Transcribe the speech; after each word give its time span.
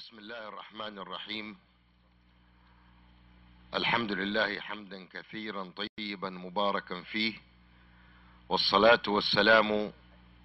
بسم 0.00 0.18
الله 0.18 0.48
الرحمن 0.48 0.98
الرحيم. 0.98 1.56
الحمد 3.74 4.12
لله 4.12 4.60
حمدا 4.60 5.08
كثيرا 5.12 5.72
طيبا 5.76 6.30
مباركا 6.30 7.02
فيه 7.02 7.34
والصلاة 8.48 9.02
والسلام 9.06 9.92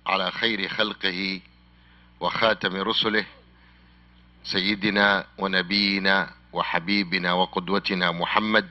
على 0.07 0.31
خير 0.31 0.67
خلقه 0.67 1.41
وخاتم 2.19 2.75
رسله 2.75 3.25
سيدنا 4.43 5.27
ونبينا 5.37 6.33
وحبيبنا 6.53 7.33
وقدوتنا 7.33 8.11
محمد 8.11 8.69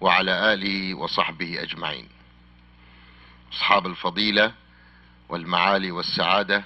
وعلى 0.00 0.54
آله 0.54 0.94
وصحبه 0.94 1.62
أجمعين. 1.62 2.08
أصحاب 3.52 3.86
الفضيلة 3.86 4.54
والمعالي 5.28 5.90
والسعادة 5.90 6.64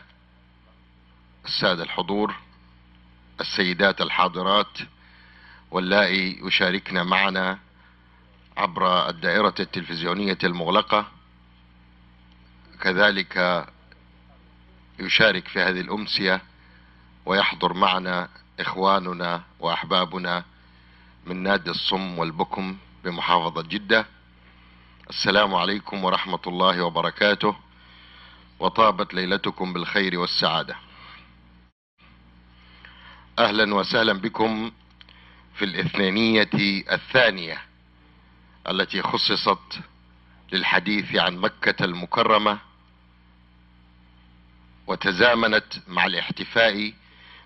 السادة 1.44 1.82
الحضور 1.82 2.34
السيدات 3.40 4.00
الحاضرات 4.00 4.78
واللائي 5.70 6.40
يشاركن 6.46 7.02
معنا 7.02 7.58
عبر 8.57 9.08
الدائرة 9.08 9.54
التلفزيونية 9.61 10.38
المغلقة. 10.44 11.07
كذلك 12.80 13.66
يشارك 14.98 15.48
في 15.48 15.60
هذه 15.60 15.80
الأمسية 15.80 16.43
ويحضر 17.26 17.72
معنا 17.72 18.29
إخواننا 18.60 19.43
وأحبابنا 19.60 20.44
من 21.26 21.43
نادي 21.43 21.71
الصم 21.71 22.18
والبكم 22.18 22.76
بمحافظة 23.04 23.62
جدة. 23.62 24.07
السلام 25.10 25.54
عليكم 25.54 26.04
ورحمة 26.04 26.40
الله 26.46 26.82
وبركاته. 26.82 27.57
وطابت 28.58 29.14
ليلتكم 29.14 29.72
بالخير 29.72 30.18
والسعادة. 30.18 30.76
أهلا 33.39 33.75
وسهلا 33.75 34.12
بكم 34.12 34.72
في 35.55 35.64
الاثنينية 35.64 36.50
الثانية 36.92 37.62
التي 38.69 39.02
خصصت 39.02 39.78
للحديث 40.52 41.16
عن 41.16 41.36
مكة 41.36 41.84
المكرمة 41.84 42.58
وتزامنت 44.86 45.64
مع 45.89 46.06
الاحتفاء 46.06 46.92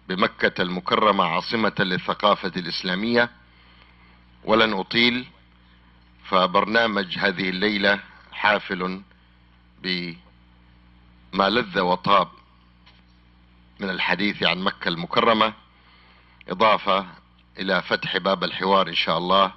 بمكة 0.08 0.62
المكرمة 0.62 1.24
عاصمة 1.24 1.74
للثقافة 1.78 2.52
الإسلامية. 2.56 3.30
ولن 4.44 4.72
أطيل 4.72 5.26
فبرنامج 6.24 7.18
هذه 7.18 7.48
الليلة 7.48 8.00
حافل 8.32 9.02
بما 9.82 11.48
لذ 11.48 11.80
وطاب 11.80 12.28
من 13.80 13.90
الحديث 13.90 14.42
عن 14.42 14.58
مكة 14.58 14.88
المكرمة. 14.88 15.65
إضافة 16.48 17.06
إلى 17.58 17.82
فتح 17.82 18.16
باب 18.16 18.44
الحوار 18.44 18.88
إن 18.88 18.94
شاء 18.94 19.18
الله 19.18 19.52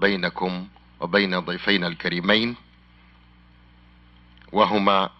بينكم 0.00 0.68
وبين 1.00 1.38
ضيفينا 1.38 1.86
الكريمين 1.86 2.56
وهما 4.52 5.10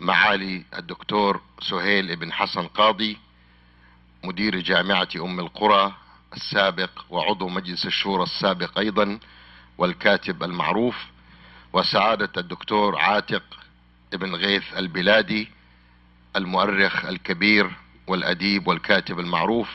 معالي 0.00 0.64
الدكتور 0.78 1.40
سهيل 1.60 2.16
بن 2.16 2.32
حسن 2.32 2.66
قاضي 2.66 3.18
مدير 4.24 4.60
جامعة 4.60 5.08
أم 5.16 5.40
القرى 5.40 5.94
السابق 6.36 6.90
وعضو 7.10 7.48
مجلس 7.48 7.86
الشورى 7.86 8.22
السابق 8.22 8.78
أيضا 8.78 9.18
والكاتب 9.78 10.42
المعروف 10.42 11.06
وسعادة 11.72 12.30
الدكتور 12.36 12.98
عاتق 12.98 13.42
ابن 14.12 14.34
غيث 14.34 14.74
البلادي 14.76 15.48
المؤرخ 16.36 17.04
الكبير 17.04 17.70
والأديب 18.06 18.68
والكاتب 18.68 19.20
المعروف 19.20 19.68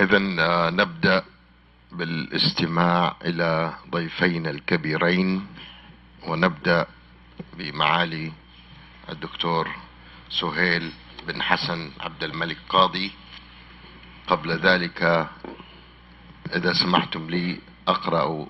اذا 0.00 0.18
نبدأ 0.70 1.24
بالاستماع 1.92 3.16
إلى 3.24 3.74
ضيفين 3.90 4.46
الكبيرين 4.46 5.46
ونبدأ 6.26 6.86
بمعالي 7.58 8.32
الدكتور 9.08 9.70
سهيل 10.30 10.92
بن 11.26 11.42
حسن 11.42 11.90
عبد 12.00 12.24
الملك 12.24 12.58
قاضي. 12.68 13.12
قبل 14.26 14.52
ذلك 14.52 15.28
إذا 16.54 16.72
سمحتم 16.72 17.30
لي 17.30 17.60
أقرأ 17.88 18.46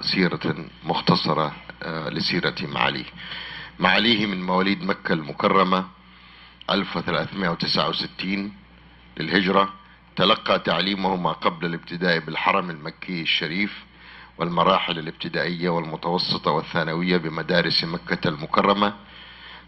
سيرة 0.00 0.66
مختصرة 0.84 1.54
لسيرة 1.86 2.54
معاليه 2.62 3.04
معاليه 3.78 4.26
من 4.26 4.42
مواليد 4.46 4.82
مكة 4.82 5.12
المكرمة 5.12 5.84
1369 6.70 8.52
للهجرة. 9.16 9.72
تلقى 10.16 10.58
تعليمه 10.58 11.16
ما 11.16 11.32
قبل 11.32 11.66
الابتداء 11.66 12.18
بالحرم 12.18 12.70
المكي 12.70 13.22
الشريف 13.22 13.84
والمراحل 14.38 14.98
الابتدائية 14.98 15.68
والمتوسطة 15.68 16.50
والثانوية 16.50 17.16
بمدارس 17.16 17.84
مكة 17.84 18.28
المكرمة. 18.28 18.94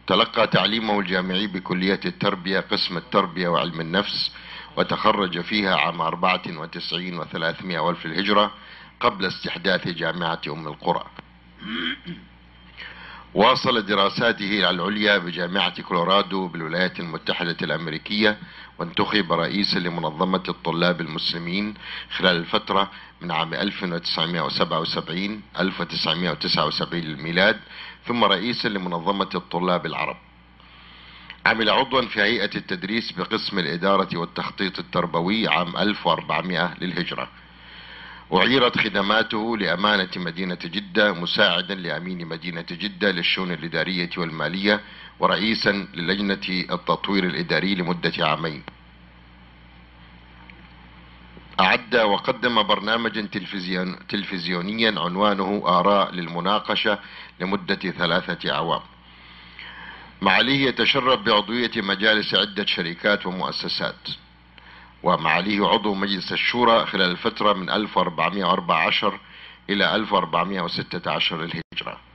تلقى 0.07 0.47
تعليمه 0.47 1.01
الجامعي 1.01 1.47
بكلية 1.47 2.01
التربية 2.05 2.61
قسم 2.61 2.97
التربية 2.97 3.49
وعلم 3.49 3.81
النفس 3.81 4.33
وتخرج 4.77 5.41
فيها 5.41 5.77
عام 5.77 6.01
94 6.01 7.25
و300 7.25 7.75
وألف 7.75 8.07
الهجرة 8.07 8.51
قبل 9.01 9.27
استحداث 9.27 9.89
جامعة 9.89 10.41
أم 10.49 10.67
القرى. 10.67 11.05
واصل 13.35 13.87
دراساته 13.87 14.71
العليا 14.71 15.19
بجامعة 15.19 15.83
كولورادو 15.83 16.49
بالولايات 16.49 17.01
المتحدة 17.01 17.57
الأمريكية 17.63 18.39
وانتخب 18.79 19.33
رئيسا 19.33 19.79
لمنظمة 19.79 20.43
الطلاب 20.49 21.01
المسلمين 21.01 21.75
خلال 22.11 22.37
الفترة 22.37 22.91
من 23.21 23.31
عام 23.31 23.55
1977 23.55 25.43
1979 25.61 27.01
للميلاد 27.01 27.61
ثم 28.07 28.25
رئيسا 28.25 28.69
لمنظمة 28.69 29.31
الطلاب 29.35 29.87
العرب. 29.87 30.17
عمل 31.47 31.71
عضوا 31.71 32.03
في 32.03 32.23
هيئة 32.23 32.51
التدريس 32.57 33.13
بقسم 33.13 33.59
الإدارة 33.59 34.17
والتخطيط 34.17 34.79
التربوي 34.79 35.49
عام 35.49 35.77
1400 35.77 36.75
للهجرة. 36.81 37.29
أعيرت 38.35 38.79
خدماته 38.79 39.57
لأمانة 39.57 40.09
مدينة 40.17 40.59
جدة 40.65 41.13
مساعدا 41.13 41.75
لأمين 41.75 42.27
مدينة 42.27 42.67
جدة 42.71 43.11
للشؤون 43.11 43.53
الإدارية 43.53 44.11
والمالية 44.17 44.81
ورئيسا 45.21 45.73
للجنة 45.95 46.65
التطوير 46.71 47.25
الإداري 47.25 47.75
لمدة 47.75 48.13
عامين. 48.19 48.63
أعد 51.61 51.97
وقدم 51.97 52.63
برنامجا 52.63 53.23
تلفزيون 53.33 54.07
تلفزيونيا 54.09 55.01
عنوانه 55.01 55.63
آراء 55.67 56.13
للمناقشة 56.13 56.99
لمدة 57.41 57.75
ثلاثة 57.75 58.53
أعوام. 58.53 58.81
معاليه 60.23 60.69
يتشرف 60.69 61.21
بعضوية 61.21 61.71
مجالس 61.77 62.35
عدة 62.35 62.67
شركات 62.67 63.27
ومؤسسات. 63.27 64.09
ومعاليه 65.03 65.67
عضو 65.67 65.95
مجلس 65.95 66.33
الشورى 66.33 66.87
خلال 66.87 67.11
الفترة 67.11 67.53
من 67.53 67.71
1414 67.71 69.21
إلى 69.71 69.95
1416 69.95 71.37
للهجرة. 71.37 72.06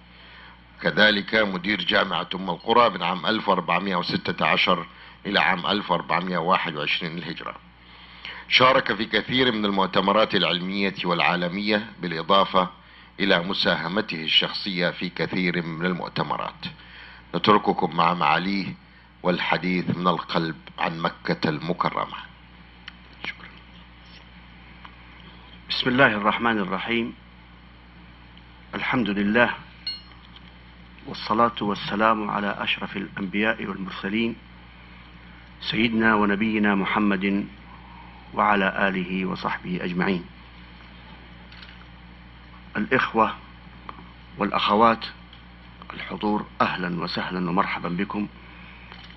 كذلك 0.81 1.35
مدير 1.35 1.81
جامعة 1.81 2.29
أم 2.35 2.49
القرى 2.49 2.89
من 2.89 3.03
عام 3.03 3.25
1416 3.25 4.87
إلى 5.25 5.39
عام 5.39 5.65
1421 5.65 7.15
للهجرة. 7.15 7.55
شارك 8.49 8.93
في 8.93 9.05
كثير 9.05 9.51
من 9.51 9.65
المؤتمرات 9.65 10.35
العلمية 10.35 10.95
والعالمية 11.03 11.85
بالإضافة 12.01 12.69
إلى 13.19 13.39
مساهمته 13.39 14.23
الشخصية 14.23 14.89
في 14.89 15.09
كثير 15.09 15.61
من 15.61 15.85
المؤتمرات. 15.85 16.65
نترككم 17.35 17.95
مع 17.95 18.13
معاليه 18.13 18.73
والحديث 19.23 19.97
من 19.97 20.07
القلب 20.07 20.55
عن 20.79 20.99
مكة 20.99 21.49
المكرمة. 21.49 22.17
شكرا. 23.23 23.49
بسم 25.69 25.89
الله 25.89 26.07
الرحمن 26.07 26.59
الرحيم. 26.59 27.13
الحمد 28.75 29.09
لله 29.09 29.53
والصلاة 31.07 31.55
والسلام 31.61 32.29
على 32.29 32.55
أشرف 32.59 32.97
الأنبياء 32.97 33.65
والمرسلين 33.65 34.35
سيدنا 35.61 36.15
ونبينا 36.15 36.75
محمد 36.75 37.45
وعلى 38.33 38.87
آله 38.87 39.25
وصحبه 39.25 39.79
أجمعين. 39.83 40.25
الإخوة 42.77 43.35
والأخوات 44.37 45.05
الحضور 45.93 46.45
أهلا 46.61 47.03
وسهلا 47.03 47.49
ومرحبا 47.49 47.89
بكم 47.89 48.27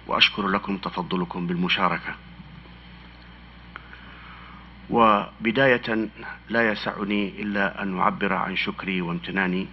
وأشكر 0.06 0.48
لكم 0.48 0.76
تفضلكم 0.76 1.46
بالمشاركة. 1.46 2.14
وبداية 4.90 6.08
لا 6.48 6.70
يسعني 6.72 7.42
إلا 7.42 7.82
أن 7.82 7.98
أعبر 7.98 8.32
عن 8.32 8.56
شكري 8.56 9.00
وامتناني 9.00 9.66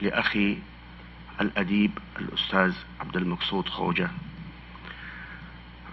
لأخي 0.00 0.58
الأديب 1.40 1.98
الأستاذ 2.18 2.74
عبد 3.00 3.16
المقصود 3.16 3.68
خوجة. 3.68 4.10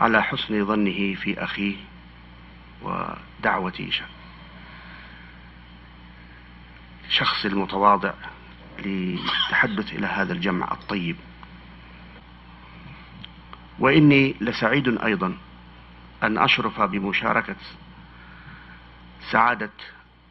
على 0.02 0.24
حسن 0.24 0.66
ظنه 0.66 1.16
في 1.16 1.44
أخيه 1.44 1.76
ودعوة 2.82 3.90
شخص 7.10 7.46
المتواضع 7.46 8.14
للتحدث 8.86 9.94
إلى 9.94 10.08
هذا 10.08 10.34
الجمع 10.34 10.72
الطيب. 10.72 11.16
وإني 13.80 14.36
لسعيد 14.42 15.02
أيضا 15.02 15.38
أن 16.24 16.38
أشرف 16.38 16.82
بمشاركة 16.82 17.56
سعادة 19.32 19.72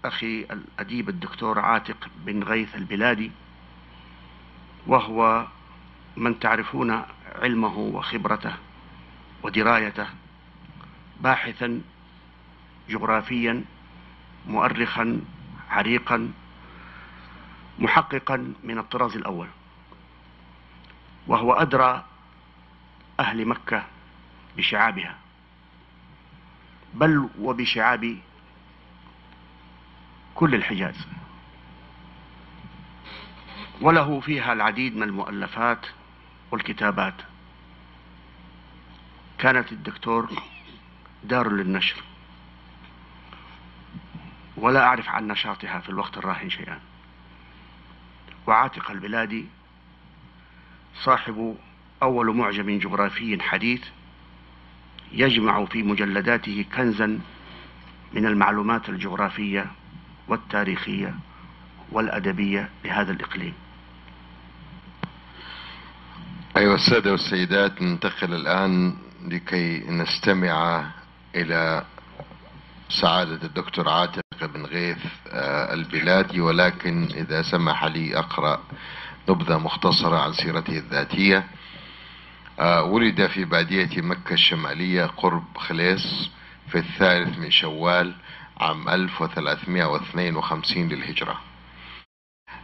أخي 0.04 0.40
الأديب 0.50 1.08
الدكتور 1.08 1.58
عاتق 1.58 2.08
بن 2.16 2.42
غيث 2.42 2.74
البلادي 2.74 3.30
وهو 4.86 5.46
من 6.16 6.38
تعرفون 6.40 7.02
علمه 7.42 7.78
وخبرته 7.78 8.54
ودرايته 9.42 10.06
باحثا 11.20 11.80
جغرافيا 12.88 13.64
مؤرخا 14.46 15.20
عريقا 15.70 16.32
محققا 17.78 18.54
من 18.64 18.78
الطراز 18.78 19.16
الأول. 19.16 19.48
وهو 21.26 21.52
أدرى 21.52 22.04
أهل 23.20 23.46
مكة 23.46 23.84
بشعابها. 24.56 25.18
بل 26.94 27.28
وبشعاب 27.38 28.18
كل 30.34 30.54
الحجاز. 30.54 31.06
وله 33.82 34.20
فيها 34.20 34.52
العديد 34.52 34.96
من 34.96 35.02
المؤلفات 35.02 35.86
والكتابات. 36.50 37.14
كانت 39.38 39.72
الدكتور 39.72 40.30
دار 41.24 41.52
للنشر. 41.52 42.02
ولا 44.56 44.84
أعرف 44.84 45.08
عن 45.08 45.28
نشاطها 45.28 45.78
في 45.78 45.88
الوقت 45.88 46.18
الراهن 46.18 46.50
شيئا. 46.50 46.80
وعاتق 48.46 48.90
البلادي 48.90 49.46
صاحب 50.94 51.56
أول 52.02 52.36
معجم 52.36 52.78
جغرافي 52.78 53.42
حديث 53.42 53.84
يجمع 55.12 55.64
في 55.64 55.82
مجلداته 55.82 56.64
كنزا 56.76 57.20
من 58.12 58.26
المعلومات 58.26 58.88
الجغرافية 58.88 59.66
والتاريخية 60.28 61.14
والأدبية 61.92 62.68
لهذا 62.84 63.12
الإقليم. 63.12 63.61
أيها 66.56 66.74
السادة 66.74 67.12
والسيدات 67.12 67.82
ننتقل 67.82 68.34
الآن 68.34 68.94
لكي 69.28 69.78
نستمع 69.88 70.84
إلى 71.34 71.84
سعادة 73.00 73.42
الدكتور 73.46 73.88
عاتق 73.88 74.22
بن 74.42 74.66
غيث 74.66 74.98
آه، 75.30 75.74
البلادي. 75.74 76.40
ولكن 76.40 77.04
إذا 77.14 77.42
سمح 77.42 77.84
لي 77.84 78.18
أقرأ 78.18 78.60
نبذة 79.28 79.58
مختصرة 79.58 80.18
عن 80.18 80.32
سيرته 80.32 80.78
الذاتية. 80.78 81.46
آه، 82.60 82.82
ولد 82.84 83.26
في 83.26 83.44
بادية 83.44 84.02
مكة 84.02 84.32
الشمالية 84.32 85.04
قرب 85.04 85.44
خليص 85.56 86.30
في 86.68 86.78
الثالث 86.78 87.38
من 87.38 87.50
شوال 87.50 88.14
عام 88.60 88.88
1352 88.88 90.88
للهجرة. 90.88 91.40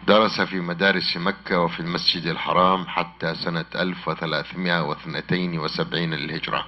درس 0.06 0.40
في 0.40 0.60
مدارس 0.60 1.16
مكة 1.16 1.60
وفي 1.60 1.80
المسجد 1.80 2.26
الحرام 2.26 2.86
حتى 2.86 3.34
سنة 3.34 3.64
1372 3.74 6.14
للهجرة. 6.14 6.66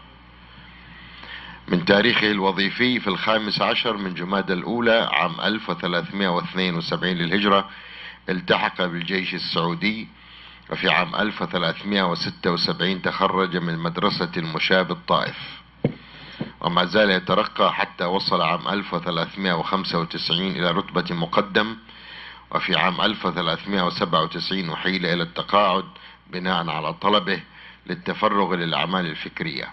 من 1.69 1.85
تاريخه 1.85 2.31
الوظيفي 2.31 3.01
في 3.01 3.09
الخامس 3.09 3.63
عشر 3.63 3.97
من 3.97 4.15
جماد 4.15 4.51
الأولى 4.51 5.09
عام 5.13 5.41
1372 5.41 7.13
للهجرة 7.13 7.69
التحق 8.29 8.85
بالجيش 8.85 9.35
السعودي 9.35 10.09
وفي 10.71 10.89
عام 10.89 11.15
1376 11.15 13.03
تخرج 13.03 13.57
من 13.57 13.79
مدرسة 13.79 14.31
المشاة 14.37 14.83
بالطائف. 14.83 15.61
وما 16.61 16.85
زال 16.85 17.11
يترقى 17.11 17.75
حتى 17.75 18.05
وصل 18.05 18.41
عام 18.41 18.69
1395 18.69 20.51
إلى 20.51 20.71
رتبة 20.71 21.15
مقدم 21.15 21.77
وفي 22.51 22.77
عام 22.77 23.01
1397 23.01 24.71
أحيل 24.71 25.07
إلى 25.07 25.23
التقاعد 25.23 25.85
بناء 26.31 26.69
على 26.69 26.93
طلبه 26.93 27.43
للتفرغ 27.87 28.55
للأعمال 28.55 29.07
الفكرية. 29.07 29.69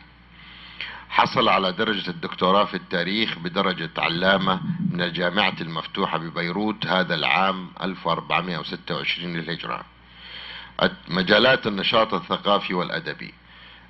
حصل 1.09 1.49
على 1.49 1.71
درجة 1.71 2.09
الدكتوراه 2.09 2.65
في 2.65 2.73
التاريخ 2.73 3.39
بدرجة 3.39 3.89
علامة 3.97 4.59
من 4.91 5.01
الجامعة 5.01 5.55
المفتوحة 5.61 6.17
ببيروت 6.17 6.85
هذا 6.85 7.15
العام 7.15 7.69
1426 7.83 9.33
للهجرة. 9.33 9.83
مجالات 11.07 11.67
النشاط 11.67 12.13
الثقافي 12.13 12.73
والأدبي 12.73 13.33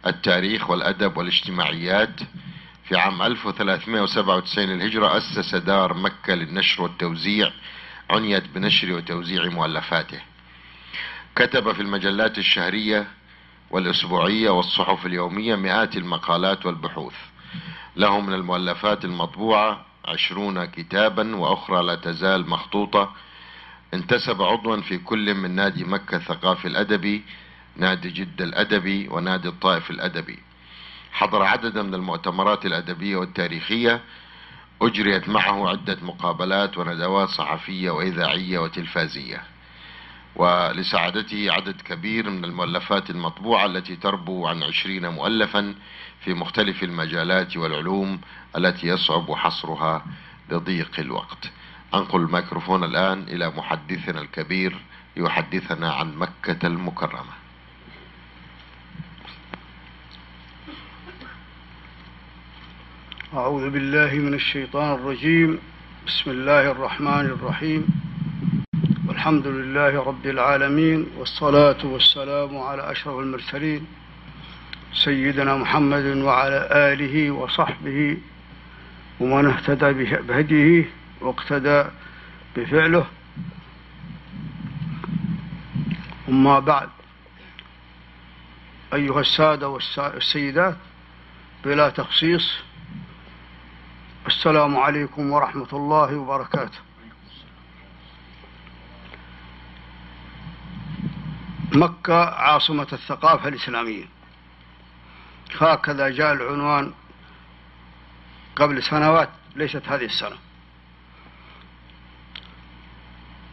التاريخ 0.07 0.69
والأدب 0.69 1.17
والاجتماعيات 1.17 2.19
في 2.83 2.95
عام 2.97 3.21
1397 3.21 4.65
للهجرة 4.65 5.17
أسس 5.17 5.55
دار 5.55 5.93
مكة 5.93 6.33
للنشر 6.33 6.83
والتوزيع 6.83 7.51
عنيت 8.09 8.47
بنشر 8.47 8.91
وتوزيع 8.91 9.45
مؤلفاته. 9.45 10.19
كتب 11.35 11.71
في 11.71 11.81
المجلات 11.81 12.37
الشهرية 12.37 13.07
والأسبوعية 13.71 14.49
والصحف 14.49 15.05
اليومية 15.05 15.55
مئات 15.55 15.97
المقالات 15.97 16.65
والبحوث. 16.65 17.15
له 17.95 18.19
من 18.19 18.33
المؤلفات 18.33 19.05
المطبوعة 19.05 19.85
عشرون 20.05 20.65
كتابا 20.65 21.35
وأخرى 21.35 21.83
لا 21.83 21.95
تزال 21.95 22.49
مخطوطة. 22.49 23.11
انتسب 23.93 24.41
عضوا 24.41 24.81
في 24.81 24.97
كل 24.97 25.33
من 25.33 25.51
نادي 25.51 25.83
مكة 25.83 26.17
الثقافي 26.17 26.67
الأدبي 26.67 27.23
نادي 27.75 28.09
جدة 28.09 28.45
الأدبي 28.45 29.07
ونادي 29.07 29.47
الطائف 29.47 29.91
الأدبي. 29.91 30.39
حضر 31.11 31.43
عددا 31.43 31.83
من 31.83 31.93
المؤتمرات 31.93 32.65
الأدبية 32.65 33.15
والتاريخية 33.15 34.01
أجريت 34.81 35.29
معه 35.29 35.69
عدة 35.69 35.97
مقابلات 36.01 36.77
وندوات 36.77 37.29
صحفية 37.29 37.91
وإذاعية 37.91 38.59
وتلفازية. 38.59 39.43
ولسعادته 40.35 41.51
عدد 41.51 41.81
كبير 41.81 42.29
من 42.29 42.45
المؤلفات 42.45 43.09
المطبوعة 43.09 43.65
التي 43.65 43.95
تربو 43.95 44.47
عن 44.47 44.63
عشرين 44.63 45.07
مؤلفا 45.07 45.75
في 46.19 46.33
مختلف 46.33 46.83
المجالات 46.83 47.57
والعلوم 47.57 48.21
التي 48.57 48.87
يصعب 48.87 49.31
حصرها 49.31 50.05
لضيق 50.49 50.91
الوقت. 50.99 51.51
أنقل 51.93 52.21
الميكروفون 52.21 52.83
الآن 52.83 53.23
إلى 53.23 53.49
محدثنا 53.49 54.21
الكبير 54.21 54.75
ليحدثنا 55.17 55.93
عن 55.93 56.15
مكة 56.15 56.67
المكرمة. 56.67 57.46
أعوذ 63.33 63.69
بالله 63.69 64.13
من 64.13 64.33
الشيطان 64.33 64.93
الرجيم. 64.93 65.59
بسم 66.07 66.31
الله 66.31 66.71
الرحمن 66.71 67.25
الرحيم. 67.25 67.87
والحمد 69.07 69.47
لله 69.47 70.03
رب 70.03 70.25
العالمين 70.25 71.07
والصلاة 71.17 71.85
والسلام 71.85 72.57
على 72.57 72.91
أشرف 72.91 73.19
المرسلين 73.19 73.87
سيدنا 74.93 75.57
محمد 75.57 76.05
وعلى 76.05 76.69
آله 76.71 77.31
وصحبه 77.31 78.17
ومن 79.19 79.45
اهتدى 79.45 79.91
بهديه 80.27 80.89
واقتدى 81.21 81.83
بفعله. 82.55 83.05
أما 86.29 86.59
بعد 86.59 86.89
أيها 88.93 89.19
السادة 89.19 89.69
والسيدات 89.69 90.77
بلا 91.65 91.89
تخصيص 91.89 92.66
السلام 94.27 94.77
عليكم 94.77 95.31
ورحمة 95.31 95.67
الله 95.73 96.17
وبركاته. 96.17 96.79
مكة 101.73 102.23
عاصمة 102.25 102.87
الثقافة 102.93 103.47
الإسلامية. 103.49 104.05
هكذا 105.59 106.09
جاء 106.09 106.33
العنوان 106.33 106.93
قبل 108.55 108.83
سنوات 108.83 109.29
ليست 109.55 109.87
هذه 109.87 110.05
السنة. 110.05 110.37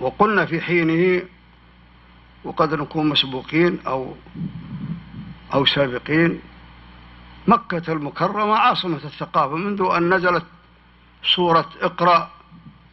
وقلنا 0.01 0.47
في 0.47 0.61
حينه 0.61 1.23
وقد 2.45 2.75
نكون 2.75 3.09
مسبوقين 3.09 3.81
أو 3.87 4.17
أو 5.55 5.67
سابقين 5.67 6.41
مكة 7.47 7.93
المكرمة 7.93 8.55
عاصمة 8.55 9.01
الثقافة 9.05 9.57
منذ 9.57 9.89
أن 9.97 10.15
نزلت 10.15 10.45
سورة 11.25 11.69
اقرأ 11.81 12.31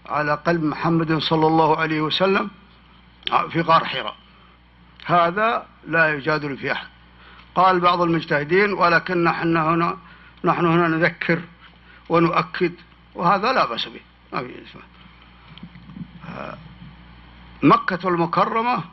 على 0.06 0.34
قلب 0.34 0.64
محمد 0.64 1.18
صلى 1.18 1.48
الله 1.48 1.78
عليه 1.78 2.02
وسلم 2.02 2.50
في 3.50 3.62
غار 3.62 3.86
حراء 3.86 4.16
هذا 5.06 5.66
لا 5.88 6.14
يجادل 6.14 6.58
في 6.58 6.72
أحد. 6.72 6.88
قال 7.56 7.80
بعض 7.80 8.02
المجتهدين 8.02 8.74
ولكن 8.74 9.24
نحن 9.24 9.58
هنا 9.58 9.98
نحن 10.44 10.66
هنا 10.66 10.88
نذكر 10.88 11.42
ونؤكد. 12.10 12.74
وهذا 13.16 13.54
لا 13.54 13.66
بأس 13.66 13.86
به. 13.88 14.02
ما 14.34 14.40
في 14.42 14.64
مكة 17.64 18.10
المكرمة 18.10 18.84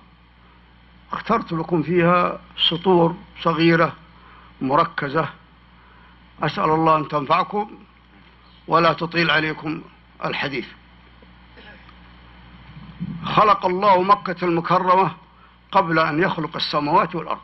اخترت 1.13 1.53
لكم 1.53 1.83
فيها 1.83 2.41
سطور 2.69 3.17
صغيرة 3.43 3.93
مركزة. 4.61 5.29
أسأل 6.43 6.71
الله 6.71 6.97
أن 6.97 7.09
تنفعكم. 7.09 7.79
ولا 8.69 8.93
تطيل 8.93 9.31
عليكم 9.31 9.83
الحديث. 10.25 10.67
خلق 13.25 13.67
الله 13.67 14.03
مكة 14.03 14.45
المكرمة 14.45 15.15
قبل 15.73 15.99
أن 15.99 16.23
يخلق 16.23 16.57
السماوات 16.57 17.15
والأرض. 17.15 17.41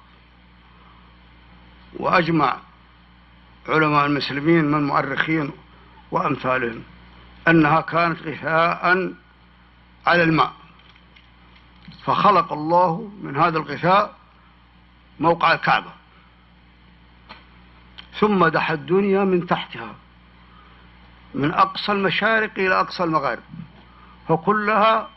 وأجمع 1.94 2.56
علماء 3.68 4.06
المسلمين 4.06 4.64
من 4.64 4.86
مؤرخين 4.86 5.50
وأمثالهم 6.10 6.82
أنها 7.48 7.80
كانت 7.80 8.22
غثاء 8.22 9.12
على 10.06 10.22
الماء. 10.22 10.52
فخلق 12.04 12.52
الله 12.52 13.12
من 13.22 13.36
هذا 13.36 13.58
الغثاء 13.58 14.16
موقع 15.20 15.52
الكعبة. 15.52 15.90
ثم 18.20 18.46
دحى 18.46 18.74
الدنيا 18.74 19.24
من 19.24 19.46
تحتها. 19.46 19.94
من 21.34 21.54
أقصى 21.54 21.92
المشارق 21.92 22.50
إلى 22.58 22.80
أقصى 22.80 23.04
المغارب. 23.04 23.42
فكلها 24.28 25.08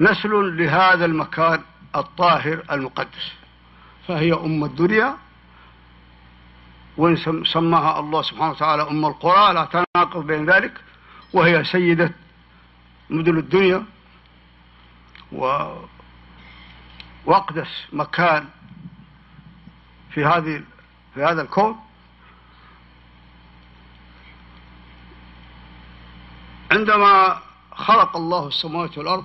نسل 0.00 0.56
لهذا 0.56 1.04
المكان 1.04 1.62
الطاهر 1.96 2.62
المقدس. 2.72 3.32
فهي 4.08 4.32
أم 4.32 4.64
الدنيا 4.64 5.16
وإن 6.96 7.16
سماها 7.44 8.00
الله 8.00 8.22
سبحانه 8.22 8.50
وتعالى 8.50 8.82
أم 8.82 9.06
القرى 9.06 9.54
لا 9.54 9.64
تناقض 9.64 10.26
بين 10.26 10.50
ذلك. 10.50 10.80
وهي 11.32 11.64
سيدة 11.64 12.12
مدن 13.10 13.38
الدنيا 13.38 13.84
و 15.32 15.72
وأقدس 17.26 17.86
مكان 17.92 18.48
في 20.10 20.24
هذه 20.24 20.62
في 21.14 21.24
هذا 21.24 21.42
الكون. 21.42 21.85
عندما 26.70 27.38
خلق 27.72 28.16
الله 28.16 28.48
السماوات 28.48 28.98
والأرض 28.98 29.24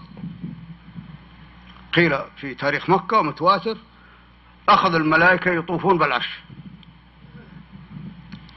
قيل 1.93 2.19
في 2.37 2.55
تاريخ 2.55 2.89
مكة 2.89 3.21
متواتر 3.21 3.77
أخذ 4.69 4.95
الملائكة 4.95 5.51
يطوفون 5.51 5.97
بالعرش. 5.97 6.39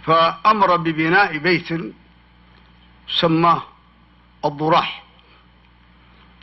فأمر 0.04 0.76
ببناء 0.76 1.38
بيت 1.38 1.94
سماه 3.20 3.62
الضراح. 4.44 5.04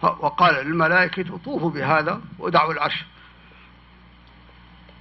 وقال 0.04 0.66
للملائكة 0.66 1.38
طوفوا 1.38 1.70
بهذا 1.70 2.22
ودعوا 2.40 2.74
العرش. 2.74 3.06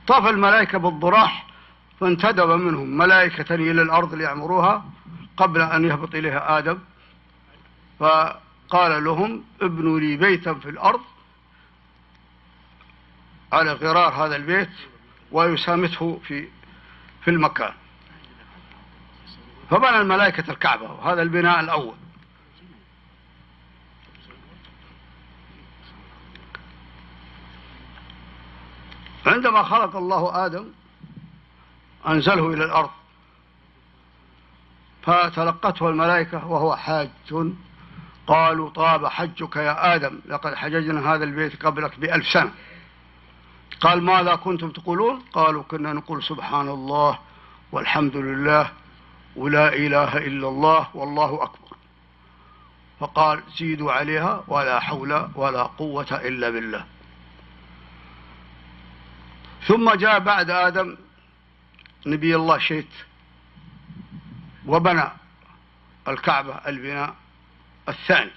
طاف 0.06 0.26
الملائكة 0.26 0.78
بالضراح 0.78 1.46
فانتدب 2.00 2.48
منهم 2.48 2.98
ملائكة 2.98 3.54
إلى 3.54 3.82
الأرض 3.82 4.14
ليعمروها 4.14 4.84
قبل 5.36 5.60
أن 5.60 5.84
يهبط 5.84 6.14
إليها 6.14 6.58
آدم. 6.58 6.78
فقال 8.00 9.04
لهم 9.04 9.44
ابنوا 9.62 10.00
لي 10.00 10.16
بيتا 10.16 10.54
في 10.54 10.68
الأرض 10.68 11.00
على 13.52 13.72
غرار 13.72 14.26
هذا 14.26 14.36
البيت 14.36 14.70
ويسامته 15.32 16.20
في 16.24 16.48
في 17.24 17.30
المكان. 17.30 17.72
فبنى 19.70 20.00
الملائكة 20.00 20.50
الكعبة 20.50 20.92
وهذا 20.92 21.22
البناء 21.22 21.60
الأول. 21.60 21.94
عندما 29.26 29.62
خلق 29.62 29.96
الله 29.96 30.46
آدم 30.46 30.68
أنزله 32.08 32.52
إلى 32.52 32.64
الأرض 32.64 32.90
فتلقته 35.02 35.88
الملائكة 35.88 36.46
وهو 36.46 36.76
حاج. 36.76 37.10
قالوا 38.30 38.70
طاب 38.70 39.06
حجك 39.06 39.56
يا 39.56 39.94
آدم 39.94 40.20
لقد 40.26 40.54
حججنا 40.54 41.14
هذا 41.14 41.24
البيت 41.24 41.66
قبلك 41.66 42.00
بألف 42.00 42.26
سنة. 42.26 42.52
قال 43.80 44.02
ماذا 44.02 44.34
كنتم 44.34 44.70
تقولون؟ 44.70 45.22
قالوا 45.32 45.62
كنا 45.62 45.92
نقول 45.92 46.22
سبحان 46.22 46.68
الله 46.68 47.18
والحمد 47.72 48.16
لله 48.16 48.70
ولا 49.36 49.74
إله 49.74 50.16
إلا 50.16 50.48
الله 50.48 50.88
والله 50.94 51.42
أكبر. 51.42 51.76
فقال 53.00 53.42
زيدوا 53.58 53.92
عليها 53.92 54.44
ولا 54.48 54.80
حول 54.80 55.28
ولا 55.34 55.62
قوة 55.62 56.20
إلا 56.24 56.50
بالله. 56.50 56.84
ثم 59.66 59.94
جاء 59.94 60.18
بعد 60.18 60.50
آدم 60.50 60.96
نبي 62.06 62.36
الله 62.36 62.58
شيت 62.58 62.92
وبنى 64.66 65.08
الكعبة 66.08 66.54
البناء. 66.66 67.14
الثاني. 67.90 68.30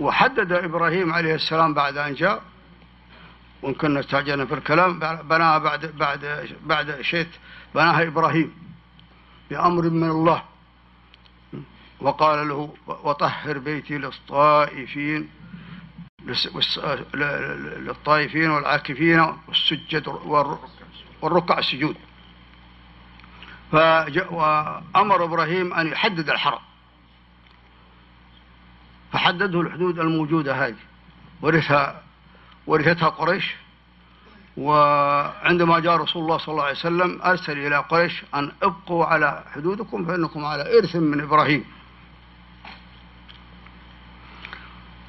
وحدد 0.00 0.52
إبراهيم 0.52 1.12
عليه 1.12 1.34
السلام 1.34 1.74
بعد 1.74 1.96
أن 1.96 2.14
جاء 2.14 2.42
وإن 3.62 3.74
كنا 3.74 4.00
استعجلنا 4.00 4.46
في 4.46 4.54
الكلام 4.54 4.98
بناها 4.98 5.58
بعد 5.58 5.86
بعد 5.86 6.48
بعد 6.64 7.00
شيت 7.00 7.28
بناها 7.74 8.02
إبراهيم 8.02 8.54
بأمر 9.50 9.90
من 9.90 10.10
الله. 10.10 10.42
وقال 12.00 12.48
له 12.48 12.74
وطهر 12.86 13.58
بيتي 13.58 13.98
للطائفين 13.98 15.28
للطائفين 17.84 18.50
والعاكفين 18.50 19.20
والسجد 19.48 20.08
والركع 21.22 21.58
السجود. 21.58 21.96
فأمر 23.72 25.24
إبراهيم 25.24 25.74
أن 25.74 25.86
يحدد 25.86 26.30
الحرم. 26.30 26.58
فحدده 29.12 29.60
الحدود 29.60 29.98
الموجودة 29.98 30.66
هذه. 30.66 30.76
ورثها 31.42 32.02
ورثتها 32.66 33.08
قريش. 33.08 33.54
وعندما 34.56 35.78
جاء 35.78 35.96
رسول 35.96 36.22
الله 36.22 36.38
صلى 36.38 36.52
الله 36.52 36.64
عليه 36.64 36.78
وسلم 36.78 37.22
أرسل 37.22 37.58
إلى 37.66 37.76
قريش 37.76 38.22
أن 38.34 38.52
ابقوا 38.62 39.04
على 39.04 39.44
حدودكم 39.54 40.06
فإنكم 40.06 40.44
على 40.44 40.78
إرث 40.78 40.96
من 40.96 41.20
إبراهيم. 41.20 41.64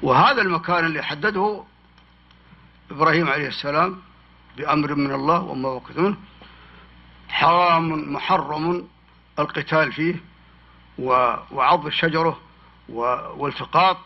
وهذا 0.02 0.42
المكان 0.42 0.84
اللي 0.84 1.02
حدده 1.02 1.64
إبراهيم 2.90 3.28
عليه 3.28 3.48
السلام 3.48 3.98
بأمر 4.56 4.94
من 4.94 5.14
الله 5.14 5.40
وما 5.42 5.68
وقت 5.68 5.98
منه. 5.98 6.16
حرام 7.32 8.12
محرم 8.12 8.88
القتال 9.38 9.92
فيه 9.92 10.14
وعض 10.98 11.88
شجره 11.88 12.38
والتقاط 12.88 13.96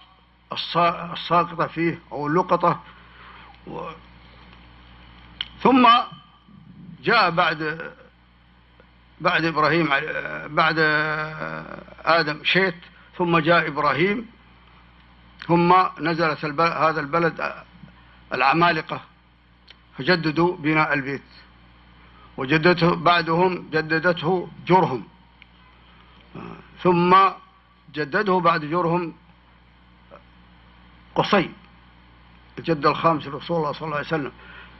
الساقطة 0.52 1.66
فيه 1.66 1.98
أو 2.12 2.26
اللقطة 2.26 2.80
و 3.66 3.90
ثم 5.62 5.88
جاء 7.02 7.30
بعد 7.30 7.92
بعد 9.20 9.44
إبراهيم 9.44 9.88
بعد 10.54 10.78
آدم 12.04 12.44
شيت 12.44 12.74
ثم 13.18 13.38
جاء 13.38 13.68
إبراهيم 13.68 14.26
ثم 15.46 15.74
نزلت 16.00 16.44
هذا 16.60 17.00
البلد 17.00 17.54
العمالقة 18.32 19.00
فجددوا 19.98 20.56
بناء 20.56 20.92
البيت. 20.94 21.22
وجدته 22.36 22.94
بعدهم 22.94 23.68
جددته 23.72 24.48
جرهم. 24.66 25.02
ثم 26.82 27.16
جدده 27.94 28.38
بعد 28.40 28.64
جرهم 28.64 29.14
قصي 31.14 31.50
الجد 32.58 32.86
الخامس 32.86 33.26
لرسول 33.26 33.56
الله 33.56 33.72
صلى 33.72 33.86
الله 33.86 33.96
عليه 33.96 34.06
وسلم. 34.06 34.32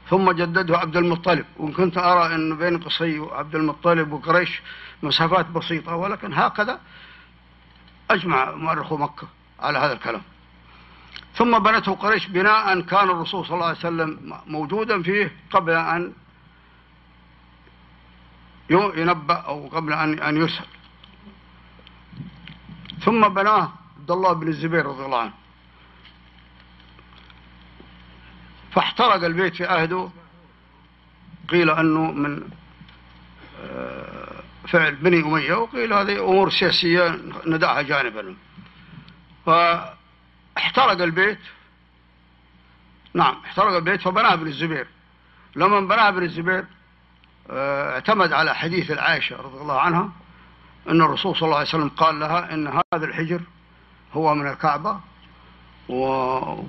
ثم 0.09 0.31
جدده 0.31 0.77
عبد 0.77 0.97
المطلب. 0.97 1.45
وإن 1.57 1.71
كنت 1.73 1.97
أرى 1.97 2.35
أن 2.35 2.57
بين 2.57 2.77
قصي 2.77 3.19
وعبد 3.19 3.55
المطلب 3.55 4.11
وقريش 4.11 4.61
مسافات 5.03 5.45
بسيطة 5.45 5.95
ولكن 5.95 6.33
هكذا 6.33 6.79
أجمع 8.11 8.51
مؤرخو 8.51 8.97
مكة 8.97 9.27
على 9.59 9.77
هذا 9.77 9.93
الكلام. 9.93 10.21
ثم 11.35 11.59
بنته 11.59 11.95
قريش 11.95 12.27
بناء 12.27 12.81
كان 12.81 13.09
الرسول 13.09 13.45
صلى 13.45 13.55
الله 13.55 13.65
عليه 13.65 13.77
وسلم 13.77 14.33
موجودا 14.47 15.01
فيه 15.01 15.31
قبل 15.51 15.71
أن 15.71 16.13
ينبأ 18.69 19.35
أو 19.35 19.67
قبل 19.67 19.93
أن 19.93 20.19
أن 20.19 20.37
يسأل. 20.37 20.65
ثم 22.99 23.27
بناه 23.27 23.71
عبد 23.99 24.11
الله 24.11 24.33
بن 24.33 24.47
الزبير 24.47 24.85
رضي 24.85 25.05
الله 25.05 25.19
عنه. 25.19 25.33
فاحترق 28.71 29.23
البيت 29.23 29.55
في 29.55 29.65
عهده. 29.65 30.09
قيل 31.49 31.69
أنه 31.69 32.11
من 32.11 32.49
فعل 34.67 34.95
بني 34.95 35.19
أمية 35.19 35.53
وقيل 35.53 35.93
هذه 35.93 36.19
أمور 36.19 36.49
سياسية 36.49 37.19
ندعها 37.45 37.81
جانبا. 37.81 38.35
فاحترق 39.45 41.01
البيت. 41.01 41.39
نعم 43.13 43.35
احترق 43.45 43.75
البيت 43.75 44.01
فبناه 44.01 44.33
ابن 44.33 44.47
الزبير. 44.47 44.87
لما 45.55 45.79
بناه 45.79 46.07
ابن 46.07 46.23
الزبير 46.23 46.65
اعتمد 47.49 48.33
على 48.33 48.55
حديث 48.55 48.91
العائشة 48.91 49.37
رضي 49.37 49.61
الله 49.61 49.79
عنها 49.79 50.09
أن 50.89 51.01
الرسول 51.01 51.35
صلى 51.35 51.45
الله 51.45 51.57
عليه 51.57 51.67
وسلم 51.67 51.89
قال 51.89 52.19
لها 52.19 52.53
إن 52.53 52.67
هذا 52.67 53.05
الحجر 53.05 53.41
هو 54.13 54.35
من 54.35 54.47
الكعبة 54.47 54.99
وأعطاها 55.89 56.67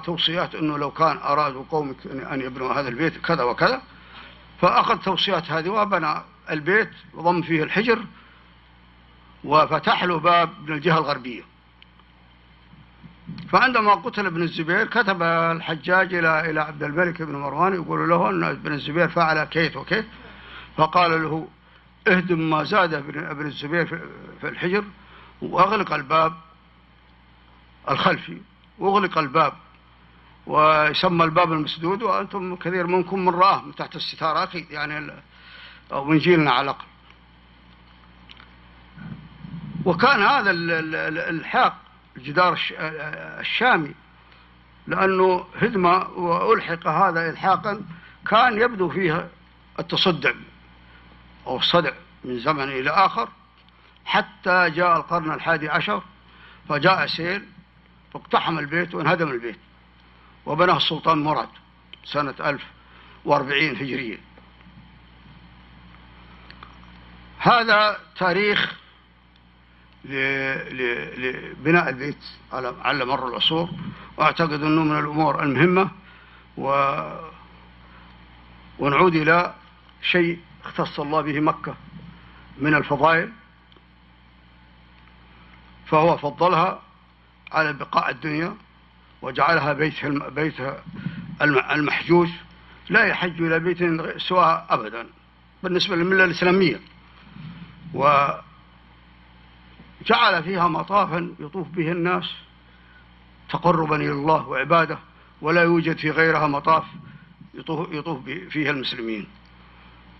توصيات 0.00 0.54
أنه 0.54 0.78
لو 0.78 0.90
كان 0.90 1.18
أرادوا 1.18 1.64
قومك 1.70 2.06
أن 2.06 2.40
يبنوا 2.40 2.72
هذا 2.72 2.88
البيت 2.88 3.18
كذا 3.18 3.42
وكذا. 3.42 3.82
فأخذ 4.60 4.98
توصيات 4.98 5.50
هذه 5.50 5.68
وبنى 5.68 6.14
البيت 6.50 6.90
وضم 7.14 7.42
فيه 7.42 7.62
الحجر 7.62 8.04
وفتح 9.44 10.04
له 10.04 10.18
باب 10.18 10.50
من 10.66 10.74
الجهة 10.74 10.98
الغربية. 10.98 11.51
فعندما 13.50 13.94
قتل 13.94 14.26
ابن 14.26 14.42
الزبير 14.42 14.86
كتب 14.86 15.22
الحجاج 15.22 16.14
إلى 16.14 16.50
إلى 16.50 16.60
عبد 16.60 16.82
الملك 16.82 17.22
بن 17.22 17.36
مروان 17.36 17.74
يقول 17.74 18.08
له 18.08 18.30
أن 18.30 18.44
ابن 18.44 18.72
الزبير 18.72 19.08
فعل 19.08 19.44
كيت 19.44 19.76
وكيت 19.76 20.06
فقال 20.76 21.22
له 21.22 21.48
اهدم 22.08 22.50
ما 22.50 22.64
زاد 22.64 22.94
ابن 22.94 23.46
الزبير 23.46 23.86
في 24.40 24.48
الحجر 24.48 24.84
وأغلق 25.42 25.92
الباب 25.92 26.32
الخلفي 27.90 28.40
وأغلق 28.78 29.18
الباب 29.18 29.52
ويسمى 30.46 31.24
الباب 31.24 31.52
المسدود 31.52 32.02
وأنتم 32.02 32.56
كثير 32.56 32.86
منكم 32.86 33.24
من 33.24 33.34
راه 33.34 33.62
من 33.62 33.74
تحت 33.74 33.96
الستار 33.96 34.42
أكيد 34.42 34.70
يعني 34.70 35.12
أو 35.92 36.04
من 36.04 36.18
جيلنا 36.18 36.50
على 36.50 36.64
الأقل. 36.64 36.84
وكان 39.84 40.22
هذا 40.22 40.50
الالحاق 40.50 41.81
الجدار 42.16 42.58
الشامي 43.40 43.94
لأنه 44.86 45.46
هدمة 45.56 46.08
وألحق 46.08 46.86
هذا 46.86 47.30
الحاقا 47.30 47.82
كان 48.30 48.60
يبدو 48.60 48.88
فيه 48.88 49.28
التصدع 49.78 50.32
أو 51.46 51.56
الصدع 51.56 51.92
من 52.24 52.38
زمن 52.38 52.68
إلى 52.68 52.90
آخر 52.90 53.28
حتى 54.04 54.70
جاء 54.70 54.96
القرن 54.96 55.32
الحادي 55.32 55.68
عشر 55.68 56.02
فجاء 56.68 57.06
سيل 57.06 57.44
واقتحم 58.14 58.58
البيت 58.58 58.94
وانهدم 58.94 59.30
البيت 59.30 59.58
وبناه 60.46 60.76
السلطان 60.76 61.18
مراد 61.18 61.48
سنة 62.04 62.34
ألف 62.40 62.62
وأربعين 63.24 63.76
هجرية. 63.76 64.18
هذا 67.38 67.98
تاريخ 68.16 68.74
لبناء 70.04 71.88
البيت 71.88 72.24
على 72.52 73.04
مر 73.04 73.28
العصور. 73.28 73.68
وأعتقد 74.16 74.62
أنه 74.62 74.84
من 74.84 74.98
الأمور 74.98 75.42
المهمة 75.42 75.90
و 76.56 76.92
ونعود 78.78 79.14
إلى 79.14 79.54
شيء 80.02 80.38
اختص 80.64 81.00
الله 81.00 81.20
به 81.20 81.40
مكة 81.40 81.74
من 82.58 82.74
الفضائل 82.74 83.32
فهو 85.86 86.16
فضلها 86.16 86.82
على 87.52 87.72
بقاء 87.72 88.10
الدنيا 88.10 88.56
وجعلها 89.22 89.72
بيت 89.72 90.06
بيت 90.06 90.54
المحجوج. 91.42 92.28
لا 92.88 93.04
يحج 93.04 93.42
إلى 93.42 93.58
بيت 93.58 93.78
سواها 94.20 94.66
أبدا 94.70 95.06
بالنسبة 95.62 95.96
للملة 95.96 96.24
الإسلامية. 96.24 96.80
وجعل 100.02 100.42
فيها 100.42 100.68
مطافا 100.68 101.34
يطوف 101.40 101.68
به 101.68 101.92
الناس 101.92 102.34
تقربا 103.50 103.96
إلى 103.96 104.12
الله 104.12 104.48
وعباده 104.48 104.98
ولا 105.42 105.62
يوجد 105.62 105.96
في 105.96 106.10
غيرها 106.10 106.46
مطاف 106.46 106.84
يطوف, 107.54 107.92
يطوف 107.92 108.24
فيها 108.24 108.70
المسلمين. 108.70 109.28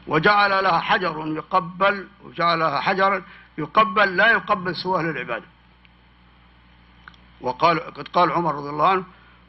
وجعل 0.07 0.65
لها 0.65 0.79
حجر 0.79 1.27
يقبل 1.27 2.09
وجعل 2.25 2.59
لها 2.59 2.81
حجرا 2.81 3.23
يقبل 3.59 4.17
لا 4.17 4.33
يقبل 4.33 4.77
سواه 4.77 5.03
للعبادة. 5.03 5.47
وقال 7.41 7.81
قد 7.81 8.09
قال 8.09 8.33
عمر 8.33 8.55
رضي 8.55 8.69
الله 8.69 8.89
عنه 8.89 9.05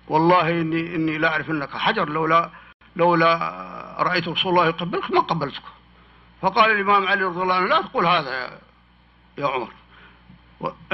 والله 0.08 0.50
إني, 0.50 0.96
إني 0.96 1.18
لا 1.18 1.28
أعرف 1.28 1.50
أنك 1.50 1.78
حجر 1.78 2.10
لولا 2.10 2.50
لولا 2.96 3.38
رأيت 4.00 4.28
رسول 4.28 4.52
الله 4.52 4.68
يقبلك 4.68 5.12
ما 5.12 5.20
قبلتك. 5.20 5.64
فقال 6.42 6.72
الإمام 6.72 7.08
علي 7.08 7.24
رضي 7.24 7.42
الله 7.42 7.56
عنه 7.56 7.68
لا 7.68 7.82
تقول 7.82 8.06
هذا 8.06 8.42
يا, 8.42 8.60
يا 9.38 9.48
عمر. 9.48 9.83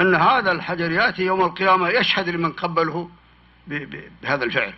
أن 0.00 0.14
هذا 0.14 0.52
الحجر 0.52 0.90
يأتي 0.90 1.22
يوم 1.22 1.40
القيامة 1.40 1.88
يشهد 1.88 2.28
لمن 2.28 2.52
قبله 2.52 3.10
بهذا 3.66 4.44
الفعل. 4.44 4.74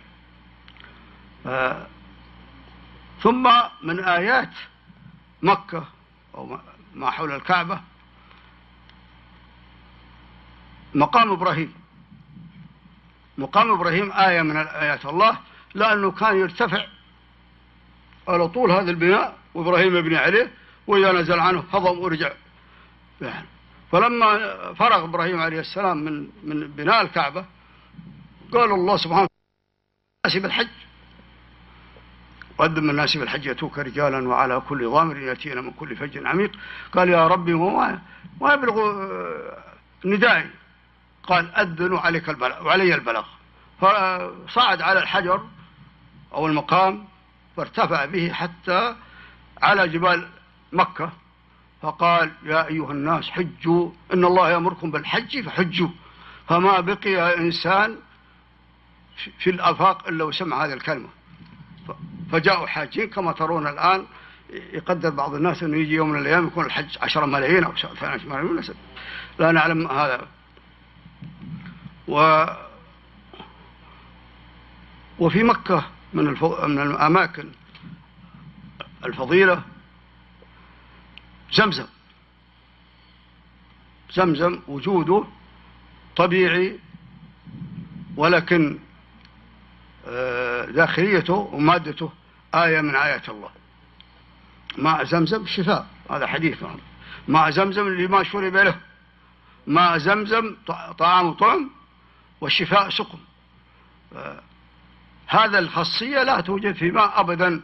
ثم 3.21 3.51
من 3.83 3.99
آيات 3.99 4.49
مكة 5.41 5.85
أو 6.35 6.59
ما 6.95 7.11
حول 7.11 7.31
الكعبة 7.31 7.81
مقام 10.95 11.31
إبراهيم. 11.31 11.73
مقام 13.37 13.71
إبراهيم 13.71 14.11
آية 14.11 14.41
من 14.41 14.57
آيات 14.57 15.05
الله 15.05 15.37
لأنه 15.73 16.11
كان 16.11 16.37
يرتفع 16.37 16.85
على 18.27 18.47
طول 18.47 18.71
هذا 18.71 18.91
البناء 18.91 19.37
وإبراهيم 19.53 19.95
يبني 19.95 20.17
عليه 20.17 20.51
وإذا 20.87 21.11
نزل 21.11 21.39
عنه 21.39 21.63
هضم 21.73 21.99
ورجع. 21.99 22.31
يعني 23.21 23.47
فلما 23.93 24.73
فرغ 24.73 25.03
إبراهيم 25.03 25.39
عليه 25.41 25.59
السلام 25.59 25.97
من 25.97 26.29
من 26.43 26.67
بناء 26.67 27.01
الكعبة 27.01 27.45
قال 28.53 28.71
الله 28.71 28.97
سبحانه 28.97 29.27
الناس 30.25 30.41
بالحج 30.41 30.67
قدم 32.57 32.89
الناس 32.89 33.17
بالحج 33.17 33.45
يأتوك 33.45 33.79
رجالا 33.79 34.27
وعلى 34.27 34.61
كل 34.69 34.89
ضامر 34.89 35.17
يأتينا 35.17 35.61
من 35.61 35.71
كل 35.71 35.95
فج 35.95 36.25
عميق. 36.25 36.51
قال 36.93 37.09
يا 37.09 37.27
ربي 37.27 37.53
ما 37.53 38.01
ما 38.41 38.53
يبلغ 38.53 38.77
ندائي. 40.05 40.49
قال 41.23 41.55
أذنوا 41.55 41.99
عليك 41.99 42.29
البلاغ 42.29 42.65
وعلي 42.65 42.95
البلاغ. 42.95 43.25
فصعد 43.81 44.81
على 44.81 44.99
الحجر 44.99 45.47
أو 46.33 46.47
المقام 46.47 47.07
فارتفع 47.57 48.05
به 48.05 48.33
حتى 48.33 48.95
على 49.61 49.87
جبال 49.87 50.27
مكة. 50.71 51.22
فقال 51.83 52.31
يا 52.43 52.67
أيها 52.67 52.91
الناس 52.91 53.29
حجوا 53.29 53.91
إن 54.13 54.25
الله 54.25 54.49
يأمركم 54.49 54.91
بالحج 54.91 55.41
فحجوا. 55.41 55.89
فما 56.47 56.79
بقي 56.79 57.37
إنسان 57.37 57.95
في 59.39 59.49
الآفاق 59.49 60.07
إلا 60.07 60.23
وسمع 60.23 60.65
هذه 60.65 60.73
الكلمة. 60.73 61.09
فجاءوا 62.31 62.67
حاجين 62.67 63.09
كما 63.09 63.31
ترون 63.31 63.67
الآن 63.67 64.05
يقدر 64.49 65.09
بعض 65.09 65.35
الناس 65.35 65.63
أنه 65.63 65.77
يجي 65.77 65.93
يوم 65.93 66.09
من 66.09 66.19
الأيام 66.19 66.47
يكون 66.47 66.65
الحج 66.65 66.97
عشرة 67.01 67.25
ملايين 67.25 67.63
أو 67.63 67.71
12 67.71 68.29
ملايين 68.29 68.63
لا 69.39 69.51
نعلم 69.51 69.87
هذا. 69.87 70.27
و 72.07 72.45
وفي 75.19 75.43
مكة 75.43 75.85
من 76.13 76.25
من 76.67 76.79
الأماكن 76.79 77.49
الفضيلة 79.05 79.72
زمزم. 81.53 81.87
زمزم 84.13 84.59
وجوده 84.67 85.23
طبيعي 86.15 86.79
ولكن 88.17 88.79
آه، 90.07 90.65
داخليته 90.65 91.33
ومادته 91.33 92.11
آية 92.55 92.81
من 92.81 92.95
آيات 92.95 93.29
الله. 93.29 93.49
ماء 94.77 95.03
زمزم 95.03 95.45
شفاء 95.45 95.87
هذا 96.11 96.27
حديث 96.27 96.63
ماء 97.27 97.49
زمزم 97.49 97.89
لما 97.89 98.23
شرب 98.23 98.55
له. 98.55 98.75
ماء 99.67 99.97
زمزم 99.97 100.55
طعام 100.97 101.33
طعم 101.33 101.69
والشفاء 102.41 102.89
سقم. 102.89 103.19
هذا 105.27 105.59
الخاصية 105.59 106.23
لا 106.23 106.41
توجد 106.41 106.75
في 106.75 106.91
ماء 106.91 107.19
أبدا 107.19 107.61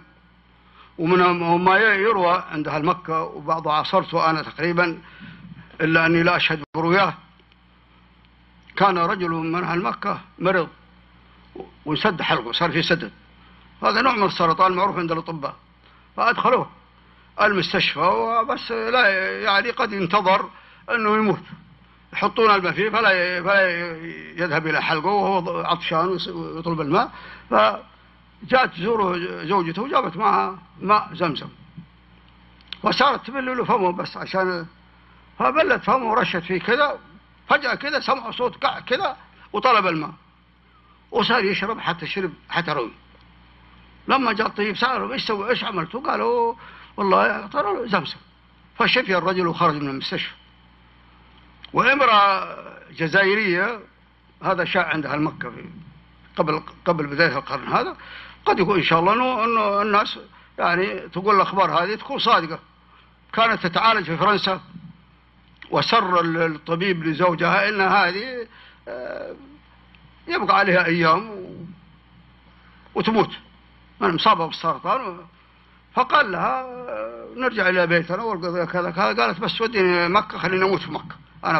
ومن 0.99 1.19
ما 1.63 1.77
يروى 1.77 2.43
عند 2.51 2.67
أهل 2.67 2.85
مكة 2.85 3.21
وبعض 3.23 3.67
عاصرته 3.67 4.29
أنا 4.29 4.41
تقريبا 4.41 4.99
إلا 5.81 6.05
أني 6.05 6.23
لا 6.23 6.35
أشهد 6.35 6.63
برؤياه 6.75 7.13
كان 8.77 8.97
رجل 8.97 9.29
من 9.29 9.63
أهل 9.63 9.81
مكة 9.81 10.19
مرض 10.39 10.67
وانسد 11.85 12.21
حلقه 12.21 12.51
صار 12.51 12.71
في 12.71 12.81
سدد. 12.81 13.11
هذا 13.83 14.01
نوع 14.01 14.15
من 14.15 14.23
السرطان 14.23 14.71
معروف 14.71 14.97
عند 14.97 15.11
الأطباء. 15.11 15.55
فأدخلوه. 16.17 16.69
المستشفى 17.41 17.99
وبس 17.99 18.71
لا 18.71 19.07
يعني 19.43 19.69
قد 19.69 19.93
ينتظر 19.93 20.49
أنه 20.89 21.17
يموت. 21.17 21.43
يحطون 22.13 22.51
الماء 22.51 22.71
فيه 22.71 22.89
فلا 22.89 23.43
فلا 23.43 23.69
يذهب 24.37 24.67
إلى 24.67 24.81
حلقه 24.81 25.07
وهو 25.07 25.59
عطشان 25.65 26.07
ويطلب 26.29 26.81
الماء. 26.81 27.11
فجاءت 28.47 28.73
تزوره 28.73 29.17
زوجته 29.45 29.81
وجابت 29.81 30.17
معها 30.17 30.57
ماء 30.81 31.09
زمزم. 31.13 31.49
وصارت 32.83 33.27
تبل 33.27 33.57
له 33.57 33.63
فمه 33.65 33.91
بس 33.91 34.17
عشان 34.17 34.65
فبلت 35.39 35.83
فمه 35.83 36.11
ورشت 36.11 36.37
فيه 36.37 36.59
كذا. 36.59 36.99
فجأة 37.49 37.75
كذا 37.75 37.99
سمع 37.99 38.31
صوت 38.31 38.55
كع 38.55 38.79
كذا 38.79 39.17
وطلب 39.53 39.87
الماء. 39.87 40.13
وصار 41.11 41.43
يشرب 41.43 41.79
حتى 41.79 42.07
شرب 42.07 42.33
حتى 42.49 42.71
روي 42.71 42.91
لما 44.07 44.33
جاء 44.33 44.47
الطبيب 44.47 44.77
سأله 44.77 45.13
إيش 45.13 45.27
سوي 45.27 45.49
إيش 45.49 45.63
عملتوا 45.63 46.01
قالوا 46.01 46.55
والله 46.97 47.47
ترى 47.47 47.89
زمزم. 47.89 48.17
فشفي 48.77 49.17
الرجل 49.17 49.47
وخرج 49.47 49.75
من 49.75 49.89
المستشفى. 49.89 50.33
وامرأة 51.73 52.57
جزائرية 52.91 53.79
هذا 54.43 54.65
شاع 54.65 54.87
عندها 54.87 55.15
المكة 55.15 55.49
في 55.49 55.65
قبل 56.35 56.63
قبل 56.85 57.07
بداية 57.07 57.37
القرن 57.37 57.67
هذا. 57.67 57.97
قد 58.49 58.59
يكون 58.59 58.77
إن 58.77 58.83
شاء 58.83 58.99
الله 58.99 59.13
إنه 59.45 59.81
الناس 59.81 60.19
يعني 60.59 60.99
تقول 60.99 61.35
الأخبار 61.35 61.83
هذه 61.83 61.95
تكون 61.95 62.19
صادقة. 62.19 62.59
كانت 63.33 63.67
تتعالج 63.67 64.05
في 64.05 64.17
فرنسا 64.17 64.61
وسر 65.71 66.19
الطبيب 66.45 67.03
لزوجها 67.03 67.69
إن 67.69 67.81
هذه 67.81 68.47
آه، 68.87 69.35
يبقى 70.27 70.57
عليها 70.57 70.85
أيام 70.85 71.31
وتموت. 72.95 73.31
من 73.99 74.15
مصابة 74.15 74.45
بالسرطان 74.45 75.17
فقال 75.93 76.31
لها 76.31 76.61
آه، 76.61 77.27
نرجع 77.37 77.69
إلى 77.69 77.87
بيتنا 77.87 78.23
والقضية 78.23 78.63
كذا 78.63 78.91
كذا. 78.91 79.13
قالت 79.25 79.39
بس 79.39 79.61
وديني 79.61 80.09
مكة 80.09 80.37
خليني 80.37 80.65
أموت 80.65 80.81
في 80.81 80.91
مكة. 80.91 81.15
أنا 81.45 81.59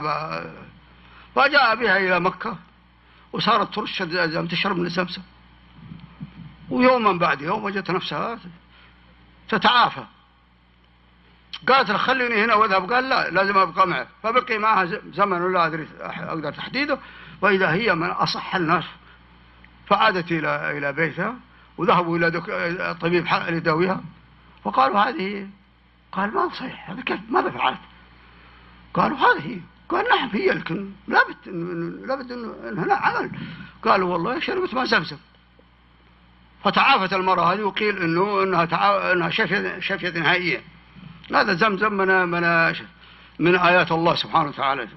فجاء 1.35 1.75
بها 1.75 1.97
إلى 1.97 2.19
مكة 2.19 2.57
وصارت 3.33 3.75
ترش 3.75 4.01
الزمزم 4.01 4.47
تشرب 4.47 4.77
من 4.77 4.85
الزمزم 4.85 5.21
ويوما 6.69 7.11
بعد 7.11 7.41
يوم 7.41 7.63
وجدت 7.63 7.91
نفسها 7.91 8.39
تتعافى. 9.49 10.03
قالت 11.67 11.89
له 11.89 11.97
خليني 11.97 12.43
هنا 12.43 12.55
واذهب. 12.55 12.93
قال 12.93 13.09
لا 13.09 13.29
لازم 13.29 13.57
أبقى 13.57 13.87
معك. 13.87 14.07
فبقي 14.23 14.57
معها 14.57 14.85
زمن 15.13 15.53
لا 15.53 15.65
أدري 15.65 15.87
أقدر 16.01 16.51
تحديده. 16.51 16.99
وإذا 17.41 17.71
هي 17.71 17.95
من 17.95 18.07
أصح 18.07 18.55
الناس 18.55 18.83
فعادت 19.87 20.31
إلى 20.31 20.77
إلى 20.77 20.93
بيتها 20.93 21.35
وذهبوا 21.77 22.17
إلى. 22.17 22.95
طبيب 23.01 23.27
حق 23.27 23.49
ليداويها 23.49 24.01
فقالوا 24.63 24.99
هذه 24.99 25.47
قال 26.11 26.33
ما 26.33 26.49
صحيح 26.49 26.89
هذا 26.89 27.01
كيف 27.01 27.19
ماذا 27.29 27.49
فعلت؟ 27.49 27.79
قالوا 28.93 29.17
هذه 29.17 29.61
قال 29.89 30.05
نعم 30.09 30.29
هي 30.29 30.51
لكن 30.51 30.91
لابد 31.07 31.35
لابد 32.07 32.31
انه 32.31 32.83
هنا 32.83 32.93
عمل. 32.93 33.31
قالوا 33.83 34.13
والله 34.13 34.39
شربت 34.39 34.73
ماء 34.73 34.85
زمزم 34.85 35.17
فتعافت 36.63 37.13
المرأة. 37.13 37.53
هذه 37.53 37.61
وقيل 37.61 37.97
إنه 37.97 38.43
إنها 38.43 38.65
تعا... 38.65 39.13
إنها 39.13 39.29
شفيت 39.29 39.79
شفيت 39.79 40.17
نهائيا. 40.17 40.61
هذا 41.35 41.53
زمزم 41.53 41.93
من 41.93 42.07
من 42.07 42.75
من 43.39 43.55
آيات 43.55 43.91
الله 43.91 44.15
سبحانه 44.15 44.49
وتعالى. 44.49 44.87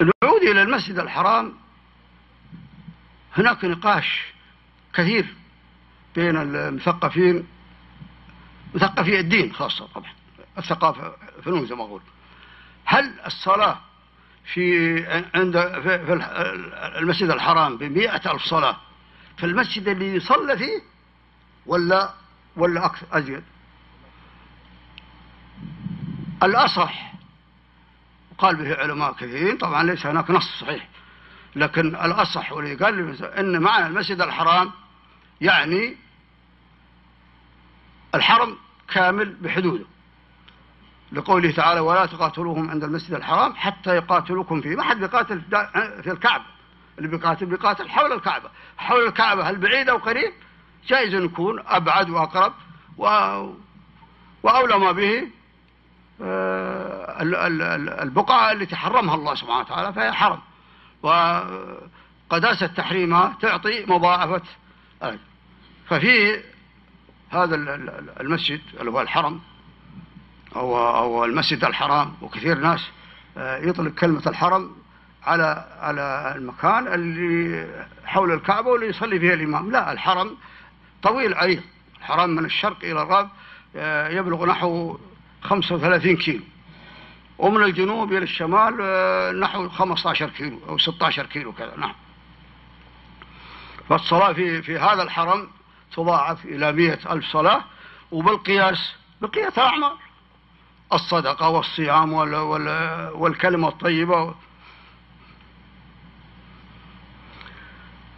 العود 0.00 0.42
إلى 0.42 0.62
المسجد 0.62 0.98
الحرام. 0.98 1.54
هناك 3.36 3.64
نقاش 3.64 4.24
كثير 4.94 5.26
بين 6.14 6.36
المثقفين 6.36 7.46
مثقفي 8.74 9.20
الدين 9.20 9.52
خاصة 9.52 9.86
طبعا 9.86 10.12
الثقافة 10.58 11.16
فنون 11.44 11.66
زي 11.66 11.74
ما 11.74 11.84
أقول. 11.84 12.02
هل 12.84 13.20
الصلاة 13.26 13.78
في 14.54 15.06
عند 15.34 15.58
في 15.58 16.12
المسجد 16.98 17.30
الحرام 17.30 17.76
بمئة 17.76 18.32
ألف 18.32 18.42
صلاة. 18.42 18.76
في 19.36 19.46
المسجد 19.46 19.88
اللي 19.88 20.14
يصلى 20.14 20.58
فيه 20.58 20.82
ولا 21.66 22.14
ولا 22.56 22.86
أكثر؟ 22.86 23.06
أزيد. 23.12 23.42
الأصح. 26.42 27.12
قال 28.38 28.56
به 28.56 28.74
علماء 28.74 29.12
كثيرين 29.12 29.56
طبعا 29.56 29.82
ليس 29.82 30.06
هناك 30.06 30.30
نص 30.30 30.60
صحيح. 30.60 30.88
لكن 31.56 31.86
الأصح 31.86 32.52
واللي 32.52 32.74
قال 32.74 33.24
أن 33.24 33.60
معنى 33.62 33.86
المسجد 33.86 34.20
الحرام 34.20 34.70
يعني 35.40 35.96
الحرم 38.14 38.56
كامل 38.88 39.32
بحدوده. 39.32 39.84
لقوله 41.12 41.50
تعالى 41.50 41.80
ولا 41.80 42.06
تقاتلوهم 42.06 42.70
عند 42.70 42.84
المسجد 42.84 43.14
الحرام 43.14 43.54
حتى 43.54 43.96
يقاتلوكم 43.96 44.60
فيه. 44.60 44.76
ما 44.76 44.82
حد 44.82 44.96
بيقاتل 45.00 45.40
في 46.02 46.10
الكعبة. 46.12 46.44
اللي 46.98 47.08
بيقاتل 47.08 47.46
بيقاتل 47.46 47.88
حول 47.88 48.12
الكعبة. 48.12 48.50
حول 48.78 49.06
الكعبة 49.06 49.50
هل 49.50 49.56
بعيد 49.56 49.88
أو 49.88 49.96
قريب؟ 49.96 50.32
جائز 50.86 51.14
أن 51.14 51.24
يكون 51.24 51.62
أبعد 51.66 52.10
وأقرب 52.10 52.52
و... 52.96 53.04
وأولى 54.42 54.78
ما 54.78 54.92
به 54.92 55.28
آه، 56.22 57.22
ال- 57.22 57.34
ال- 57.34 57.62
ال- 57.62 57.88
البقعة 58.00 58.52
التي 58.52 58.76
حرمها 58.76 59.14
الله 59.14 59.34
سبحانه 59.34 59.60
وتعالى 59.60 59.92
فهي 59.92 60.12
حرم. 60.12 60.38
وقداسة 61.02 62.66
تحريمها 62.66 63.36
تعطي 63.40 63.86
مضاعفة 63.86 64.42
ففي 65.88 66.40
هذا 67.30 67.54
ال- 67.54 67.68
ال- 67.68 68.20
المسجد 68.20 68.60
اللي 68.80 68.90
هو 68.90 69.00
الحرم 69.00 69.40
أو 70.56 70.96
أو 70.96 71.24
المسجد 71.24 71.64
الحرام 71.64 72.14
وكثير 72.22 72.58
ناس 72.58 72.90
آه، 73.36 73.58
يطلق 73.58 73.94
كلمة 73.94 74.22
الحرم 74.26 74.76
على 75.24 75.66
على 75.80 76.34
المكان 76.36 76.86
اللي 76.94 77.66
حول 78.04 78.32
الكعبة 78.32 78.68
واللي 78.70 78.86
يصلي 78.86 79.20
فيه 79.20 79.34
الإمام. 79.34 79.70
لا 79.70 79.92
الحرم 79.92 80.36
طويل 81.02 81.34
عريض. 81.34 81.62
الحرم 81.98 82.30
من 82.30 82.44
الشرق 82.44 82.76
إلى 82.82 83.02
الغرب 83.02 83.28
آه، 83.76 84.08
يبلغ 84.08 84.46
نحو 84.46 84.98
35 85.42 86.16
كيلو. 86.16 86.42
ومن 87.38 87.62
الجنوب 87.62 88.12
إلى 88.12 88.24
الشمال 88.24 88.78
آه، 88.80 89.32
نحو 89.32 89.68
15 89.68 90.30
كيلو 90.30 90.60
أو 90.68 90.78
16 90.78 91.26
كيلو 91.26 91.52
كذا. 91.52 91.76
نعم. 91.76 91.94
فالصلاة 93.88 94.32
في 94.32 94.62
في 94.62 94.78
هذا 94.78 95.02
الحرم 95.02 95.48
تضاعف 95.96 96.44
إلى 96.44 96.72
مئة 96.72 97.12
ألف 97.12 97.26
صلاة 97.26 97.64
وبالقياس 98.10 98.94
بقية 99.20 99.48
الأعمال 99.48 99.92
الصدقة 100.92 101.48
والصيام 101.48 102.12
وال 102.12 102.34
وال 102.34 102.68
والكلمة 103.14 103.68
الطيبة. 103.68 104.34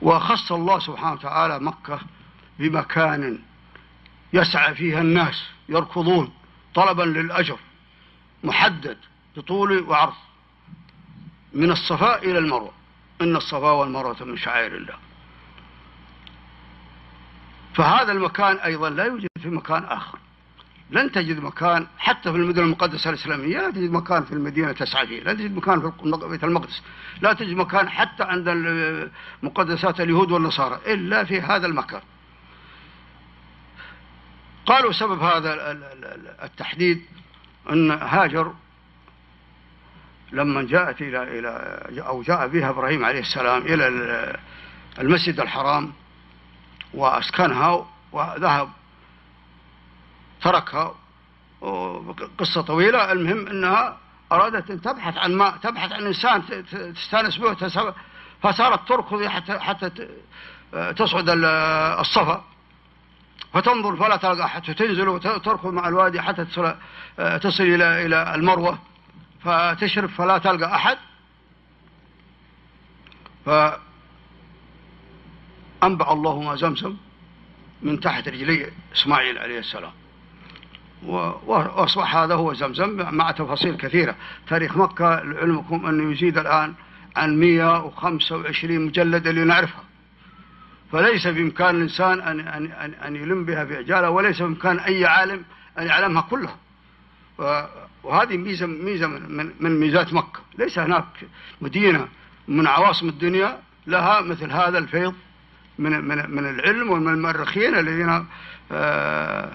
وخص 0.02 0.52
الله 0.52 0.78
سبحانه 0.78 1.12
وتعالى 1.12 1.58
مكة 1.58 2.00
بمكان 2.58 3.38
يسعى 4.32 4.74
فيها 4.74 5.00
الناس 5.00 5.44
يركضون 5.68 6.32
طلبا 6.74 7.02
للأجر 7.02 7.58
محدد 8.44 8.98
بطول 9.36 9.82
وعرض. 9.88 10.14
من 11.52 11.70
الصفاء 11.70 12.30
إلى 12.30 12.38
المروة. 12.38 12.72
إن 13.20 13.36
الصفا 13.36 13.70
والمروة 13.70 14.24
من 14.24 14.36
شعائر 14.36 14.76
الله. 14.76 14.94
فهذا 17.74 18.12
المكان 18.12 18.56
أيضا 18.56 18.90
لا 18.90 19.04
يوجد 19.04 19.28
في 19.42 19.48
مكان 19.48 19.84
آخر. 19.84 20.18
لن 20.90 21.12
تجد 21.12 21.38
مكان 21.40 21.86
حتى 21.98 22.32
في 22.32 22.38
المدينة 22.38 22.66
المقدسة 22.66 23.10
الإسلامية 23.10 23.58
لا 23.58 23.70
تجد 23.70 23.90
مكان 23.90 24.24
في 24.24 24.32
المدينة 24.32 24.72
فيه 24.72 25.22
لا 25.22 25.32
تجد 25.32 25.56
مكان 25.56 25.80
في 25.80 26.26
بيت 26.28 26.44
المقدس 26.44 26.82
لا 27.20 27.32
تجد 27.32 27.56
مكان 27.56 27.88
حتى 27.88 28.22
عند 28.22 28.48
مقدسات 29.42 30.00
اليهود 30.00 30.30
والنصارى 30.30 30.80
إلا 30.86 31.24
في 31.24 31.40
هذا 31.40 31.66
المكان. 31.66 32.00
قالوا 34.66 34.92
سبب 34.92 35.22
هذا 35.22 35.54
ال- 35.54 35.60
ال- 35.60 36.04
ال- 36.04 36.40
التحديد 36.44 37.02
أن 37.72 37.90
هاجر 37.90 38.52
لما 40.32 40.62
جاءت 40.62 41.02
إلى 41.02 41.22
إلى 41.38 42.00
أو 42.06 42.22
جاء 42.22 42.48
بها 42.48 42.70
إبراهيم 42.70 43.04
عليه 43.04 43.20
السلام 43.20 43.62
إلى 43.62 43.88
ال- 43.88 44.36
المسجد 44.98 45.40
الحرام 45.40 45.92
وأسكنها 46.94 47.86
وذهب 48.12 48.68
تركها. 50.42 50.94
قصة 52.38 52.60
طويلة 52.62 53.12
المهم 53.12 53.46
أنها 53.46 53.96
أرادت 54.32 54.70
أن 54.70 54.80
تبحث 54.80 55.16
عن 55.18 55.34
ماء 55.34 55.56
تبحث 55.56 55.92
عن 55.92 56.06
إنسان 56.06 56.42
تستأنس 56.94 57.36
به 57.36 57.54
فصارت 58.42 58.88
تركض 58.88 59.24
حتى 59.24 59.58
حتى 59.58 59.90
تصعد 60.96 61.30
ال- 61.30 61.44
الصفا. 62.00 62.44
فتنظر 63.52 63.96
فلا 63.96 64.16
تلقى 64.16 64.48
حتى 64.48 64.74
تنزل 64.74 65.08
وتركض 65.08 65.66
مع 65.66 65.88
الوادي 65.88 66.20
حتى 66.20 66.44
تصل 66.44 66.74
تصل 67.16 67.62
إلى 67.62 68.06
إلى 68.06 68.34
المروة. 68.34 68.78
فتشرف 69.44 70.16
فلا 70.16 70.38
تلقى 70.38 70.74
أحد. 70.74 70.98
فأنبع 73.46 73.78
الله 76.12 76.40
ما 76.42 76.56
زمزم 76.56 76.96
من 77.82 78.00
تحت 78.00 78.28
رجلي 78.28 78.70
إسماعيل 78.94 79.38
عليه 79.38 79.58
السلام. 79.58 79.92
وأصبح 81.06 82.16
هذا 82.16 82.34
هو 82.34 82.54
زمزم 82.54 83.14
مع 83.14 83.30
تفاصيل 83.30 83.76
كثيرة. 83.76 84.14
تاريخ 84.48 84.76
مكة 84.76 85.22
لعلمكم 85.22 85.86
أنه 85.86 86.12
يزيد 86.12 86.38
الآن 86.38 86.74
عن 87.16 87.40
125 87.40 88.80
مجلد 88.80 89.26
اللي 89.26 89.44
نعرفها 89.44 89.84
فليس 90.92 91.26
بإمكان 91.26 91.76
الإنسان 91.76 92.20
أن 92.20 92.40
أن 92.40 92.66
أن, 92.66 92.94
أن 92.94 93.16
يلم 93.16 93.44
بها 93.44 93.64
في 93.64 93.76
عجالة 93.76 94.10
وليس 94.10 94.42
بإمكان 94.42 94.78
أي 94.78 95.06
عالم 95.06 95.42
أن 95.78 95.86
يعلمها 95.86 96.22
كلها. 96.22 96.56
وهذه 98.02 98.36
ميزة 98.36 98.66
ميزة 98.66 99.06
من, 99.06 99.36
من, 99.36 99.52
من 99.60 99.80
ميزات 99.80 100.14
مكة. 100.14 100.40
ليس 100.58 100.78
هناك 100.78 101.04
مدينة 101.60 102.08
من 102.48 102.66
عواصم 102.66 103.08
الدنيا 103.08 103.58
لها 103.86 104.20
مثل 104.20 104.50
هذا 104.50 104.78
الفيض 104.78 105.14
من 105.78 106.04
من 106.04 106.30
من 106.30 106.50
العلم 106.50 106.90
ومن 106.90 107.12
المؤرخين 107.12 107.74
الذين 107.74 108.26
آه، 108.72 109.52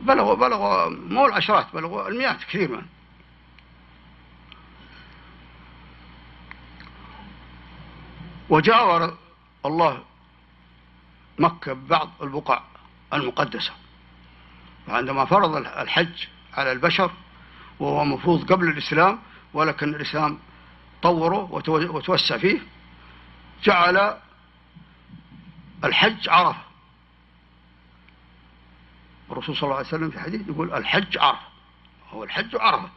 بلغوا 0.00 0.34
بلغوا 0.34 0.88
مو 0.90 1.26
العشرات 1.26 1.66
بلغوا 1.74 2.08
المئات 2.08 2.44
كثير 2.44 2.70
من 2.70 2.82
وجاور 8.50 9.16
الله 9.66 10.02
مكة 11.38 11.72
ببعض 11.72 12.10
البقع 12.22 12.60
المقدسة. 13.12 13.72
وعندما 14.88 15.24
فرض 15.24 15.56
الحج 15.56 16.26
على 16.54 16.72
البشر 16.72 17.10
وهو 17.80 18.04
مفروض 18.04 18.52
قبل 18.52 18.68
الإسلام 18.68 19.18
ولكن 19.54 19.94
الإسلام 19.94 20.38
طوره 21.02 21.48
وتو- 21.52 21.94
وتوسع 21.94 22.38
فيه 22.38 22.60
جعل 23.64 24.14
الحج 25.84 26.28
عرفة. 26.28 26.67
الرسول 29.38 29.56
صلى 29.56 29.62
الله 29.62 29.76
عليه 29.76 29.88
وسلم 29.88 30.10
في 30.10 30.20
حديث 30.20 30.48
يقول 30.48 30.74
الحج 30.74 31.18
عرفة. 31.18 31.46
هو 32.10 32.24
الحج 32.24 32.56
عرفة. 32.56 32.88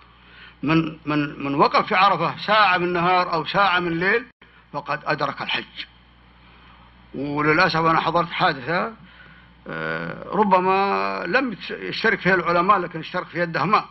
من 0.64 0.98
من 1.06 1.44
من 1.46 1.56
وقف 1.56 1.86
في 1.86 1.96
عرفة 1.96 2.38
ساعة 2.38 2.78
من 2.78 2.94
نهار 2.94 3.34
أو 3.34 3.46
ساعة 3.46 3.80
من 3.80 4.00
ليل 4.00 4.26
فقد 4.74 5.00
أدرك 5.06 5.42
الحج. 5.42 5.86
وللأسف 7.16 7.80
أنا 7.80 8.00
حضرت 8.00 8.30
حادثة 8.30 8.94
آه، 9.68 10.30
ربما 10.30 11.24
لم 11.28 11.58
يشترك 11.70 12.20
فيها 12.20 12.36
العلماء 12.36 12.80
لكن 12.80 13.00
اشترك 13.00 13.28
فيها 13.28 13.44
الدهماء 13.44 13.86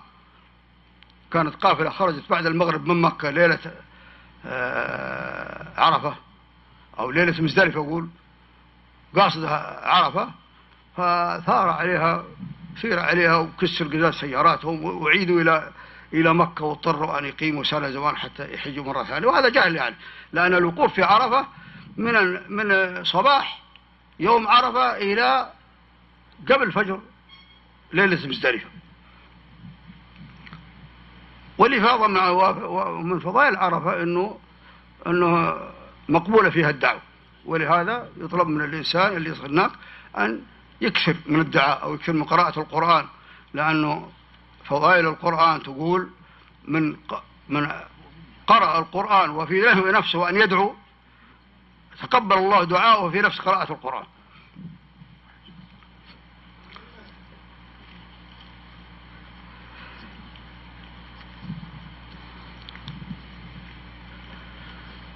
كانت 1.32 1.54
قافلة 1.54 1.90
خرجت 1.90 2.30
بعد 2.30 2.46
المغرب 2.46 2.86
من 2.86 3.00
مكة 3.00 3.30
ليلة 3.30 3.58
آه، 4.46 5.80
عرفة 5.80 6.14
أو 6.98 7.10
ليلة 7.10 7.42
مزدلفة 7.42 7.80
أقول 7.80 8.08
قاصدها 9.16 9.88
عرفة. 9.88 10.30
فثار 10.96 11.68
عليها 11.68 12.24
سير 12.80 12.98
عليها 12.98 13.36
وكسر 13.36 13.84
قزاز 13.84 14.14
سياراتهم 14.14 14.84
وأعيدوا 14.84 15.40
إلى 15.40 15.72
إلى 16.12 16.34
مكة 16.34 16.64
واضطروا 16.64 17.18
أن 17.18 17.24
يقيموا 17.24 17.64
سنة 17.64 17.90
زمان 17.90 18.16
حتى 18.16 18.54
يحجوا 18.54 18.84
مرة 18.84 19.04
ثانية. 19.04 19.26
وهذا 19.26 19.48
جهل 19.48 19.76
يعني 19.76 19.96
لأن 20.32 20.54
الوقوف 20.54 20.94
في 20.94 21.02
عرفة 21.02 21.46
من 21.96 22.14
من 22.52 23.04
صباح 23.04 23.62
يوم 24.20 24.48
عرفة 24.48 24.96
إلى 24.96 25.52
قبل 26.48 26.62
الفجر 26.62 27.00
ليلة 27.92 28.26
مزدلفة. 28.26 28.68
والإفاضة 31.58 32.30
ومن 32.66 33.18
فضائل 33.20 33.56
عرفة 33.56 34.02
أنه 34.02 34.38
أنه 35.06 35.56
مقبولة 36.08 36.50
فيها 36.50 36.70
الدعوة. 36.70 37.00
ولهذا 37.44 38.08
يطلب 38.16 38.48
من 38.48 38.64
الإنسان 38.64 39.16
اللي 39.16 39.30
يصل 39.30 39.46
هناك 39.46 39.70
أن 40.18 40.42
يكثر 40.80 41.16
من 41.26 41.40
الدعاء 41.40 41.82
أو 41.82 41.94
يكثر 41.94 42.12
من 42.12 42.24
قراءة 42.24 42.60
القرآن 42.60 43.06
لأنه 43.54 44.10
فضائل 44.64 45.06
القرآن 45.06 45.62
تقول 45.62 46.10
من 46.64 46.96
من 47.48 47.72
قرأ 48.46 48.78
القرآن 48.78 49.30
وفي 49.30 49.60
له 49.60 49.90
نفسه 49.90 50.28
أن 50.28 50.36
يدعو 50.36 50.74
تقبل 52.02 52.38
الله 52.38 52.64
دعاءه 52.64 53.10
في 53.10 53.20
نفس 53.20 53.38
قراءة 53.38 53.72
القرآن. 53.72 54.04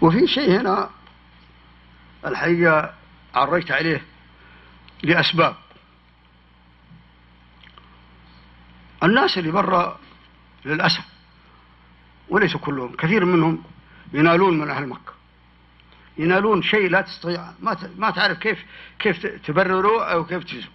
وفي 0.01 0.27
شيء 0.27 0.61
هنا 0.61 0.91
الحقيقة 2.27 2.95
عرجت 3.35 3.71
عليه 3.71 4.05
لأسباب. 5.05 5.57
الناس 9.03 9.39
اللي 9.39 9.51
برا 9.51 9.99
للأسف 10.65 11.05
وليس 12.29 12.57
كلهم 12.57 12.97
كثير 12.97 13.25
منهم 13.25 13.63
ينالون 14.13 14.59
من 14.59 14.71
أهل 14.71 14.87
مكة. 14.89 15.15
ينالون 16.19 16.63
شيء 16.63 16.91
لا 16.91 17.01
تستطيع 17.01 17.53
ما 17.61 17.77
ما 17.97 18.11
تعرف 18.11 18.39
كيف 18.39 18.65
كيف 18.99 19.27
تبرره 19.27 20.05
أو 20.05 20.25
كيف 20.25 20.45
تجزمه 20.45 20.73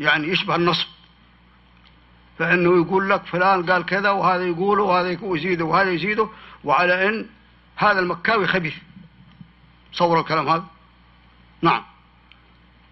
يعني 0.00 0.28
يشبه 0.28 0.54
النصب. 0.54 0.86
فإنه 2.38 2.76
يقول 2.76 3.10
لك 3.10 3.26
فلان 3.26 3.70
قال 3.70 3.86
كذا 3.86 4.10
وهذا 4.10 4.44
يقوله 4.44 4.82
وهذا 4.82 5.18
يزيده 5.22 5.64
وهذا 5.64 5.90
يزيده 5.90 6.28
وعلى 6.64 7.08
إن 7.08 7.26
هذا 7.76 8.00
المكاوي 8.00 8.46
خبيث. 8.46 8.74
صور 9.92 10.20
الكلام 10.20 10.48
هذا؟ 10.48 10.64
نعم. 11.62 11.84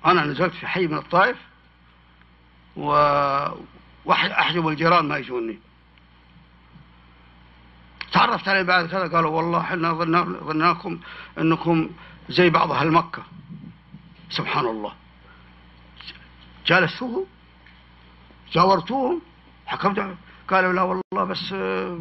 أنا 0.06 0.24
نزلت 0.24 0.54
في 0.54 0.66
حي 0.66 0.86
من 0.86 0.98
الطائف 0.98 1.36
و 2.76 2.90
وأح- 4.06 4.38
أحجب 4.38 4.68
الجيران 4.68 5.08
ما 5.08 5.16
يجوني. 5.16 5.58
تعرفت 8.12 8.48
عليه 8.48 8.62
بعد 8.62 8.86
كذا 8.86 9.08
قالوا 9.08 9.30
والله 9.30 9.60
إحنا 9.60 9.92
ظنا 9.92 10.22
ظناكم 10.22 10.98
إنكم 11.38 11.90
زي 12.28 12.50
بعض 12.50 12.72
أهل 12.72 12.90
مكة. 12.92 13.22
سبحان 14.30 14.66
الله. 14.66 14.92
جالستوهم 16.66 17.24
جاورتوهم 18.52 19.22
حكمت. 19.66 20.16
قالوا 20.48 20.72
لا 20.72 20.82
والله 20.82 21.24
بس 21.24 21.52
آه، 21.52 21.98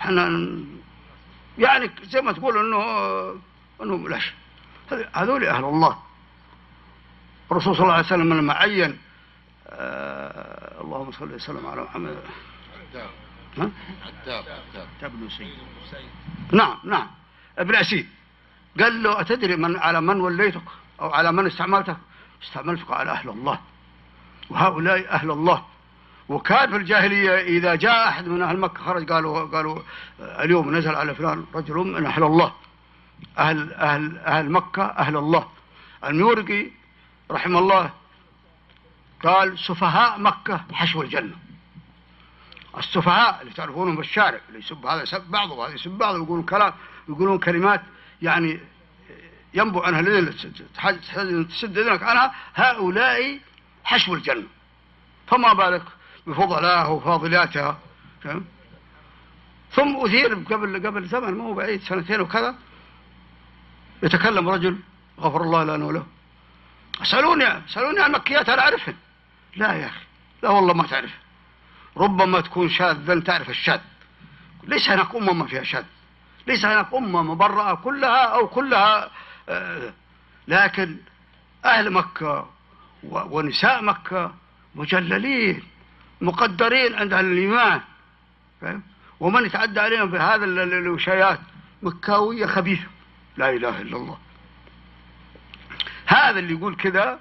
إحنا 0.00 0.50
يعني 1.58 1.90
زي 2.02 2.20
ما 2.20 2.32
تقول 2.32 2.58
انه 2.58 2.82
انه 3.82 4.08
ليش 4.08 4.32
هذول 5.12 5.44
أهل 5.44 5.64
الله. 5.64 5.96
الرسول 7.52 7.76
صلى 7.76 7.82
الله 7.82 7.94
عليه 7.94 8.06
وسلم 8.06 8.34
لما 8.34 8.54
عين 8.54 8.98
آه 9.68 10.80
اللهم 10.80 11.12
صل 11.12 11.34
وسلم 11.34 11.66
على 11.66 11.82
محمد؟ 11.82 12.16
عتاب. 12.86 13.10
عتاب 14.06 14.44
تبنو 15.00 15.28
سيد. 15.28 15.48
نعم 16.52 16.78
نعم. 16.84 17.06
ابن 17.58 17.74
أسيد. 17.74 18.06
قال 18.80 19.02
له 19.02 19.20
أتدري 19.20 19.56
من 19.56 19.76
على 19.76 20.00
من 20.00 20.20
وليتك 20.20 20.62
أو 21.00 21.10
على 21.10 21.32
من 21.32 21.46
استعملتك؟ 21.46 21.96
استعملتك 22.42 22.90
على 22.90 23.10
أهل 23.10 23.28
الله. 23.28 23.60
وهؤلاء 24.50 25.10
أهل 25.10 25.30
الله. 25.30 25.64
وكان 26.28 26.70
في 26.70 26.76
الجاهلية 26.76 27.40
إذا 27.40 27.74
جاء 27.74 28.08
أحد 28.08 28.28
من 28.28 28.42
أهل 28.42 28.58
مكة 28.58 28.82
خرج 28.84 29.12
قالوا 29.12 29.44
قالوا 29.44 29.78
آه، 30.20 30.44
اليوم 30.44 30.76
نزل 30.76 30.94
على 30.94 31.14
فلان 31.14 31.44
رجل 31.54 31.74
من 31.74 32.06
أهل 32.06 32.22
الله. 32.22 32.52
أهل 33.38 33.72
أهل 33.72 34.18
أهل 34.18 34.50
مكة 34.50 34.84
أهل 34.84 35.16
الله. 35.16 35.48
المورقي 36.04 36.79
رحمه 37.30 37.58
الله 37.58 37.90
قال 39.24 39.58
سفهاء 39.58 40.20
مكة 40.20 40.64
حشو 40.72 41.02
الجنة. 41.02 41.36
السفهاء 42.78 43.42
اللي 43.42 43.52
تعرفونهم 43.52 43.94
في 43.94 44.00
الشارع 44.00 44.40
اللي 44.48 44.58
يسب 44.58 44.86
هذا 44.86 45.02
يسب 45.02 45.30
بعضه 45.30 45.54
وهذا 45.54 45.74
يسب 45.74 45.90
بعضه 45.90 46.18
ويقولون 46.18 46.44
كلام 46.44 46.72
يقولون 47.08 47.38
كلمات 47.38 47.82
يعني 48.22 48.60
ينبع 49.54 49.86
عنها 49.86 50.00
الذين 50.00 51.48
تسد 51.48 51.78
إذنك 51.78 52.02
عنها 52.02 52.34
هؤلاء 52.54 53.40
حشو 53.84 54.14
الجنة. 54.14 54.46
فما 55.26 55.52
بالك 55.52 55.82
بفضلائها 56.26 56.86
وفاضلاتها؟ 56.86 57.78
ثم 59.72 59.96
أثير 59.96 60.34
قبل 60.34 60.86
قبل 60.86 61.04
زمن 61.04 61.38
مو 61.38 61.54
بعيد 61.54 61.82
سنتين 61.82 62.20
وكذا 62.20 62.54
يتكلم 64.02 64.48
رجل 64.48 64.78
غفر 65.20 65.42
الله 65.42 65.64
لنا 65.64 65.84
وله. 65.84 66.06
اسالوني 67.02 67.64
اسالوني 67.66 68.00
عن 68.00 68.12
مكيات 68.12 68.48
أنا 68.48 68.62
أعرفهن. 68.62 68.94
لا 69.56 69.72
يا 69.72 69.86
أخي 69.86 70.00
لا 70.42 70.48
والله 70.50 70.74
ما 70.74 70.82
تعرفهن 70.86 71.18
ربما 71.96 72.40
تكون 72.40 72.68
شاذا 72.70 73.20
تعرف 73.20 73.50
الشاذ. 73.50 73.80
ليس 74.64 74.90
هناك 74.90 75.14
أمة 75.14 75.32
ما 75.32 75.46
فيها 75.46 75.62
شاذ. 75.62 75.84
ليس 76.46 76.64
هناك 76.64 76.94
أمة 76.94 77.22
مبرأة 77.22 77.74
كلها 77.74 78.24
أو 78.24 78.48
كلها 78.48 79.10
آه، 79.48 79.92
لكن 80.48 80.96
أهل 81.64 81.90
مكة 81.90 82.50
ونساء 83.04 83.82
مكة 83.82 84.34
مجللين 84.74 85.62
مقدرين 86.20 86.94
عند 86.94 87.12
أهل 87.12 87.24
الإيمان. 87.24 87.80
فاهم؟ 88.60 88.82
ومن 89.20 89.46
يتعدى 89.46 89.80
عليهم 89.80 90.10
بهذا 90.10 90.44
ال- 90.44 90.58
ال- 90.58 90.72
الوشايات 90.72 91.40
مكاوية 91.82 92.46
خبيثة. 92.46 92.86
لا 93.36 93.50
إله 93.50 93.80
إلا 93.80 93.96
الله. 93.96 94.18
هذا 96.10 96.38
اللي 96.38 96.52
يقول 96.54 96.76
كذا 96.76 97.18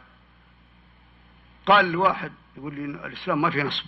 قال 1.65 1.85
الواحد 1.85 2.31
يقول 2.57 2.75
لي 2.75 2.85
الإسلام 2.85 3.41
ما 3.41 3.49
فيه 3.49 3.63
نصب. 3.63 3.85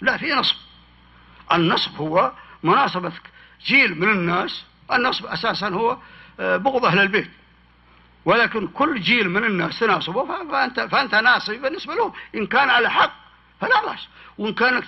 لا 0.00 0.16
في 0.16 0.32
نصب. 0.34 0.56
النصب 1.52 1.96
هو 1.96 2.32
مناسبة 2.62 3.12
جيل 3.64 4.00
من 4.00 4.08
الناس 4.08 4.64
النصب 4.92 5.26
أساسا 5.26 5.68
هو 5.68 5.96
آه، 6.40 6.56
بغض 6.56 6.84
أهل 6.84 6.98
البيت. 6.98 7.30
ولكن 8.24 8.68
كل 8.68 9.00
جيل 9.00 9.28
من 9.30 9.44
الناس 9.44 9.78
تناسبه 9.78 10.24
ف- 10.24 10.50
فأنت, 10.52 10.80
فأنت 10.80 11.14
ناصب 11.14 11.52
بالنسبة 11.54 11.94
له 11.94 12.14
إن 12.34 12.46
كان 12.46 12.70
على 12.70 12.90
حق 12.90 13.12
فلا 13.60 13.86
بأس. 13.86 14.08
وإن 14.38 14.54
كان 14.54 14.82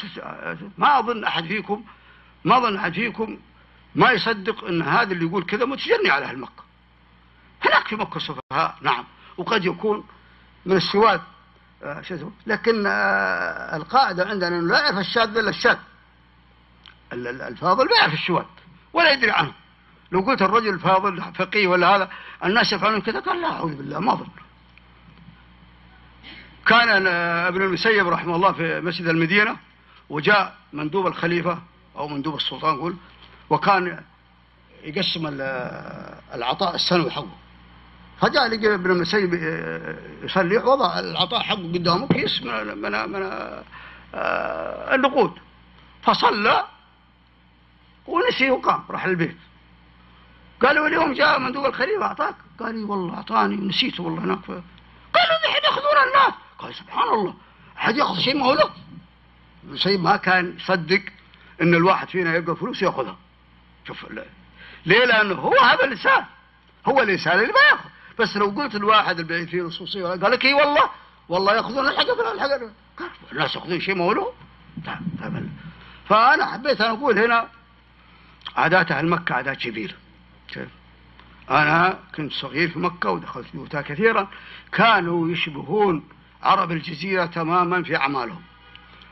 ما 0.79 0.99
أظن 0.99 1.25
أحد 1.25 1.47
فيكم 1.47 1.85
ما 2.45 2.57
أظن 2.59 2.77
أحد 2.77 2.93
فيكم 2.95 3.39
ما 3.95 4.11
يصدق 4.11 4.65
أن 4.65 4.83
هذا 4.83 5.13
اللي 5.13 5.27
يقول 5.27 5.45
كذا 5.45 5.65
متجني 5.65 6.11
على 6.11 6.25
أهل 6.25 6.39
مكة. 6.39 6.63
هناك 7.65 7.89
في 7.89 7.97
مكة 7.97 8.21
سفهاء 8.21 8.77
نعم 8.83 9.05
وقد 9.39 9.65
يكون 9.65 10.05
من 10.67 10.77
السواد 10.77 11.21
آه، 11.83 12.01
شو 12.03 12.15
اسمه 12.15 12.31
لكن 12.47 12.87
آه، 12.87 13.77
القاعدة 13.77 14.29
عندنا 14.29 14.49
أنه 14.59 14.69
لا 14.69 14.81
يعرف 14.81 14.99
الشاذ 14.99 15.37
إلا 15.37 15.51
الشاذ. 15.51 15.77
ال- 17.13 17.29
ال- 17.29 17.43
الفاضل 17.43 17.85
ما 17.85 17.97
يعرف 18.01 18.13
الشواذ 18.15 18.45
ولا 18.93 19.13
يدري 19.13 19.31
عنه. 19.31 19.53
لو 20.13 20.21
قلت 20.21 20.43
الرجل 20.43 20.69
الفاضل 20.75 21.23
فقيه 21.35 21.67
ولا 21.67 21.97
هذا 21.97 22.09
الناس 22.45 22.73
يفعلون 22.73 23.01
كذا 23.01 23.21
قال 23.21 23.41
لا 23.43 23.53
أعوذ 23.53 23.75
بالله 23.75 23.99
ما 24.01 24.13
أظن 24.13 24.27
كان 26.67 27.07
آه، 27.07 27.49
ابن 27.49 27.63
المسيب 27.63 28.09
رحمه 28.09 28.37
الله 28.37 28.53
في 28.53 28.81
مسجد 28.81 29.07
المدينة 29.09 29.57
وجاء 30.11 30.57
مندوب 30.73 31.07
الخليفة 31.07 31.59
أو 31.97 32.09
مندوب 32.09 32.35
السلطان 32.37 32.77
قول 32.81 32.97
وكان 33.51 34.03
يقسم 34.85 35.27
ال- 35.27 35.41
العطاء 36.35 36.75
السنوي 36.75 37.11
حقه. 37.11 37.37
فجاء 38.23 38.47
ابن 38.75 38.91
المسيب 38.91 39.35
يصلي 40.23 40.57
وضع 40.57 40.99
العطاء 40.99 41.43
حقه 41.43 41.73
قدامه 41.75 42.09
كيس 42.09 42.43
من 42.43 42.79
من 42.79 43.09
من 43.09 43.23
آه، 44.15 44.95
النقود. 44.95 45.33
فصلى 46.03 46.65
ونسي 48.07 48.51
وقام 48.51 48.85
راح 48.91 49.05
البيت. 49.05 49.37
قالوا 50.61 50.87
اليوم 50.87 51.13
جاء 51.13 51.39
مندوب 51.39 51.67
الخليفة 51.67 52.03
أعطاك 52.03 52.35
قال 52.61 52.75
لي 52.75 52.85
والله 52.85 53.15
أعطاني 53.15 53.55
ونسيته 53.55 54.03
والله 54.03 54.21
هناك. 54.25 54.45
قالوا 55.15 55.39
ذحين 55.45 55.65
يأخذون 55.65 56.09
الناس. 56.09 56.35
قال 56.59 56.75
سبحان 56.75 57.09
الله 57.09 57.35
حد 57.77 57.97
يأخذ 57.97 58.19
شيء 58.19 58.37
ما 58.37 58.47
هو 58.47 58.55
له؟ 58.55 58.71
شيء 59.75 59.99
ما 59.99 60.17
كان 60.17 60.57
يصدق 60.57 61.03
إن 61.63 61.75
الواحد 61.75 62.09
فينا 62.09 62.35
يلقى 62.35 62.57
فلوس 62.57 62.83
يأخذها. 62.83 63.17
شوف. 63.87 64.07
ليه؟ 64.87 65.05
لأنه 65.05 65.35
هو 65.35 65.59
هذا 65.59 65.85
الانسان 65.85 66.25
هو 66.87 67.03
الانسان 67.03 67.39
اللي 67.39 67.53
ما 67.53 67.61
يأخذ. 67.71 67.92
بس 68.19 68.37
لو 68.37 68.47
قلت 68.47 68.75
الواحد 68.75 69.19
البعيد 69.19 69.49
فيه 69.49 69.63
خصوصيه 69.63 70.07
قال 70.07 70.31
لك 70.31 70.45
إي 70.45 70.55
والله 70.55 70.91
والله 71.29 71.55
يأخذون 71.55 71.89
الحاجة 71.89 72.13
فلان 72.13 72.35
الحاجة 72.35 72.53
قال 72.99 73.11
الناس 73.33 73.57
يأخذون 73.57 73.81
شيء 73.81 73.95
ما 73.95 74.05
هو 74.05 74.13
له. 74.13 74.33
فأنا 76.09 76.47
حبيت 76.47 76.81
أن 76.81 76.91
أقول 76.91 77.19
هنا 77.19 77.49
عادات 78.57 78.93
أهل 78.93 79.09
مكة 79.09 79.35
عادات 79.35 79.59
جميله 79.59 79.95
كيف؟ 80.49 80.69
أنا 81.51 81.99
كنت 82.15 82.33
صغير 82.33 82.69
في 82.69 82.79
مكة 82.79 83.11
ودخلت 83.11 83.47
بيوتها 83.53 83.83
كثيرا. 83.83 84.29
كانوا 84.73 85.29
يشبهون 85.29 86.09
عرب 86.43 86.73
الجزيرة 86.73 87.27
تماما 87.27 87.83
في 87.83 87.97
أعمالهم 87.97 88.43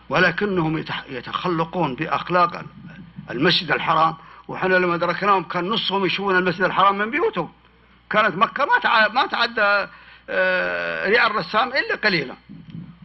ولكنهم 0.09 0.85
يتخلقون 1.09 1.95
بأخلاق 1.95 2.65
المسجد 3.31 3.73
الحرام. 3.73 4.15
وحنا 4.49 4.75
لما 4.75 4.95
أدركناهم 4.95 5.43
كان 5.43 5.69
نصهم 5.69 6.05
يشوفون 6.05 6.37
المسجد 6.37 6.63
الحرام 6.63 6.99
من 6.99 7.11
بيوتهم. 7.11 7.53
كانت 8.11 8.37
مكة 8.37 8.65
ما 8.65 9.09
ما 9.09 9.27
تعدى 9.27 9.89
آه، 10.31 11.07
ريال 11.09 11.27
الرسام 11.27 11.69
إلا 11.69 11.95
قليلا. 12.05 12.35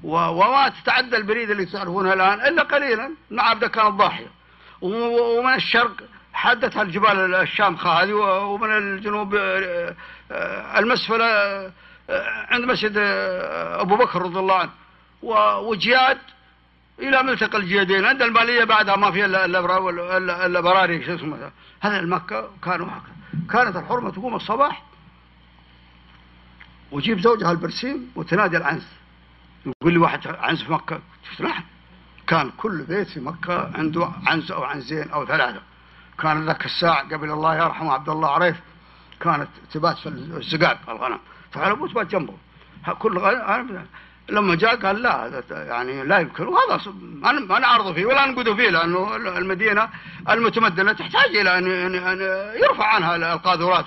وما 0.04 0.70
تتعدى 0.70 1.18
البريد 1.18 1.50
اللي 1.52 1.66
تعرفونها 1.66 2.14
الآن 2.14 2.48
إلا 2.48 2.64
قليلا. 2.64 3.12
العبدة 3.32 3.68
كانت 3.68 3.88
ضاحية. 3.96 4.28
و- 4.82 5.40
ومن 5.40 5.54
الشرق 5.54 5.92
حدتها 6.34 6.82
الجبال 6.82 7.36
الشامخة 7.36 7.90
هذه 7.90 8.14
ومن 8.14 8.78
الجنوب 8.78 9.36
آه، 9.36 9.96
آه، 10.32 10.80
المسفلة 10.80 11.26
عند 12.52 12.66
مسجد 12.66 12.94
أبو 13.80 13.96
بكر 13.96 14.22
رضي 14.22 14.40
الله 14.40 14.56
عنه. 14.56 14.70
وجياد 15.60 16.18
إلى 17.00 17.24
ملتقى 17.24 17.58
الجيادين. 17.58 18.06
عند 18.06 18.22
المالية 18.22 18.64
بعدها 18.64 18.96
ما 18.96 19.12
فيها 19.12 19.28
إلا- 19.28 19.46
إلا 19.46 19.62
برا- 19.62 20.18
إلا 20.18 20.46
إلا 20.46 20.60
براري 20.62 21.06
شو 21.06 21.16
اسمه 21.16 21.38
ذا. 21.38 21.52
هذا 21.82 22.00
المكة 22.00 22.50
كانوا 22.64 22.88
هكذا. 22.88 23.16
كانت 23.52 23.76
الحرمة 23.76 24.12
تقوم 24.12 24.36
الصباح 24.36 24.82
وجيب 26.96 27.20
زوجها 27.20 27.52
البرسيم 27.52 28.12
وتنادي 28.16 28.58
العنز. 28.58 28.88
يقول 29.66 29.94
لي 29.94 30.00
واحد 30.00 30.28
عنز 30.28 30.64
في 30.64 30.72
مكة 30.72 31.00
نعم 31.40 31.64
كان 32.28 32.52
كل 32.58 32.84
بيت 32.84 33.08
في 33.08 33.20
مكة 33.20 33.72
عنده 33.78 34.12
عنز 34.28 34.52
أو 34.52 34.64
عنزين 34.64 35.10
أو 35.10 35.26
ثلاثة. 35.26 35.62
كان 36.20 36.46
ذاك 36.46 36.66
الساعة 36.66 37.14
قبل 37.14 37.32
الله 37.32 37.56
يرحمه 37.56 37.94
عبد 37.94 38.10
الله 38.10 38.30
عريف 38.30 38.56
كانت 39.20 39.48
تبات 39.72 39.98
في 39.98 40.10
الزقاق 40.10 40.90
الغنم. 40.90 41.20
فغلبوا 41.52 41.88
تبات 41.88 42.08
جنبه. 42.08 42.34
كل 43.00 43.18
غنم 43.18 43.86
لما 44.30 44.56
جاء 44.56 44.76
قال 44.76 45.02
لا 45.02 45.44
يعني 45.52 46.04
لا 46.04 46.20
يمكن. 46.20 46.48
وهذا 46.48 46.94
ما 47.22 47.60
نعرضه 47.60 47.94
فيه 47.94 48.06
ولا 48.06 48.26
نقود 48.26 48.56
فيه 48.56 48.70
لأنه 48.70 49.16
المدينة 49.16 49.90
المتمدنة 50.30 50.94
تحتاج 50.94 51.36
ان 51.36 51.96
أن 51.96 52.20
يرفع 52.64 52.86
عنها 52.86 53.34
القاذورات. 53.34 53.86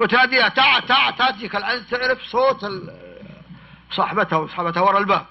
وتناديها 0.00 0.48
تعا 0.48 0.80
تعا 0.80 1.10
تاتيك 1.10 1.56
العنز 1.56 1.82
تعرف 1.90 2.22
صوت 2.22 2.66
صاحبتها 3.90 4.36
وصاحبتها 4.38 4.80
ورا 4.80 4.98
الباب. 4.98 5.26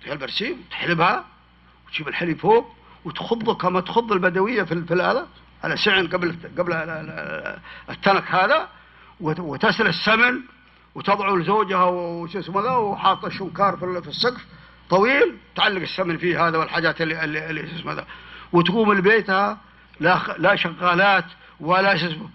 فيها 0.00 0.12
البرسيم 0.12 0.64
تحلبها 0.70 1.24
وتجيب 1.88 2.08
الحليب 2.08 2.38
فوق 2.38 2.74
وتخضه 3.04 3.54
كما 3.54 3.80
تخض 3.80 4.12
البدوية 4.12 4.62
في 4.62 4.84
في 4.84 4.94
هذا 4.94 5.26
على 5.64 5.76
سعن 5.76 6.06
قبل 6.08 6.36
قبل 6.58 6.72
ال- 6.72 6.90
ال- 6.90 7.58
التنك 7.90 8.34
هذا. 8.34 8.68
وت- 9.20 9.40
وتسل 9.40 9.86
السمن 9.86 10.40
وتضع 10.94 11.28
لزوجها 11.34 11.84
وشو 11.84 12.38
اسمه 12.38 12.60
ذا 12.62 12.70
وحاطه 12.70 13.26
الشنكار 13.26 13.76
في 13.76 13.84
ال- 13.84 14.02
في 14.02 14.08
السقف. 14.08 14.44
طويل. 14.90 15.36
تعلق 15.56 15.80
السمن 15.80 16.18
فيه 16.18 16.48
هذا 16.48 16.58
والحاجات 16.58 17.00
اللي 17.00 17.24
اللي, 17.24 17.76
اسمه 17.76 17.92
ذا. 17.92 18.06
وتقوم 18.52 18.92
لبيتها 18.92 19.58
لا 20.00 20.18
لا 20.38 20.56
شغالات 20.56 21.24
ولا 21.60 21.96
شو 21.96 22.06
اسمه 22.06 22.28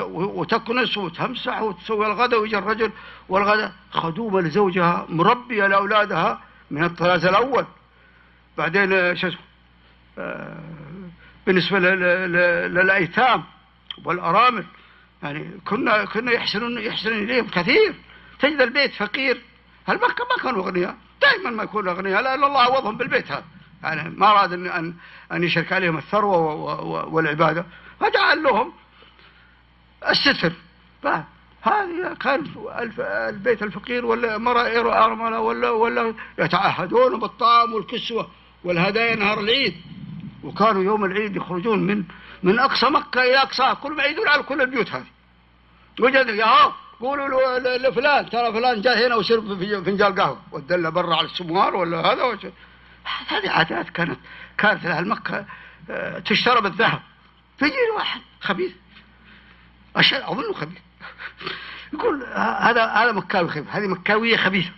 وتكنس 0.00 0.96
وتمسح 0.98 1.62
وتسوي 1.62 2.06
الغداء 2.06 2.40
ويجي 2.40 2.58
الرجل 2.58 2.92
والغداء 3.28 3.72
خدومة 3.90 4.40
لزوجها 4.40 5.06
مربية 5.08 5.66
لأولادها 5.66 6.40
من 6.70 6.84
الطراز 6.84 7.26
الأول. 7.26 7.66
بعدين 8.58 9.16
شو 9.16 9.28
اسمه 9.28 9.40
آه، 10.18 10.60
بالنسبة 11.46 11.78
ل- 11.78 11.82
ل- 11.82 12.32
ل- 12.32 12.74
للأيتام 12.74 13.44
والأرامل. 14.04 14.64
يعني 15.22 15.50
كنا 15.64 16.04
كنا 16.04 16.32
يحسنون 16.32 16.78
يحسنون 16.78 17.18
إليهم 17.18 17.46
كثير. 17.48 17.94
تجد 18.40 18.60
البيت 18.60 18.92
فقير. 18.94 19.40
هل 19.88 19.96
مكه 19.96 20.24
ما 20.36 20.42
كانوا 20.42 20.62
أغنياء؟ 20.64 20.96
دائما 21.22 21.50
ما 21.50 21.62
يكونوا 21.62 21.92
أغنياء. 21.92 22.22
لأن 22.22 22.44
الله 22.44 22.60
عوضهم 22.60 22.96
بالبيت 22.96 23.32
هذا. 23.32 23.44
يعني 23.82 24.10
ما 24.16 24.26
أراد 24.26 24.52
ان 24.52 24.66
ان, 24.66 24.94
أن 25.32 25.44
يشرك 25.44 25.72
عليهم 25.72 25.98
الثروة 25.98 26.38
و- 26.54 26.94
و- 26.96 27.08
والعبادة. 27.16 27.64
فجعل 28.00 28.42
لهم 28.42 28.72
الستر. 30.08 30.52
هذه 31.62 32.16
كان 32.20 32.44
البيت 33.28 33.62
الفقير 33.62 34.06
ولا 34.06 34.38
مرأة 34.38 35.04
أرملة 35.04 35.40
ولا 35.40 35.70
ولا 35.70 36.14
يتعهدون 36.38 37.20
بالطعام 37.20 37.74
والكسوة 37.74 38.30
والهدايا 38.64 39.16
نهار 39.16 39.40
العيد. 39.40 39.74
وكانوا 40.44 40.82
يوم 40.82 41.04
العيد 41.04 41.36
يخرجون 41.36 41.78
من 41.86 42.04
من 42.42 42.58
أقصى 42.58 42.86
مكة 42.86 43.22
إلى 43.22 43.36
أقصاها 43.42 43.74
كلهم 43.74 43.98
يعيدون 43.98 44.28
على 44.28 44.42
كل 44.42 44.60
البيوت 44.60 44.90
هذه. 44.92 45.06
وجد 46.00 46.28
يا 46.28 46.72
قولوا 47.00 47.58
لفلان 47.78 48.30
ترى 48.30 48.52
فلان 48.52 48.80
جاء 48.80 49.06
هنا 49.06 49.14
وشرب 49.14 49.54
فنجان 49.84 50.14
قهوة 50.20 50.40
ودله 50.52 50.88
برا 50.90 51.16
على 51.16 51.26
السموار 51.26 51.76
ولا 51.76 52.00
هذا 52.12 52.22
وش- 52.24 52.46
هذه 53.28 53.50
عادات 53.50 53.90
كانت 53.90 54.18
كانت 54.58 54.86
أهل 54.86 55.08
مكة 55.08 55.44
آه، 55.90 56.18
تشترى 56.18 56.60
بالذهب. 56.60 57.00
فيجي 57.58 57.74
واحد 57.96 58.20
خبيث. 58.40 58.72
أش- 59.98 60.12
أظنه 60.12 60.52
خبيث. 60.52 60.78
يقول 61.92 62.22
هذا 62.34 62.84
هذا 62.86 63.12
مكاوي 63.12 63.48
خبيث. 63.48 63.68
هذه 63.70 63.86
مكاوية 63.86 64.36
خبيثة. 64.36 64.70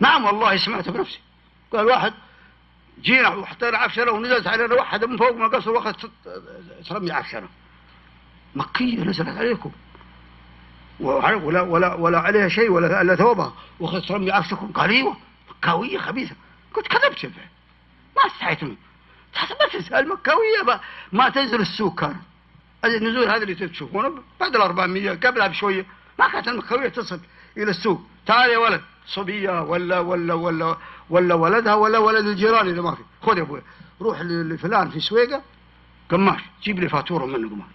نعم 0.00 0.24
والله 0.24 0.56
سمعت 0.56 0.88
بنفسي. 0.88 1.20
قال 1.72 1.86
واحد 1.86 2.12
جينا 3.02 3.28
وحطينا 3.28 3.78
عفشنا 3.78 4.10
ونزلت 4.10 4.46
علينا 4.46 4.74
واحدة 4.74 5.06
من 5.06 5.16
فوق 5.16 5.32
من 5.32 5.42
القصر 5.44 5.70
واخذت 5.70 6.10
ترمي 6.88 7.10
عفشنا 7.12 7.48
مكية 8.54 9.04
نزلت 9.04 9.28
عليكم. 9.28 9.72
ولا 11.00 11.60
ولا 11.60 11.94
ولا 11.94 12.18
عليها 12.18 12.48
شيء 12.48 12.70
ولا 12.70 13.02
الا 13.02 13.16
ثوبها. 13.16 13.54
واخذت 13.80 14.08
ترمي 14.08 14.30
عفشكم. 14.30 14.72
قال 14.72 14.90
أيوه 14.90 15.16
مكاوية 15.50 15.98
خبيثة. 15.98 16.36
قلت 16.74 16.86
كذبت. 16.86 17.24
ما 18.16 18.26
استحيت 18.26 18.64
منه. 18.64 18.76
ما, 20.66 20.80
ما 21.12 21.28
تنزل 21.28 21.60
السوق 21.60 22.00
كانت 22.00 22.16
النزول 22.90 23.28
هذا 23.28 23.42
اللي 23.42 23.54
تشوفونه 23.54 24.22
بعد 24.40 24.56
ال 24.56 24.62
400 24.62 25.10
قبلها 25.10 25.46
بشوية. 25.46 25.86
ما 26.18 26.28
كانت 26.28 26.48
المكاويه 26.48 26.88
تصل 26.88 27.20
إلى 27.56 27.70
السوق. 27.70 28.00
تعال 28.26 28.50
يا 28.50 28.58
ولد. 28.58 28.80
صبية 29.06 29.62
ولا 29.62 29.98
ولا 29.98 30.34
ولا 30.34 30.76
ولا 31.10 31.34
ولدها 31.34 31.74
ولا 31.74 31.98
ولد 31.98 32.26
الجيران 32.26 32.68
إذا 32.68 32.80
ما 32.80 32.94
في. 32.94 33.02
خذ 33.22 33.38
يا 33.38 33.42
أبوي 33.42 33.62
روح 34.00 34.20
لفلان 34.20 34.90
في 34.90 35.00
سويقة. 35.00 35.42
قماش. 36.10 36.40
جيب 36.62 36.78
لي 36.78 36.88
فاتورة 36.88 37.26
منه 37.26 37.50
قماش. 37.50 37.66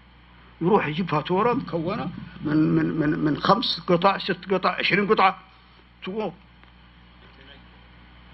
يروح 0.62 0.88
يجيب 0.88 1.10
فاتورة 1.10 1.54
مكونة 1.54 2.10
من 2.46 2.76
من 2.76 3.00
من 3.00 3.20
من 3.20 3.38
خمس 3.38 3.82
قطع 3.88 4.18
ست 4.18 4.52
قطع 4.52 4.70
عشرين 4.80 5.08
قطعة. 5.08 5.40
تقوم. 6.04 6.34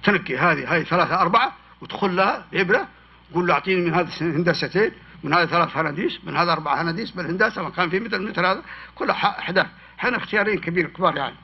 تنقي 0.04 0.38
هذه 0.38 0.76
هذه 0.76 0.84
ثلاثة 0.84 1.22
أربعة 1.22 1.56
وتدخل 1.82 2.16
لها 2.16 2.46
إبرة. 2.54 2.88
قول 3.34 3.48
له 3.48 3.54
أعطيني 3.54 3.82
من 3.82 3.94
هذه 3.94 4.10
هندستين 4.22 4.92
من 5.26 5.34
هذا 5.34 5.46
ثلاث 5.46 5.78
هناديس 5.78 6.20
من 6.24 6.38
هذا 6.38 6.52
أربع 6.52 6.82
هناديس 6.82 7.12
بالهندسة 7.12 7.64
ما 7.64 7.70
كان 7.70 7.90
في 7.90 8.00
مثل 8.00 8.22
مثل 8.30 8.46
هذا 8.46 8.62
ح- 9.14 9.40
أحداث 9.40 9.68
حين 9.98 10.16
اختيارين 10.16 10.60
كبير 10.60 10.88
كبار 10.88 11.18
يعني. 11.18 11.36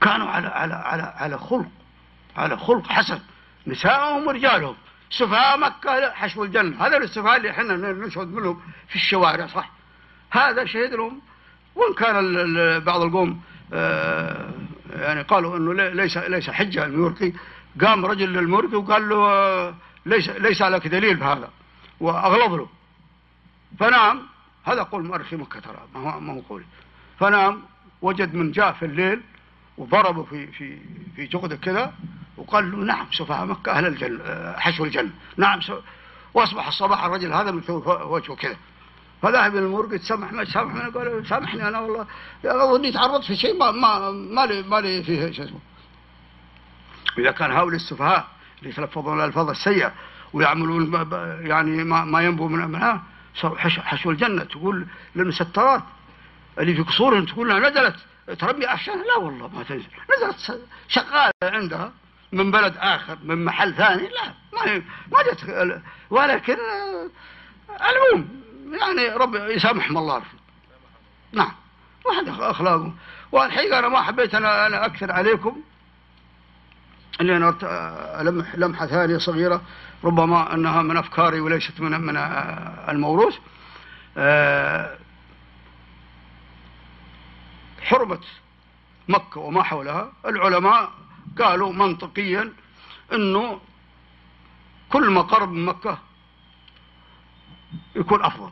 كانوا 0.00 0.26
على 0.28 0.46
على 0.48 0.74
على 0.74 1.02
على 1.16 1.38
خلق 1.38 1.66
على 2.36 2.56
خلق 2.56 2.86
حسن. 2.88 3.18
نسائهم 3.66 4.26
ورجالهم. 4.26 4.76
سفهاء 5.10 5.58
مكة 5.58 6.10
حشو 6.10 6.44
الجنة. 6.44 6.86
هذا 6.86 6.96
السفهاء 6.96 7.36
اللي 7.36 7.50
إحنا 7.50 7.76
نشهد 7.76 8.28
منهم 8.32 8.60
في 8.88 8.96
الشوارع 8.96 9.46
صح؟ 9.46 9.70
هذا 10.30 10.64
شهد 10.64 10.94
لهم. 10.94 11.20
وإن 11.74 11.94
كان 11.94 12.14
بعض 12.84 13.00
القوم 13.02 13.40
آه، 13.72 14.50
يعني 14.96 15.22
قالوا 15.22 15.74
لي- 15.74 15.90
ليس 15.90 16.16
ليس 16.18 16.50
حجة. 16.50 16.84
الموركي 16.84 17.34
قام 17.80 18.06
رجل 18.06 18.32
للموركي 18.32 18.76
وقال 18.76 19.08
له 19.08 19.16
آه، 19.16 19.74
ليس 20.06 20.28
ليس 20.28 20.62
لك 20.62 20.88
دليل 20.88 21.16
بهذا. 21.16 21.50
واغلظ 22.00 22.54
له 22.54 22.68
فنام 23.78 24.22
هذا 24.64 24.82
قول 24.82 25.04
مؤرخ 25.04 25.34
مكة 25.34 25.60
ترى 25.60 25.80
ما 25.94 26.00
هو 26.00 26.20
ما 26.20 26.32
هو 26.32 26.40
قولي 26.40 26.64
فنام 27.18 27.62
وجد 28.02 28.34
من 28.34 28.52
جاء 28.52 28.72
في 28.72 28.84
الليل 28.84 29.20
وضربه 29.78 30.22
في 30.22 30.46
في 30.46 30.78
في 31.16 31.26
جغده 31.26 31.56
كذا 31.56 31.94
وقال 32.36 32.70
له 32.70 32.76
نعم 32.78 33.06
سفهاء 33.12 33.46
مكة 33.46 33.72
أهل 33.72 33.86
الجنة 33.86 34.24
آه، 34.24 34.58
حشو 34.58 34.84
الجنة. 34.84 35.10
نعم 35.36 35.60
وأصبح 36.34 36.66
الصباح 36.66 37.04
الرجل 37.04 37.32
هذا 37.32 37.50
من 37.50 37.62
وجهه 37.86 38.34
كذا. 38.34 38.56
فذهب 39.22 39.56
المرقد 39.56 39.96
سامح 39.96 40.32
ما 40.32 40.44
سامحني 40.44 40.90
قال 40.90 41.26
سامحني 41.26 41.68
أنا 41.68 41.80
والله 41.80 42.06
اظني 42.44 42.92
تعرضت 42.92 43.24
في 43.24 43.36
شيء 43.36 43.58
ما 43.58 43.70
ما 43.70 44.10
ما 44.10 44.46
لي 44.46 44.62
ما 44.62 44.80
لي 44.80 45.02
فيه 45.02 45.32
شو 45.32 45.42
اسمه. 45.42 45.60
إذا 47.18 47.30
كان 47.30 47.50
هؤلاء 47.50 47.76
السفهاء 47.76 48.35
يتلفظون 48.62 49.20
الالفاظ 49.20 49.50
السيئه 49.50 49.92
ويعملون 50.32 50.92
يعني 51.46 51.84
ما 51.84 52.04
ما 52.04 52.20
ينبو 52.20 52.48
من 52.48 52.68
منها 52.68 53.02
حشو, 53.64 54.10
الجنة 54.10 54.44
تقول 54.44 54.86
للمسترات. 55.16 55.82
اللي 56.58 56.74
في 56.74 56.82
قصورهم 56.82 57.24
تقول 57.24 57.48
لها 57.48 57.70
نزلت. 57.70 57.96
تربي 58.38 58.66
عشان 58.66 58.94
لا 58.98 59.16
والله 59.18 59.48
ما 59.48 59.62
تنزل. 59.62 59.86
نزلت 60.16 60.60
شغالة 60.88 61.32
عندها. 61.42 61.92
من 62.32 62.50
بلد 62.50 62.74
آخر 62.78 63.18
من 63.24 63.44
محل 63.44 63.74
ثاني؟ 63.74 64.02
لا. 64.02 64.34
ما 64.52 64.70
هي- 64.72 64.82
ما 65.12 65.22
جت 65.22 65.82
ولكن 66.10 66.56
آه، 66.56 67.10
المهم 67.90 68.28
يعني 68.80 69.08
رب 69.08 69.34
يسامحهم 69.34 69.98
الله 69.98 70.14
عارف 70.14 70.26
نعم. 71.32 71.52
وهذا 72.04 72.50
اخلاقه 72.50 72.92
والحقيقة 73.32 73.78
أنا 73.78 73.88
ما 73.88 74.02
حبيت 74.02 74.34
أنا 74.34 74.86
أكثر 74.86 75.12
عليكم. 75.12 75.62
أني 77.20 77.36
أنا 77.36 77.50
أرت- 77.52 77.64
المح 78.20 78.54
لمحة 78.54 78.86
ثانية 78.86 79.18
صغيرة 79.18 79.62
ربما 80.04 80.54
أنها 80.54 80.82
من 80.82 80.96
أفكاري 80.96 81.40
وليست 81.40 81.80
من 81.80 82.00
من 82.00 82.16
الموروث. 82.88 83.34
آه، 84.16 84.98
حرمه 87.82 88.20
مكة 89.08 89.40
وما 89.40 89.62
حولها. 89.62 90.12
العلماء 90.26 90.90
قالوا 91.38 91.72
منطقيا 91.72 92.52
إنه 93.12 93.60
كل 94.92 95.10
ما 95.10 95.20
قرب 95.20 95.52
من 95.52 95.64
مكة 95.64 95.98
يكون 97.96 98.24
أفضل. 98.24 98.50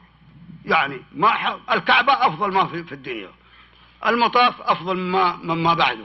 يعني 0.65 1.01
ما 1.13 1.29
ح... 1.29 1.57
الكعبة 1.73 2.13
أفضل 2.13 2.53
ما 2.53 2.67
في, 2.67 2.85
في 2.85 2.93
الدنيا. 2.93 3.31
المطاف 4.07 4.61
أفضل 4.61 4.97
مما 4.97 5.37
مما 5.37 5.75
بعده. 5.75 6.05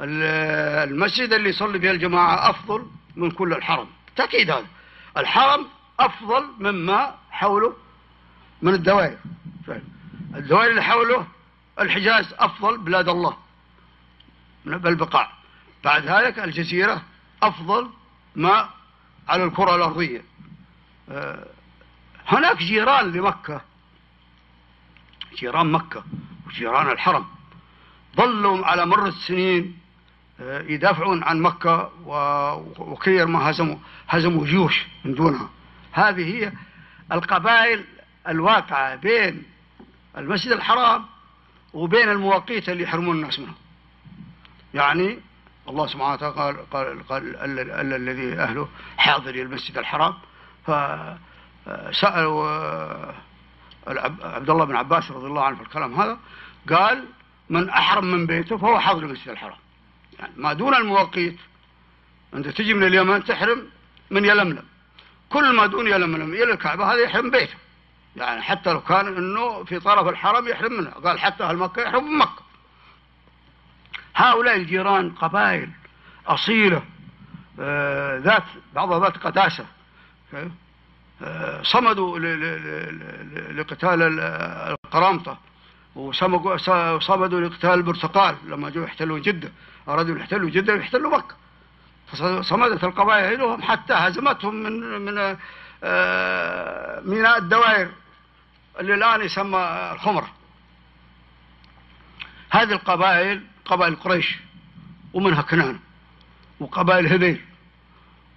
المسجد 0.00 1.32
اللي 1.32 1.48
يصلي 1.48 1.80
فيه 1.80 1.90
الجماعة 1.90 2.50
أفضل 2.50 2.86
من 3.16 3.30
كل 3.30 3.52
الحرم. 3.52 3.88
تأكيد 4.16 4.50
هذا. 4.50 4.66
الحرم 5.16 5.66
أفضل 6.00 6.44
مما 6.58 7.14
حوله 7.30 7.76
من 8.62 8.74
الدوائر. 8.74 9.18
الدوائر 10.34 10.70
اللي 10.70 10.82
حوله 10.82 11.26
الحجاز 11.80 12.34
أفضل 12.38 12.78
بلاد 12.78 13.08
الله. 13.08 13.36
من 14.64 14.78
بالبقاع 14.78 15.32
بعد 15.84 16.04
ذلك 16.06 16.38
الجزيرة 16.38 17.02
أفضل 17.42 17.90
ما 18.36 18.68
على 19.28 19.44
الكرة 19.44 19.76
الأرضية. 19.76 20.24
آه، 21.10 21.46
هناك 22.28 22.56
جيران 22.56 23.12
لمكة. 23.12 23.60
جيران 25.34 25.72
مكة 25.72 26.04
وجيران 26.46 26.90
الحرم. 26.90 27.26
ظلوا 28.16 28.66
على 28.66 28.86
مر 28.86 29.06
السنين 29.06 29.85
يدافعون 30.40 31.22
عن 31.24 31.40
مكة 31.42 31.90
وكثير 32.78 33.26
ما 33.26 33.50
هزموا 33.50 33.76
هزموا 34.08 34.44
جيوش 34.46 34.86
من 35.04 35.14
دونها. 35.14 35.48
هذه 35.92 36.34
هي 36.34 36.52
القبائل 37.12 37.84
الواقعة 38.28 38.94
بين 38.96 39.42
المسجد 40.16 40.52
الحرام 40.52 41.04
وبين 41.74 42.08
المواقيت 42.08 42.68
اللي 42.68 42.82
يحرمون 42.82 43.16
الناس 43.16 43.38
منها. 43.38 43.54
يعني 44.74 45.18
الله 45.68 45.86
سبحانه 45.86 46.12
وتعالى 46.12 46.34
قال 46.34 46.68
قال 46.70 47.06
قال 47.08 47.36
ال- 47.36 47.70
ال- 47.70 47.92
الذي 48.08 48.38
أهله 48.40 48.68
حاضر 48.98 49.34
المسجد 49.34 49.78
الحرام. 49.78 50.14
ف 50.66 50.70
سألوا 51.90 52.48
آه، 52.48 53.14
العب- 53.88 54.22
عبد 54.22 54.50
الله 54.50 54.64
بن 54.64 54.76
عباس 54.76 55.10
رضي 55.10 55.26
الله 55.26 55.44
عنه 55.44 55.56
في 55.56 55.62
الكلام 55.62 55.94
هذا 56.00 56.18
قال 56.70 57.04
من 57.50 57.68
أحرم 57.68 58.04
من 58.04 58.26
بيته 58.26 58.56
فهو 58.56 58.80
حاضر 58.80 59.02
المسجد 59.02 59.28
الحرام. 59.28 59.56
يعني 60.18 60.32
ما 60.36 60.52
دون 60.52 60.74
المواقيت 60.74 61.36
أنت 62.34 62.48
تجي 62.48 62.74
من 62.74 62.84
اليمن 62.84 63.24
تحرم 63.24 63.68
من 64.10 64.24
يلملم. 64.24 64.64
كل 65.28 65.56
ما 65.56 65.66
دون 65.66 65.86
يلملم 65.86 66.32
إلى 66.34 66.52
الكعبة 66.52 66.92
هذا 66.92 67.00
يحرم 67.02 67.30
بيته. 67.30 67.54
يعني 68.16 68.42
حتى 68.42 68.72
لو 68.72 68.80
كان 68.80 69.06
أنه 69.06 69.64
في 69.64 69.80
طرف 69.80 70.08
الحرم 70.08 70.48
يحرم 70.48 70.72
منه. 70.72 70.90
قال 70.90 71.20
حتى 71.20 71.44
أهل 71.44 71.56
مكة 71.56 71.82
يحرم 71.82 72.20
مكة. 72.20 72.42
هؤلاء 74.14 74.56
الجيران 74.56 75.10
قبائل 75.10 75.70
أصيلة 76.26 76.82
آه، 77.60 78.18
ذات 78.18 78.42
بعضها 78.74 79.00
ذات 79.00 79.16
قداسة؟ 79.16 79.66
آه، 81.22 81.62
صمدوا 81.62 82.18
لقتال 83.52 84.02
ال- 84.02 84.20
القرامطة 84.84 85.38
وصمدوا 85.94 86.56
صمدوا 86.98 87.40
لقتال 87.40 87.70
البرتقال 87.70 88.36
لما 88.46 88.70
جو 88.70 88.82
يحتلوا 88.84 89.18
جدة. 89.18 89.52
أرادوا 89.88 90.18
يحتلوا 90.18 90.50
جدة 90.50 90.72
ويحتلوا 90.72 91.16
مكة. 91.16 91.34
فصمدت 92.06 92.84
القبائل 92.84 93.62
حتى 93.62 93.92
هزمتهم 93.92 94.54
من 94.54 95.00
من 95.00 95.36
آه، 95.84 97.00
ميناء 97.00 97.38
الدوائر 97.38 97.88
اللي 98.80 98.94
الآن 98.94 99.20
يسمى 99.20 99.90
الخمر. 99.92 100.24
هذه 102.50 102.72
القبائل 102.72 103.42
قبائل 103.64 103.96
قريش 103.96 104.38
ومنها 105.14 105.42
كنان 105.42 105.78
وقبائل 106.60 107.06
هذيل 107.06 107.40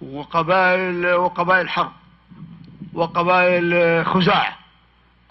وقبائل 0.00 1.06
وقبائل 1.06 1.68
حرب 1.68 1.92
وقبائل 2.92 4.06
خزاعة 4.06 4.58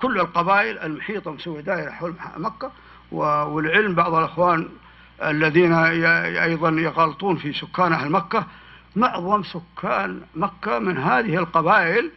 كل 0.01 0.19
القبائل 0.19 0.79
المحيطة 0.79 1.31
مسوية 1.31 1.61
دائرة 1.61 1.91
حول 1.91 2.13
مكة 2.37 2.71
والعلم 3.11 3.95
بعض 3.95 4.13
الأخوان 4.13 4.69
الذين 5.23 5.73
أيضا 5.73 6.69
يغلطون 6.69 7.35
في 7.35 7.53
سكان 7.53 7.93
أهل 7.93 8.09
مكة. 8.11 8.45
معظم 8.95 9.43
سكان 9.43 10.21
مكة 10.35 10.79
من 10.79 10.97
هذه 10.97 11.35
القبائل 11.37 12.11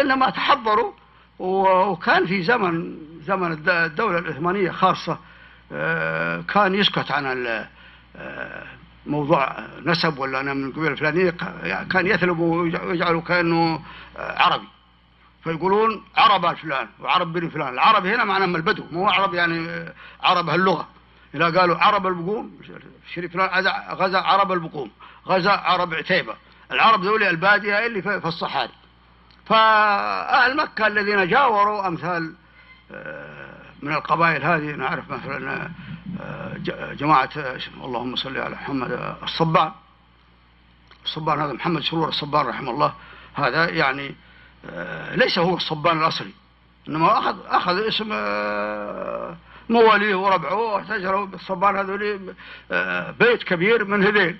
إنما 0.00 0.30
تحضروا 0.30 0.92
وكان 1.38 2.26
في 2.26 2.42
زمن 2.42 2.96
زمن 3.26 3.52
الد- 3.52 3.68
الدولة 3.68 4.18
العثمانية 4.18 4.70
خاصة 4.70 5.18
آه، 5.72 6.40
كان 6.40 6.74
يسكت 6.74 7.10
عن 7.10 7.46
آه، 8.16 8.62
موضوع 9.06 9.56
نسب 9.86 10.18
ولا 10.18 10.40
أنا 10.40 10.54
من 10.54 10.64
القبيلة 10.68 10.88
الفلانية 10.92 11.30
ك- 11.30 11.86
كان 11.92 12.06
يثلب 12.06 12.38
ويجعله 12.38 13.20
كأنه 13.20 13.80
عربي. 14.18 14.66
فيقولون 15.44 16.02
عرب 16.16 16.54
فلان 16.56 16.88
وعرب 17.00 17.32
بن 17.32 17.48
فلان. 17.48 17.68
العرب 17.74 18.06
هنا 18.06 18.24
معناه 18.24 18.44
البدو 18.46 18.84
مو 18.92 19.08
عرب 19.08 19.34
يعني 19.34 19.68
آه، 19.68 19.92
عرب 20.22 20.48
هاللغة. 20.48 20.88
إذا 21.34 21.60
قالوا 21.60 21.76
عرب 21.78 22.06
البقوم. 22.06 22.60
شريف 23.14 23.36
غزا- 23.36 24.22
عرب 24.22 24.52
البقوم. 24.52 24.90
غزا 25.26 25.50
عرب 25.50 25.94
عتيبة. 25.94 26.34
العرب 26.72 27.04
ذولي 27.04 27.30
البادية 27.30 27.86
اللي 27.86 28.02
في 28.02 28.26
الصحاري. 28.28 28.72
فأهل 29.46 30.56
مكة 30.56 30.86
الذين 30.86 31.28
جاوروا 31.28 31.86
أمثال 31.86 32.34
آه، 32.92 33.62
من 33.82 33.92
القبائل 33.92 34.44
هذه. 34.44 34.76
نعرف 34.76 35.10
مثلا 35.10 35.70
آه، 36.20 36.56
جماعة 36.92 37.30
اللهم 37.84 38.16
صل 38.16 38.38
على 38.38 38.54
محمد 38.54 38.92
آه، 38.92 39.16
الصبان. 39.22 39.72
الصبان 41.04 41.40
هذا 41.40 41.52
محمد 41.52 41.82
سرور 41.82 42.08
الصبان 42.08 42.46
رحمه 42.46 42.70
الله. 42.70 42.94
هذا 43.34 43.68
يعني 43.68 44.14
ليس 45.12 45.38
هو 45.38 45.56
الصبان 45.56 45.98
الأصلي. 45.98 46.32
إنما 46.88 47.18
أخذ 47.18 47.36
أخذ 47.46 47.86
اسم 47.88 48.12
مواليه 49.70 50.14
وربعه 50.14 50.54
واحتجروا 50.54 51.26
بالصبان 51.26 51.76
هذول 51.76 52.34
آه، 52.72 53.10
بيت 53.20 53.42
كبير 53.42 53.84
من 53.84 54.04
هذيل. 54.04 54.36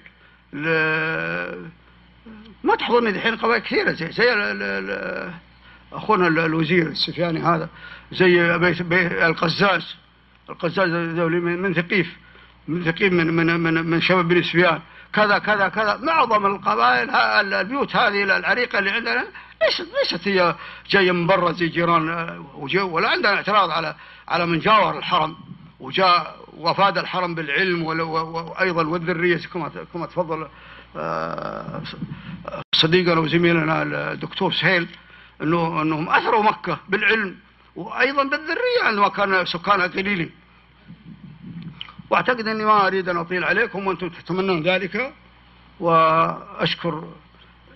ما 2.64 2.74
تحضرني 2.78 3.12
دحين 3.12 3.36
قبائل 3.36 3.62
كثيرة 3.62 3.92
زي 3.92 4.12
زي 4.12 4.32
أخونا 5.92 6.26
ال- 6.28 6.38
الوزير 6.38 6.86
السفياني 6.86 7.40
هذا 7.40 7.68
زي 8.12 8.58
بيت 8.58 8.80
القزاز. 9.12 9.96
القزاز 10.50 10.88
ذولي 10.90 11.40
من 11.40 11.74
ثقيف 11.74 12.16
من 12.68 12.84
ثقيف 12.84 13.12
من 13.12 13.26
من 13.26 13.60
من, 13.60 13.74
من 13.90 14.00
شباب 14.00 14.28
بن 14.28 14.42
سفيان. 14.42 14.80
كذا 15.12 15.38
كذا 15.38 15.68
كذا. 15.68 15.96
معظم 16.02 16.46
القبائل 16.46 17.10
البيوت 17.10 17.96
هذه 17.96 18.22
العريقة 18.22 18.78
اللي 18.78 18.90
عندنا 18.90 19.24
ليست 19.62 19.88
ليست 20.02 20.28
هي 20.28 20.54
جاية 20.90 21.12
من 21.12 21.26
برا 21.26 21.52
زي 21.52 21.66
جيران 21.68 22.08
آه، 22.10 22.44
ولا 22.84 23.08
عندنا 23.08 23.34
اعتراض 23.34 23.70
على 23.70 23.94
على 24.30 24.46
من 24.46 24.58
جاور 24.58 24.98
الحرم 24.98 25.36
وجاء 25.80 26.36
وفاد 26.56 26.98
الحرم 26.98 27.34
بالعلم 27.34 27.82
ول- 27.82 28.00
و- 28.00 28.16
و- 28.18 28.50
وأيضا 28.50 28.86
والذرية 28.86 29.36
كما 29.36 29.68
كما 29.94 30.06
تفضل 30.06 30.48
آه، 30.96 31.82
صديقنا 32.74 33.20
وزميلنا 33.20 33.82
الدكتور 34.12 34.52
سهيل 34.52 34.88
انه 35.42 35.82
إنهم 35.82 36.08
أثروا 36.08 36.42
مكة 36.42 36.78
بالعلم 36.88 37.36
وأيضا 37.76 38.22
بالذرية 38.24 38.82
عندما 38.84 39.08
كان 39.08 39.44
سكانها 39.46 39.86
قليلين. 39.86 40.30
وأعتقد 42.10 42.48
إني 42.48 42.64
ما 42.64 42.86
أريد 42.86 43.08
أن 43.08 43.16
أطيل 43.16 43.44
عليكم 43.44 43.86
وأنتم 43.86 44.08
تتمنون 44.08 44.62
ذلك 44.62 45.14
وأشكر 45.80 47.08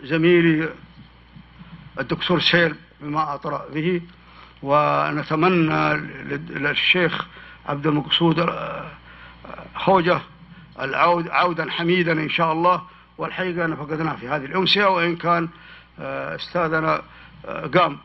زميلي 0.02 0.68
الدكتور 2.00 2.40
سهيل 2.40 2.74
بما 3.00 3.34
أطرأ 3.34 3.68
به 3.74 4.00
ونتمنى 4.64 5.94
لل- 5.96 6.62
للشيخ 6.62 7.26
عبد 7.66 7.86
المقصود 7.86 8.38
آه، 8.40 8.90
خوجه 9.74 10.20
العود 10.80 11.28
عودا 11.28 11.70
حميدا 11.70 12.12
إن 12.12 12.28
شاء 12.30 12.52
الله. 12.52 12.82
والحقيقة 13.18 13.64
أن 13.64 13.76
فقدناه 13.76 14.16
في 14.16 14.28
هذه 14.28 14.44
الأمسية 14.44 14.84
وإن 14.84 15.16
كان 15.16 15.48
آه، 16.00 16.34
أستاذنا 16.34 17.02
آه، 17.46 17.66
قام 17.66 17.98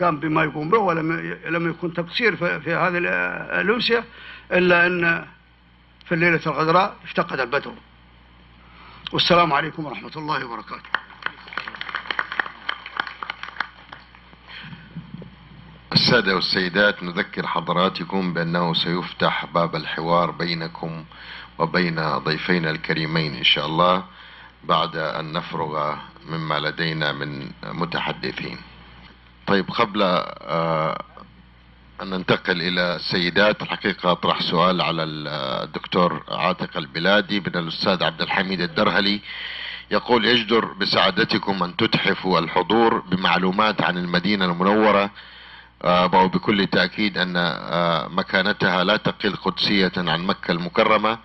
قام 0.00 0.16
بما 0.20 0.44
يقوم 0.44 0.68
به 0.70 0.78
ولم 0.78 1.12
لم 1.46 1.70
يكن 1.70 1.92
تقصير 1.92 2.36
في, 2.36 2.74
هذه 2.74 2.98
ال- 2.98 3.06
الأمسية 3.60 4.04
إلا 4.52 4.86
أن 4.86 5.26
في 6.06 6.14
الليلة 6.14 6.40
الغدراء 6.46 6.96
افتقد 7.04 7.40
البدر 7.40 7.72
والسلام 9.12 9.52
عليكم 9.52 9.84
ورحمة 9.86 10.12
الله 10.16 10.44
وبركاته. 10.44 10.99
السادة 16.10 16.34
والسيدات 16.34 17.02
نذكر 17.02 17.46
حضراتكم 17.46 18.32
بأنه 18.34 18.74
سيفتح 18.74 19.44
باب 19.54 19.76
الحوار 19.76 20.30
بينكم 20.30 21.04
وبين 21.58 22.18
ضيفينا 22.18 22.70
الكريمين 22.70 23.34
إن 23.34 23.44
شاء 23.44 23.66
الله 23.66 24.04
بعد 24.64 24.96
أن 24.96 25.32
نفرغ 25.32 25.94
مما 26.26 26.58
لدينا 26.60 27.12
من 27.12 27.50
متحدثين. 27.64 28.58
طيب 29.46 29.70
قبل 29.70 30.02
آه، 30.02 31.02
أن 32.02 32.10
ننتقل 32.10 32.62
إلى 32.62 32.96
السيدات 32.96 33.62
الحقيقة 33.62 34.12
أطرح 34.12 34.42
سؤال 34.42 34.80
على 34.80 35.02
الدكتور 35.02 36.22
عاتق 36.28 36.76
البلادي 36.76 37.40
من 37.40 37.56
الأستاذ 37.56 38.02
عبد 38.02 38.22
الحميد 38.22 38.60
الدرهلي. 38.60 39.20
يقول 39.90 40.24
يجدر 40.24 40.64
بسعادتكم 40.64 41.62
أن 41.62 41.76
تتحفوا 41.76 42.38
الحضور 42.38 42.98
بمعلومات 42.98 43.82
عن 43.82 43.98
المدينة 43.98 44.44
المنورة 44.44 45.10
وبكل 45.84 46.66
تأكيد 46.66 47.18
أن 47.18 47.36
آه، 47.36 48.08
مكانتها 48.08 48.84
لا 48.84 48.96
تقل 48.96 49.36
قدسية 49.36 49.92
عن 49.96 50.26
مكة 50.26 50.52
المكرمة 50.52 51.18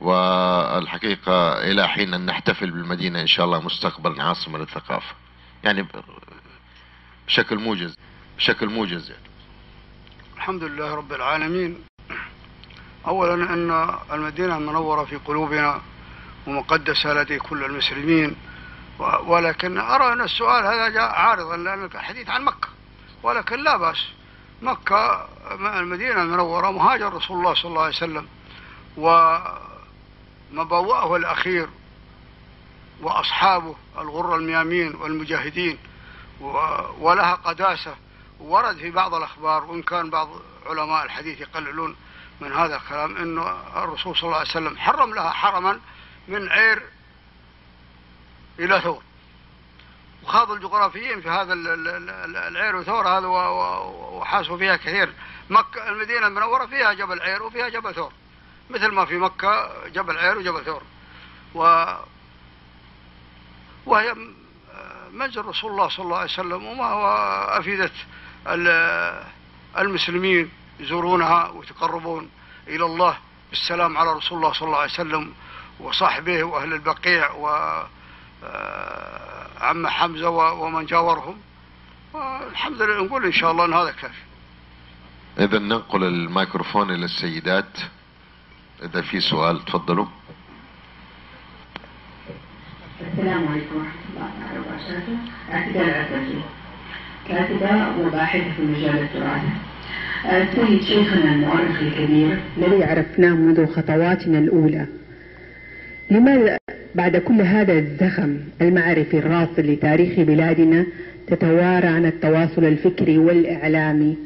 والحقيقة 0.00 1.52
إلى 1.70 1.88
حين 1.88 2.14
أن 2.14 2.26
نحتفل 2.26 2.70
بالمدينة 2.70 3.20
إن 3.20 3.26
شاء 3.26 3.46
الله 3.46 3.60
مستقبلا 3.60 4.24
عاصمة 4.24 4.58
للثقافة 4.58 5.14
يعني 5.64 5.86
بشكل 7.26 7.58
موجز 7.58 7.96
بشكل 8.36 8.68
موجز 8.68 9.10
يعني. 9.10 9.22
الحمد 10.36 10.64
لله 10.64 10.94
رب 10.94 11.12
العالمين. 11.12 11.84
اولا 13.06 13.34
أن 13.34 13.94
المدينة 14.12 14.56
المنوره 14.56 15.04
في 15.04 15.16
قلوبنا 15.16 15.80
ومقدسة 16.46 17.12
لدي 17.14 17.38
كل 17.38 17.64
المسلمين 17.64 18.36
ولكن 19.26 19.78
أرى 19.78 20.12
أن 20.12 20.20
السؤال 20.20 20.64
هذا 20.66 20.88
جاء 20.88 21.12
عارضا 21.12 21.56
لأن 21.56 21.84
الحديث 21.84 22.28
عن 22.28 22.44
مكة. 22.44 22.68
ولكن 23.24 23.64
لا 23.64 23.76
بأس. 23.76 24.06
مكة 24.62 25.28
المدينة 25.50 26.22
المنورة 26.22 26.70
مهاجر 26.70 27.12
رسول 27.12 27.38
الله 27.38 27.54
صلى 27.54 27.64
الله 27.64 27.82
عليه 27.82 27.96
وسلم 27.96 28.28
ومبوأه 30.52 31.16
الأخير 31.16 31.68
وأصحابه 33.00 33.76
الغر 33.98 34.36
الميامين 34.36 34.94
والمجاهدين 34.94 35.78
ولها 37.00 37.34
قداسة. 37.34 37.94
ورد 38.40 38.76
في 38.76 38.90
بعض 38.90 39.14
الأخبار 39.14 39.64
وإن 39.64 39.82
كان 39.82 40.10
بعض 40.10 40.28
علماء 40.66 41.04
الحديث 41.04 41.40
يقللون 41.40 41.96
من 42.40 42.52
هذا 42.52 42.76
الكلام 42.76 43.16
أنه 43.16 43.56
الرسول 43.76 44.16
صلى 44.16 44.24
الله 44.24 44.38
عليه 44.38 44.50
وسلم 44.50 44.78
حرم 44.78 45.14
لها 45.14 45.30
حرما 45.30 45.80
من 46.28 46.48
عير 46.48 46.82
إلى 48.58 48.80
ثور. 48.80 49.02
وخاض 50.34 50.50
الجغرافيين 50.50 51.20
في 51.20 51.28
هذا 51.28 51.52
ال- 51.52 51.68
ال- 51.68 52.10
ال- 52.10 52.36
العير 52.36 52.76
وثور 52.76 53.08
هذا 53.08 53.26
وحاسوا 53.26 54.58
فيها 54.58 54.76
كثير. 54.76 55.12
مكة 55.50 55.88
المدينة 55.88 56.26
المنورة 56.26 56.66
فيها 56.66 56.92
جبل 56.92 57.20
عير 57.20 57.42
وفيها 57.42 57.68
جبل 57.68 57.94
ثور. 57.94 58.12
مثل 58.70 58.88
ما 58.88 59.04
في 59.04 59.18
مكة 59.18 59.70
جبل 59.88 60.18
عير 60.18 60.38
وجبل 60.38 60.64
ثور. 60.64 60.82
و 61.54 61.86
وهي 63.86 64.14
منزل 65.12 65.44
رسول 65.44 65.70
الله 65.70 65.88
صلى 65.88 66.04
الله 66.04 66.16
عليه 66.16 66.32
وسلم 66.32 66.64
وما 66.66 66.84
هو 66.84 67.06
أفئدة 67.58 67.90
ال- 68.48 69.24
المسلمين 69.78 70.50
يزورونها 70.80 71.48
ويتقربون 71.48 72.30
إلى 72.68 72.84
الله 72.84 73.18
بالسلام 73.50 73.98
على 73.98 74.12
رسول 74.12 74.38
الله 74.38 74.52
صلى 74.52 74.66
الله 74.66 74.78
عليه 74.78 74.92
وسلم 74.92 75.34
وصحبه 75.80 76.44
وأهل 76.44 76.72
البقيع 76.72 77.30
و 77.32 77.48
آه، 78.44 79.23
عم 79.60 79.86
حمزة 79.86 80.30
ومن 80.30 80.86
جاورهم 80.86 81.36
والحمد 82.14 82.82
لله 82.82 83.04
نقول 83.04 83.24
إن 83.24 83.32
شاء 83.32 83.50
الله 83.50 83.64
أن 83.64 83.72
هذا 83.72 83.90
كافي 83.90 84.22
إذا 85.38 85.58
ننقل 85.58 86.04
الميكروفون 86.04 86.90
إلى 86.90 87.04
السيدات 87.04 87.78
إذا 88.82 89.00
في 89.00 89.20
سؤال 89.20 89.64
تفضلوا 89.64 90.06
السلام 93.12 93.48
عليكم 93.48 93.76
ورحمة 93.76 94.02
الله 94.14 94.30
تعالى 94.40 94.58
وبركاته. 94.58 95.16
اعتذار 95.52 95.84
العتزي. 95.84 96.40
كاتبة 97.28 97.98
وباحثة 97.98 98.54
في 98.56 98.62
مجال 98.62 98.98
التراث. 98.98 99.42
السيد 100.24 100.82
شيخنا 100.82 101.32
المؤرخ 101.32 101.78
الكبير 101.80 102.42
الذي 102.56 102.84
عرفناه 102.84 103.30
منذ 103.30 103.74
خطواتنا 103.74 104.38
الأولى. 104.38 104.88
لماذا 106.10 106.58
بعد 106.94 107.16
كل 107.16 107.40
هذا 107.40 107.72
الزخم 107.72 108.36
المعرفي 108.62 109.18
الراصد 109.18 109.60
لتاريخ 109.60 110.20
بلادنا 110.20 110.86
تتوارى 111.26 111.86
عن 111.86 112.06
التواصل 112.06 112.64
الفكري 112.64 113.18
والإعلامي 113.18 114.16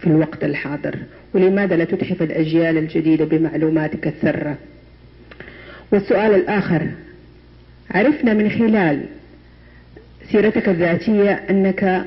في 0.00 0.06
الوقت 0.06 0.44
الحاضر؟ 0.44 0.96
ولماذا 1.34 1.76
لا 1.76 1.84
تتحف 1.84 2.22
الأجيال 2.22 2.78
الجديدة 2.78 3.24
بمعلوماتك 3.24 4.06
الثرة؟ 4.06 4.56
والسؤال 5.92 6.34
الآخر 6.34 6.86
عرفنا 7.90 8.34
من 8.34 8.50
خلال 8.50 9.00
سيرتك 10.32 10.68
الذاتية 10.68 11.30
أنك 11.50 12.04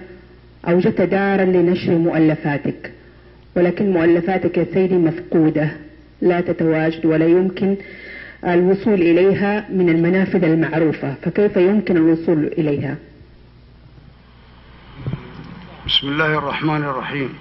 أوجدت 0.68 1.02
دارا 1.02 1.46
لنشر 1.46 1.98
مؤلفاتك 1.98 2.92
ولكن 3.56 3.92
مؤلفاتك 3.92 4.58
يا 4.58 4.66
سيدي 4.74 4.96
مفقودة 4.96 5.70
لا 6.22 6.42
تتواجد 6.42 7.06
ولا 7.06 7.26
يمكن 7.26 7.76
الوصول 8.48 8.94
إليها 8.94 9.70
من 9.70 9.90
المنافذ 9.90 10.44
المعروفة 10.44 11.16
فكيف 11.24 11.58
يمكن 11.58 11.98
الوصول 11.98 12.46
إليها؟ 12.46 12.98
بسم 15.88 16.08
الله 16.08 16.38
الرحمن 16.38 16.84
الرحيم. 16.84 17.34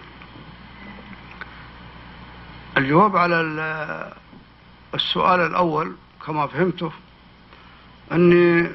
الجواب 2.77 3.17
على 3.17 3.41
ال- 3.41 4.13
السؤال 4.95 5.41
الأول 5.41 5.93
كما 6.27 6.47
فهمته 6.47 6.93
أني 8.13 8.69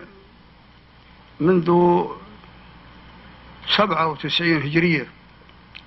منذ 1.39 2.01
سبعة 3.77 4.07
وتسعين 4.07 4.61
هجرية 4.61 5.07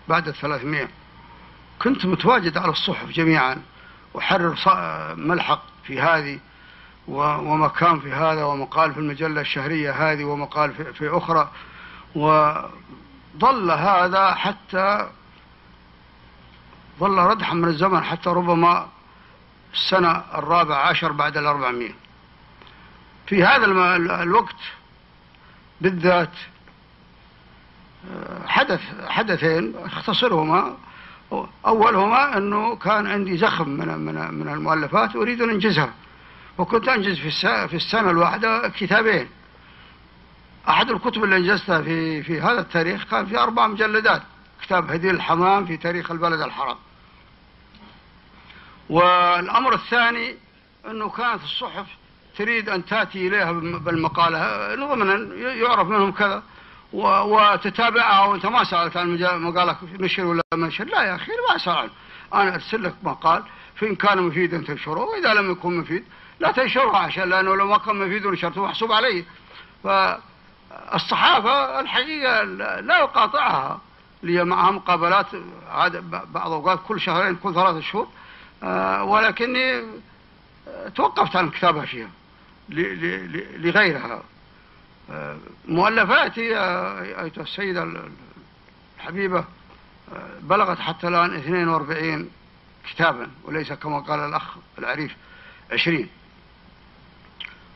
بعد 0.08 0.28
الثلاثمائة 0.28 0.88
كنت 1.82 2.06
متواجد 2.06 2.58
على 2.58 2.72
الصحف 2.72 3.10
جميعا 3.10 3.56
وحرر 4.14 4.54
ملحق 5.16 5.62
في 5.90 6.00
هذه 6.00 6.38
ومكان 7.08 8.00
في 8.00 8.12
هذا 8.12 8.44
ومقال 8.44 8.94
في 8.94 9.00
المجلة 9.00 9.40
الشهرية 9.40 10.12
هذه 10.12 10.24
ومقال 10.24 10.74
في, 10.74 10.92
في 10.92 11.08
أخرى. 11.08 11.50
وظل 12.14 13.70
هذا 13.70 14.34
حتى 14.34 15.10
ظل 17.00 17.18
ردحا 17.18 17.54
من 17.54 17.68
الزمن 17.68 18.04
حتى 18.04 18.30
ربما 18.30 18.88
السنة 19.72 20.22
الرابع 20.34 20.76
عشر 20.76 21.12
بعد 21.12 21.36
الأربعمائة 21.36 21.94
في 23.26 23.44
هذا 23.44 23.66
الوقت 24.22 24.60
بالذات 25.80 26.34
آه، 28.10 28.46
حدث 28.46 28.80
حدثين 29.08 29.74
اختصرهما. 29.76 30.76
أولهما 31.66 32.36
أنه 32.36 32.76
كان 32.76 33.06
عندي 33.06 33.36
زخم 33.36 33.68
من 33.68 33.98
من 33.98 34.34
من 34.34 34.48
المؤلفات 34.48 35.16
أريد 35.16 35.42
أن 35.42 35.50
أنجزها. 35.50 35.92
وكنت 36.58 36.88
أنجز 36.88 37.18
في 37.18 37.30
في 37.68 37.76
السنة 37.76 38.10
الواحدة 38.10 38.68
كتابين. 38.68 39.28
أحد 40.68 40.90
الكتب 40.90 41.24
اللي 41.24 41.36
أنجزتها 41.36 41.82
في 41.82 42.22
في 42.22 42.40
هذا 42.40 42.60
التاريخ 42.60 43.04
كان 43.04 43.26
في 43.26 43.38
أربع 43.38 43.66
مجلدات. 43.66 44.22
كتاب 44.62 44.90
هدي 44.90 45.10
الحمام 45.10 45.66
في 45.66 45.76
تاريخ 45.76 46.10
البلد 46.10 46.40
الحرام. 46.40 46.76
والأمر 48.90 49.74
الثاني 49.74 50.36
أنه 50.90 51.08
كانت 51.08 51.42
الصحف 51.42 51.86
تريد 52.38 52.68
أن 52.68 52.84
تأتي 52.84 53.28
إليها 53.28 53.52
بالمقالة. 53.52 54.74
ضمنا 54.74 55.34
يعرف 55.34 55.88
منهم 55.88 56.12
كذا. 56.12 56.42
وتتابعها 56.92 58.26
وانت 58.26 58.46
ما 58.46 58.64
سألت 58.64 58.96
عن 58.96 59.18
مقالك 59.42 59.76
نشر 60.00 60.24
ولا 60.24 60.42
منشر 60.54 60.84
لا 60.84 61.02
يا 61.02 61.14
أخي 61.14 61.32
ما 61.50 61.58
سأل. 61.58 61.90
أنا 62.34 62.54
أرسل 62.54 62.82
لك 62.82 62.94
مقال 63.02 63.42
فإن 63.76 63.94
كان 63.94 64.22
مفيدا 64.22 64.58
تنشره 64.58 65.00
وإذا 65.00 65.34
لم 65.34 65.50
يكن 65.50 65.78
مفيد 65.78 66.04
لا 66.40 66.52
تنشره 66.52 66.96
عشان 66.96 67.28
لأنه 67.28 67.56
لو 67.56 67.66
ما 67.66 67.78
كان 67.78 67.96
مفيد 67.96 68.26
ونشرته 68.26 68.64
محسوب 68.64 68.92
علي 68.92 69.24
فالصحافه 69.84 71.80
الحقيقة 71.80 72.42
لا 72.80 72.98
يقاطعها. 72.98 73.80
لي 74.22 74.44
معها 74.44 74.70
مقابلات 74.70 75.26
بعض 76.10 76.46
الاوقات 76.46 76.80
كل 76.88 77.00
شهرين 77.00 77.36
كل 77.36 77.54
ثلاثة 77.54 77.80
شهور. 77.80 78.08
آه، 78.62 79.04
ولكني 79.04 79.82
توقفت 80.94 81.36
عن 81.36 81.44
الكتابه 81.44 81.84
فيها 81.84 82.08
لغيرها. 82.68 84.22
مؤلفاتي 85.68 86.56
أيتها 87.20 87.42
السيدة 87.42 88.08
الحبيبة 88.98 89.44
بلغت 90.40 90.78
حتى 90.78 91.08
الآن 91.08 91.34
42 91.34 92.30
كتابا 92.90 93.30
وليس 93.44 93.72
كما 93.72 94.00
قال 94.00 94.20
الأخ 94.20 94.56
العريف 94.78 95.16
20 95.72 96.08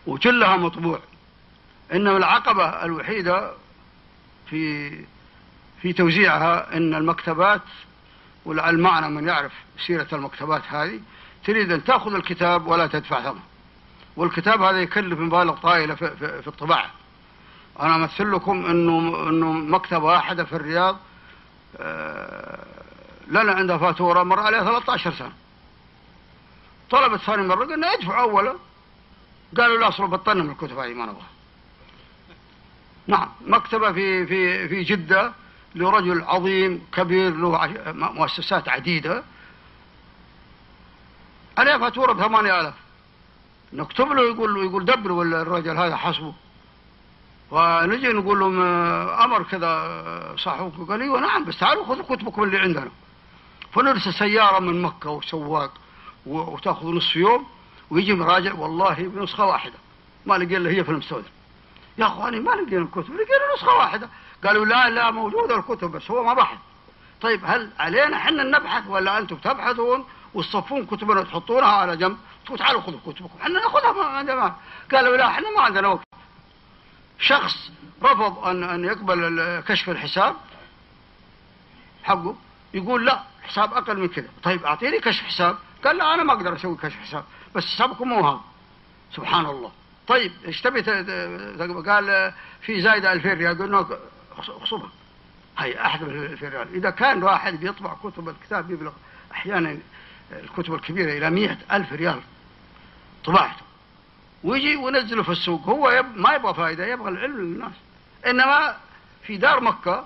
وكلها 0.07 0.57
مطبوع. 0.57 1.01
إنما 1.93 2.17
العقبة 2.17 2.85
الوحيدة 2.85 3.53
في 4.51 4.91
في 5.83 5.93
توزيعها 5.93 6.77
إن 6.77 6.95
المكتبات 6.95 7.63
ولعل 8.45 8.79
معنا 8.79 9.09
من 9.09 9.29
يعرف 9.29 9.53
سيرة 9.87 10.07
المكتبات 10.13 10.63
هذه 10.69 11.01
تريد 11.45 11.73
أن 11.73 11.85
تأخذ 11.85 12.15
الكتاب 12.15 12.67
ولا 12.67 12.87
تدفع 12.87 13.23
ثمن 13.23 13.41
والكتاب 14.17 14.63
هذا 14.63 14.81
يكلف 14.83 15.19
مبالغ 15.19 15.55
طائلة 15.55 15.95
في, 15.95 16.17
في, 16.17 16.43
في 16.43 16.49
الطباعة. 16.49 16.91
أنا 17.81 17.97
أمثل 17.97 18.33
لكم 18.33 18.67
إنه 18.67 19.29
إنه 19.29 19.53
مكتبة 19.53 20.05
واحدة 20.05 20.45
في 20.45 20.53
الرياض 20.53 20.99
آه، 21.77 22.65
لنا 23.29 23.53
عندها 23.53 23.79
فاتورة 23.79 24.23
مر 24.23 24.41
عليها 24.41 24.65
13 24.65 25.13
سنة. 25.15 25.33
طلبت 26.91 27.21
ثاني 27.21 27.43
مرة 27.43 27.65
قلنا 27.65 27.95
ادفع 27.95 28.21
أولا. 28.21 28.55
قالوا 29.57 29.79
لا 29.79 29.89
أصلا 29.89 30.07
بطلنا 30.07 30.43
من 30.43 30.51
الكتب 30.51 30.79
هذه 30.79 30.95
ما 30.95 31.07
نبغى. 31.07 31.25
نعم 33.07 33.29
مكتبة 33.47 33.93
في 33.93 34.27
في 34.27 34.69
في 34.69 34.83
جدة 34.83 35.33
لرجل 35.75 36.23
عظيم 36.23 36.87
كبير 36.93 37.37
له 37.37 37.67
مؤسسات 37.93 38.69
عديدة. 38.69 39.25
عليها 41.59 41.79
فاتورة 41.79 42.13
بثمانية 42.13 42.61
آلاف. 42.61 42.75
نكتب 43.73 44.09
له 44.09 44.23
يقول 44.23 44.65
يقول 44.65 44.85
دبر 44.85 45.13
ولا 45.13 45.43
الرجل 45.43 45.77
هذا 45.77 45.97
حسبه 45.97 46.35
ونجي 47.51 48.09
نقول 48.09 48.41
لهم 48.41 48.63
آه، 48.63 49.25
أمر 49.25 49.43
كذا 49.43 49.67
آه، 49.67 50.37
صاحبكم 50.37 50.85
قال 50.85 51.03
إيوه 51.03 51.21
نعم 51.21 51.45
بس 51.45 51.59
تعالوا 51.59 51.85
خذوا 51.85 52.17
كتبكم 52.17 52.43
اللي 52.43 52.59
عندنا. 52.59 52.91
فنرسل 53.73 54.15
سيارة 54.15 54.59
من 54.59 54.83
مكة 54.83 55.11
وسواق 55.11 55.73
وتأخذ 56.27 56.87
نصف 56.87 57.17
يوم 57.17 57.47
ويجي 57.91 58.15
مراجع. 58.15 58.55
والله 58.55 58.95
بنسخة 58.95 59.45
واحدة. 59.45 59.75
ما 60.27 60.35
لقي 60.35 60.57
إلا 60.57 60.71
هي 60.71 60.85
في 60.85 60.91
المستودع. 60.91 61.29
يا 61.99 62.07
أخواني 62.07 62.41
ما 62.41 62.51
لقينا 62.51 62.83
الكتب. 62.83 63.15
لقينا 63.15 63.55
نسخة 63.57 63.77
واحدة. 63.77 64.09
قالوا 64.45 64.65
لا 64.65 64.91
لا 64.91 65.11
موجودة 65.11 65.57
الكتب 65.57 65.91
بس 65.91 66.11
هو 66.11 66.25
ما 66.25 66.35
بحث. 66.35 66.59
طيب 67.21 67.41
هل 67.45 67.71
علينا 67.79 68.17
إحنا 68.17 68.43
نبحث 68.43 68.85
ولا 68.89 69.19
أنتم 69.19 69.37
تبحثون؟ 69.37 70.05
وتصفون 70.35 70.87
كتبنا 70.87 71.21
وتحطونها 71.21 71.69
على 71.69 71.97
جنب. 71.97 72.17
تعالوا 72.59 72.81
خذوا 72.81 73.01
كتبكم. 73.07 73.39
إحنا 73.43 73.61
ناخذها 73.61 73.93
ما 73.93 74.05
عندنا 74.05 74.55
قالوا 74.93 75.17
لا 75.17 75.27
إحنا 75.27 75.51
ما 75.57 75.61
عندنا 75.61 75.89
وقت. 75.89 76.14
شخص 77.19 77.71
رفض 78.03 78.45
أن 78.45 78.65
أن 78.65 78.85
يقبل 78.85 79.63
كشف 79.69 79.91
الحساب 79.91 80.37
حقه 82.03 82.37
يقول 82.75 83.07
لا 83.07 83.23
حساب 83.43 83.73
أقل 83.75 84.01
من 84.01 84.09
كذا. 84.09 84.29
طيب 84.43 84.65
أعطيني 84.65 85.01
كشف 85.01 85.23
حساب. 85.23 85.57
قال 85.85 85.97
لا 85.97 86.15
أنا 86.15 86.23
ما 86.23 86.33
أقدر 86.33 86.57
أسوي 86.57 86.77
كشف 86.77 86.97
حساب 86.97 87.25
بس 87.55 87.65
حسابكم 87.65 88.09
مو 88.09 88.29
هذا. 88.29 88.41
سبحان 89.13 89.47
الله. 89.47 89.73
طيب 90.07 90.33
إيش 90.47 90.61
تبي 90.61 90.81
قال 91.91 92.33
في 92.61 92.81
زايده 92.81 93.13
2000 93.13 93.33
ريال. 93.33 93.59
قلنا 93.59 93.87
اخصبها 94.39 94.91
هي 95.59 95.81
أحد 95.81 96.03
من 96.03 96.25
2000 96.25 96.49
ريال. 96.49 96.75
إذا 96.75 96.91
كان 96.91 97.23
واحد 97.23 97.61
بيطبع 97.61 97.95
كتب 97.95 98.29
الكتاب 98.29 98.71
يبلغ 98.71 98.93
أحيانا 99.33 99.79
الكتب 100.33 100.75
الكبيرة 100.75 101.13
إلى 101.19 101.31
مئة 101.31 101.59
ألف 101.73 101.93
ريال 101.93 102.21
طباعته 103.25 103.64
ويجي 104.45 104.77
وينزله 104.77 105.23
في 105.23 105.33
السوق. 105.33 105.69
هو 105.69 105.91
يب 105.91 106.17
ما 106.17 106.35
يبغى 106.35 106.55
فائدة 106.55 106.87
يبغى 106.87 107.09
العلم 107.09 107.37
للناس. 107.37 107.73
إنما 108.27 108.77
في 109.27 109.37
دار 109.37 109.61
مكة 109.61 110.05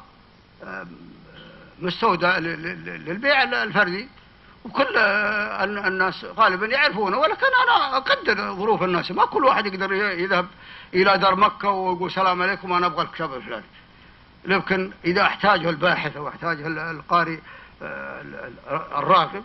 مستودع 1.82 2.38
للبيع 2.38 3.42
الفردي. 3.42 4.08
وكل 4.64 4.96
الناس 5.86 6.24
غالبا 6.24 6.66
يعرفونه. 6.66 7.18
ولكن 7.18 7.46
أنا 7.64 7.96
أقدر 7.96 8.54
ظروف 8.54 8.82
الناس. 8.82 9.10
ما 9.10 9.24
كل 9.24 9.44
واحد 9.44 9.66
يقدر 9.66 9.92
يذهب 9.92 10.46
إلى 10.94 11.18
دار 11.18 11.36
مكة 11.36 11.70
ويقول 11.70 12.08
السلام 12.08 12.42
عليكم 12.42 12.72
أنا 12.72 12.86
أبغى 12.86 13.02
الكتاب 13.02 13.34
الفلاني. 13.34 13.64
لكن 14.44 14.92
إذا 15.04 15.22
أحتاجه 15.22 15.70
الباحث 15.70 16.16
أو 16.16 16.28
أحتاجه 16.28 16.90
القارئ 16.90 17.38
آه، 17.82 18.22
الراغب 18.98 19.44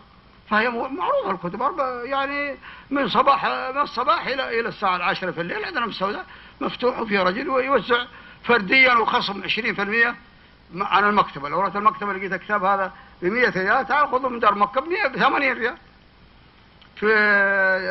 فهي 0.49 0.69
معروضة 0.69 1.31
الكتب. 1.31 1.61
يعني 2.03 2.57
من 2.89 3.07
صباح 3.09 3.45
من 3.45 3.81
الصباح 3.81 4.27
إلى 4.27 4.59
إلى 4.59 4.69
الساعة 4.69 4.95
العاشرة 4.95 5.31
في 5.31 5.41
الليل 5.41 5.65
عندنا 5.65 5.85
السوداء 5.85 6.25
مفتوح 6.61 6.99
وفيه 6.99 7.23
رجل 7.23 7.49
ويوزع 7.49 8.05
فرديا 8.43 8.93
وخصم 8.93 9.43
20% 9.43 10.15
عن 10.75 11.03
المكتبة. 11.03 11.49
لو 11.49 11.61
رحت 11.61 11.75
المكتبة 11.75 12.13
لقيت 12.13 12.33
الكتاب 12.33 12.63
هذا 12.63 12.93
ب 13.21 13.25
100 13.25 13.49
ريال 13.49 13.87
تعال 13.87 14.07
خذه 14.07 14.29
من 14.29 14.39
دار 14.39 14.55
مكة 14.55 14.81
ب 14.81 15.15
80 15.15 15.53
ريال. 15.53 15.77
في 16.95 17.05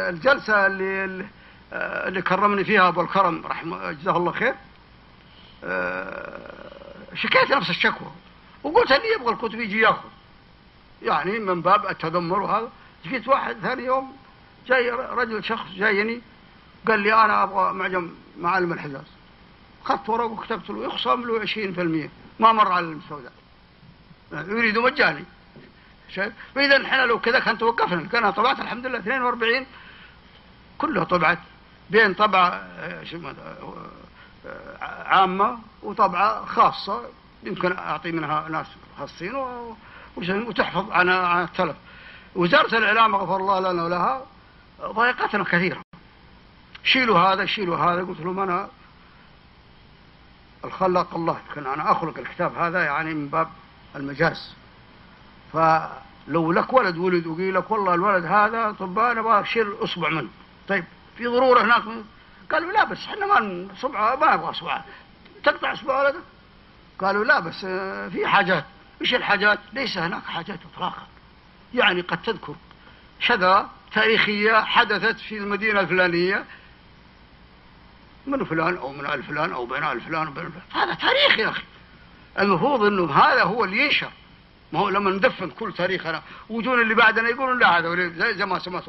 الجلسة 0.09 0.67
اللي 0.67 1.27
اللي 1.73 2.23
كرمني 2.23 2.65
فيها 2.65 2.89
أبو 2.89 3.01
الكرم 3.01 3.47
رحمه 3.47 3.93
جزاه 3.93 4.17
الله 4.17 4.33
خير 4.33 4.55
شكيت 7.15 7.51
نفس 7.51 7.71
الشكوى 7.71 8.09
وقلت 8.63 8.93
اللي 8.93 9.13
يبغى 9.15 9.33
الكتب 9.33 9.61
يجي 9.61 9.81
ياخذ. 9.81 10.09
يعني 11.03 11.39
من 11.39 11.63
باب 11.63 11.87
التذمر 11.87 12.41
وهذا 12.41 12.71
جيت 13.05 13.29
واحد 13.29 13.57
ثاني 13.63 13.85
يوم 13.85 14.17
جاي 14.67 14.91
رجل 14.91 15.45
شخص 15.45 15.71
جايني 15.77 16.21
قال 16.89 17.01
لي 17.01 17.15
أنا 17.15 17.43
أبغى 17.43 17.73
معجم 17.73 18.11
معالم 18.39 18.73
الحجاز. 18.73 19.07
اخذت 19.85 20.09
ورقة 20.09 20.27
وكتبت 20.27 20.71
له 20.71 20.85
يخصم 20.85 21.23
له 21.23 21.47
20% 21.47 22.11
ما 22.41 22.53
مر 22.53 22.73
على 22.73 22.87
السوداء 22.87 23.33
يريد 24.33 24.79
مجاني 24.79 25.25
شايف؟ 26.09 26.33
فاذا 26.55 26.87
إحنا 26.87 27.07
لو 27.07 27.21
كذا 27.21 27.39
كان 27.39 27.59
توقفنا. 27.59 28.09
كان 28.09 28.31
طبعت 28.31 28.61
الحمد 28.61 28.87
لله 28.87 28.99
42 28.99 29.67
كلها 30.79 31.05
طبعت. 31.05 31.39
بين 31.91 32.15
طبعة 32.15 32.49
آه، 32.49 33.05
آه، 34.47 35.05
عامة 35.05 35.59
وطبعة 35.83 36.45
خاصة. 36.45 37.03
يمكن 37.43 37.77
أعطي 37.79 38.13
منها 38.13 38.49
ناس 38.49 38.67
خاصين 38.99 39.35
وتحفظ 40.17 40.91
عن 40.91 41.09
عن 41.09 41.45
التلف 41.45 41.77
وزارة 42.35 42.79
الإعلام 42.79 43.17
غفر 43.17 43.37
الله 43.37 43.73
لنا 43.73 43.85
ولها 43.85 44.27
ضايقتنا 44.83 45.45
كثيرا 45.45 45.83
شيلوا 46.85 47.19
هذا 47.19 47.47
شيلوا 47.47 47.77
هذا. 47.77 48.05
قلت 48.05 48.21
لهم 48.21 48.39
أنا 48.41 48.69
الخلاق 50.65 51.15
الله 51.15 51.39
كان 51.55 51.67
أنا 51.67 51.93
أخلق 51.93 52.19
الكتاب 52.19 52.59
هذا 52.59 52.85
يعني 52.85 53.15
من 53.15 53.29
باب 53.29 53.49
المجاز. 53.97 54.55
فلو 55.53 56.53
لك 56.53 56.73
ولد 56.73 56.97
ولد 56.97 57.27
وقيل 57.27 57.55
لك 57.55 57.71
والله 57.71 57.95
الولد 57.95 58.25
هذا 58.25 58.75
طب 58.79 58.99
أنا 58.99 59.21
أبغى 59.21 59.41
أشيل 59.41 59.75
أصبع 59.85 60.09
منه. 60.09 60.29
طيب 60.69 60.85
في 61.17 61.27
ضرورة 61.27 61.61
هناك؟ 61.63 61.83
قالوا 62.53 62.73
لا 62.73 62.85
بس 62.85 62.99
إحنا 63.07 63.27
ما 63.27 63.69
صبعه 63.77 64.17
ما 64.17 64.35
نبغى 64.37 64.51
أصبعه 64.51 64.85
تقطع 65.45 65.73
أصبع 65.73 66.03
ولدك؟ 66.03 66.23
قالوا 66.99 67.25
لا 67.25 67.41
بس 67.41 67.65
آه، 67.65 68.09
في 68.09 68.27
حاجات. 68.27 68.65
إيش 69.03 69.15
الحاجات؟ 69.15 69.59
ليس 69.73 69.99
هناك 69.99 70.25
حاجات 70.25 70.59
اطلاقا. 70.75 71.07
يعني 71.75 72.01
قد 72.01 72.23
تذكر. 72.23 72.55
شذا 73.21 73.71
تاريخية 73.95 74.61
حدثت 74.65 75.21
في 75.21 75.39
المدينة 75.39 75.81
الفلانية. 75.81 76.45
من 78.27 78.45
فلان 78.45 78.77
أو 78.77 78.93
من 78.93 79.07
آل 79.07 79.23
فلان 79.23 79.53
أو 79.53 79.67
بين 79.67 79.85
آل 79.85 80.01
فلان 80.01 80.29
وبين 80.29 80.51
فلان. 80.51 80.85
هذا 80.85 80.95
تاريخ 80.95 81.39
يا 81.39 81.49
أخي. 81.49 81.63
المفروض 82.39 82.83
إنه 82.83 83.13
هذا 83.13 83.43
هو 83.43 83.65
اللي 83.65 83.85
ينشر. 83.85 84.11
ما 84.73 84.79
هو 84.79 84.89
لما 84.89 85.11
ندفن 85.11 85.51
كل 85.51 85.73
تاريخنا. 85.73 86.23
وجون 86.49 86.83
اللي 86.83 86.95
بعدنا 86.95 87.29
يقولون 87.29 87.59
لا 87.59 87.79
هذا 87.79 88.09
زي, 88.33 88.47
ما 88.47 88.59
سمعت 88.59 88.85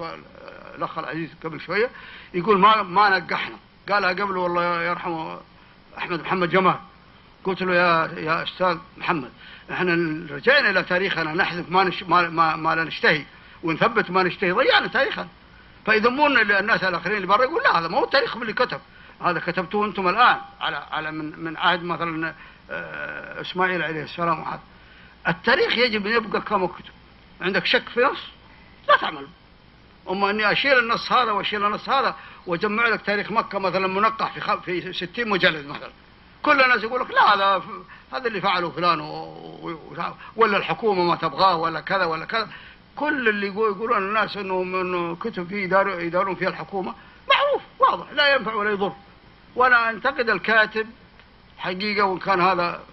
الأخ 0.75 0.97
العزيز 0.97 1.29
قبل 1.43 1.61
شوية. 1.61 1.89
يقول 2.33 2.59
ما 2.59 2.83
ما 2.83 3.09
نقحنا 3.09 3.55
قالها 3.89 4.09
قبل 4.09 4.37
والله 4.37 4.81
يرحمه 4.81 5.41
أحمد 5.97 6.21
محمد 6.21 6.49
جمال. 6.49 6.79
قلت 7.43 7.61
له 7.61 7.75
يا 7.75 8.19
يا 8.19 8.43
أستاذ 8.43 8.77
محمد 8.97 9.31
إحنا 9.71 9.93
رجعنا 10.35 10.69
إلى 10.69 10.83
تاريخنا 10.83 11.33
نحذف 11.33 11.71
ما 11.71 11.83
نش 11.83 12.03
ما 12.03 12.29
ما, 12.29 12.55
ما 12.55 12.75
لا 12.75 12.83
نشتهي. 12.83 13.25
ونثبت 13.63 14.11
ما 14.11 14.23
نشتهي 14.23 14.51
ضيعنا 14.51 14.87
تاريخنا. 14.87 15.27
فيذمون 15.85 16.37
الناس 16.37 16.83
الآخرين 16.83 17.15
اللي 17.15 17.27
برا 17.27 17.43
يقول 17.43 17.63
لا 17.63 17.79
هذا 17.79 17.87
ما 17.87 17.97
هو 17.97 18.03
التاريخ 18.03 18.37
اللي 18.37 18.53
كتب. 18.53 18.81
هذا 19.21 19.39
كتبتوه 19.39 19.85
أنتم 19.85 20.07
الآن 20.07 20.37
على 20.61 20.83
على 20.91 21.11
من 21.11 21.39
من 21.39 21.57
عهد 21.57 21.83
مثلا 21.83 22.33
آه، 22.71 23.41
إسماعيل 23.41 23.81
عليه 23.81 24.03
السلام 24.03 24.39
وهذا 24.39 24.61
التاريخ 25.27 25.77
يجب 25.77 26.07
أن 26.07 26.13
يبقى 26.13 26.41
كما 26.41 26.67
كتب. 26.67 26.93
عندك 27.41 27.65
شك 27.65 27.89
في 27.89 27.99
نص؟ 27.99 28.19
لا 28.87 28.97
تعمل. 28.97 29.27
أما 30.09 30.29
أني 30.29 30.51
أشيل 30.51 30.79
النص 30.79 31.11
هذا 31.11 31.31
وأشيل 31.31 31.65
النص 31.65 31.89
هذا 31.89 32.15
وأجمع 32.47 32.87
لك 32.87 33.01
تاريخ 33.01 33.31
مكة 33.31 33.59
مثلا 33.59 33.87
منقح 33.87 34.33
في 34.33 34.41
خ... 34.41 34.55
في 34.55 34.93
60 34.93 35.29
مجلد 35.29 35.67
مثلا. 35.67 35.91
كل 36.43 36.61
الناس 36.61 36.83
يقول 36.83 37.01
لك 37.01 37.11
لا 37.11 37.33
هذا 37.33 37.63
هذا 38.13 38.27
اللي 38.27 38.41
فعله 38.41 38.69
فلان. 38.69 38.99
ولا 40.35 40.57
الحكومة 40.57 41.03
ما 41.03 41.15
تبغاه 41.15 41.55
ولا 41.55 41.79
كذا 41.79 42.05
ولا 42.05 42.25
كذا. 42.25 42.49
كل 42.95 43.29
اللي 43.29 43.47
يقولون 43.47 43.97
الناس 43.97 44.37
انه 44.37 44.61
إنه 44.61 45.15
كتب 45.15 45.47
فيه 45.47 45.63
يدار 45.63 45.99
يدارون 45.99 46.35
فيها 46.35 46.49
الحكومة. 46.49 46.93
معروف 47.29 47.61
واضح 47.79 48.11
لا 48.11 48.35
ينفع 48.35 48.53
ولا 48.53 48.71
يضر. 48.71 48.93
وأنا 49.55 49.89
انتقد 49.89 50.29
الكاتب 50.29 50.87
حقيقة 51.57 52.05
وإن 52.05 52.19
كان 52.19 52.41
هذا 52.41 52.83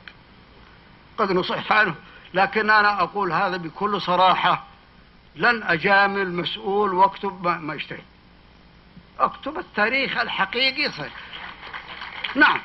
قد 1.18 1.33
نصح 1.33 1.73
عنه 1.73 1.95
لكن 2.35 2.71
أنا 2.71 3.03
أقول 3.03 3.33
هذا 3.33 3.57
بكل 3.57 4.01
صراحة 4.01 4.64
لن 5.37 5.62
أجامل 5.62 6.33
مسؤول 6.33 6.95
وأكتب 6.95 7.45
ما, 7.45 7.59
ما 7.59 7.75
يشتهي. 7.75 8.03
أكتب 9.18 9.59
التاريخ 9.59 10.18
الحقيقي 10.18 10.91
صحيح. 10.91 11.12
نعم. 12.35 12.61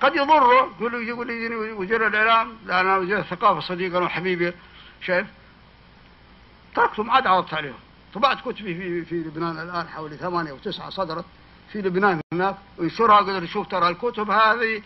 قد 0.00 0.16
يضره 0.16 0.52
يقول 0.52 1.08
يقول 1.08 1.26
لي 1.26 1.72
وزير 1.72 2.06
الإعلام 2.06 2.56
لا 2.66 2.80
أنا 2.80 2.96
وزير 2.96 3.18
الثقافة 3.18 3.60
صديقنا 3.60 3.98
وحبيبي 3.98 4.52
شايف؟ 5.02 5.26
تركته 6.74 7.02
ما 7.02 7.12
عاد 7.12 7.26
عرضت 7.26 7.54
عليهم. 7.54 7.78
طبعت 8.14 8.40
كتبي 8.40 8.74
في 8.74 9.04
في 9.04 9.14
لبنان 9.14 9.58
الآن 9.58 9.88
حوالي 9.88 10.16
ثمانية 10.16 10.50
أو 10.50 10.56
تسعه 10.56 10.90
صدرت 10.90 11.24
في 11.72 11.82
لبنان 11.82 12.20
هناك. 12.32 12.56
وينشرها 12.78 13.16
قدر 13.16 13.42
يشوف 13.42 13.68
ترى 13.68 13.88
الكتب 13.88 14.30
هذه. 14.30 14.82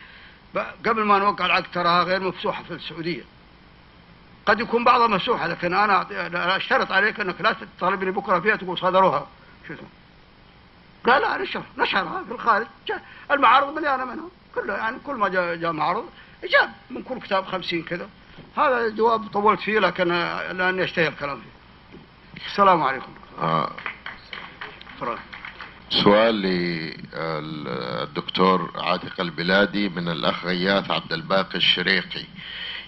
قبل 0.87 1.03
ما 1.03 1.19
نوقع 1.19 1.47
العقد 1.47 1.67
تراها 1.73 2.03
غير 2.03 2.21
مفسوحه 2.21 2.63
في 2.63 2.75
السعودية. 2.75 3.25
قد 4.47 4.61
يكون 4.61 4.85
بعضها 4.85 5.07
مفتوحة 5.07 5.47
لكن 5.47 5.75
أنا 5.75 6.57
أشترط 6.57 6.93
عليك 6.93 7.21
أنك 7.21 7.41
لا 7.41 7.57
تطالبني 7.79 8.11
بكرة 8.11 8.41
فيها 8.41 8.57
تقول 8.57 8.79
صدروها 8.79 9.27
شو 9.69 9.75
اسمه؟ 9.75 9.89
قال 11.07 11.23
لا 11.23 11.43
نشر 11.43 11.63
نشرها 11.79 12.25
في 12.25 12.33
الخارج. 12.33 12.67
المعارض 13.31 13.77
مليانة 13.77 14.05
منها 14.05 14.29
كله 14.55 14.75
يعني 14.75 14.99
كل 15.07 15.15
ما 15.15 15.29
جاء, 15.29 15.55
جاء 15.55 15.73
معرض 15.73 16.05
جاب 16.53 16.71
من 16.91 17.03
كل 17.03 17.21
كتاب 17.21 17.47
خمسين 17.47 17.83
كذا. 17.83 18.09
هذا 18.57 18.87
الجواب 18.87 19.27
طولت 19.27 19.61
فيه 19.61 19.79
لكن 19.79 20.09
لاني 20.59 20.85
اشتهي 20.85 21.09
الكلام 21.09 21.41
فيه. 21.41 21.51
السلام 22.47 22.83
عليكم. 22.83 23.13
آه. 23.39 23.71
سؤال 25.91 26.35
للدكتور 27.15 28.71
عاتق 28.75 29.21
البلادي 29.21 29.89
من 29.89 30.09
الأخ 30.09 30.45
غياث 30.45 30.91
عبد 30.91 31.13
الباقي 31.13 31.55
الشريقي. 31.55 32.25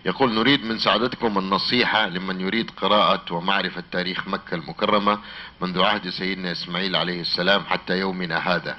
يقول 0.04 0.34
نريد 0.34 0.64
من 0.64 0.78
سعادتكم 0.78 1.38
النصيحة 1.38 2.06
لمن 2.06 2.40
يريد 2.40 2.70
قراءة 2.70 3.32
ومعرفة 3.34 3.84
تاريخ 3.92 4.28
مكة 4.28 4.54
المكرمة 4.54 5.18
منذ 5.60 5.82
عهد 5.82 6.08
سيدنا 6.08 6.52
إسماعيل 6.52 6.96
عليه 6.96 7.20
السلام 7.20 7.64
حتى 7.64 7.98
يومنا 7.98 8.38
هذا. 8.38 8.76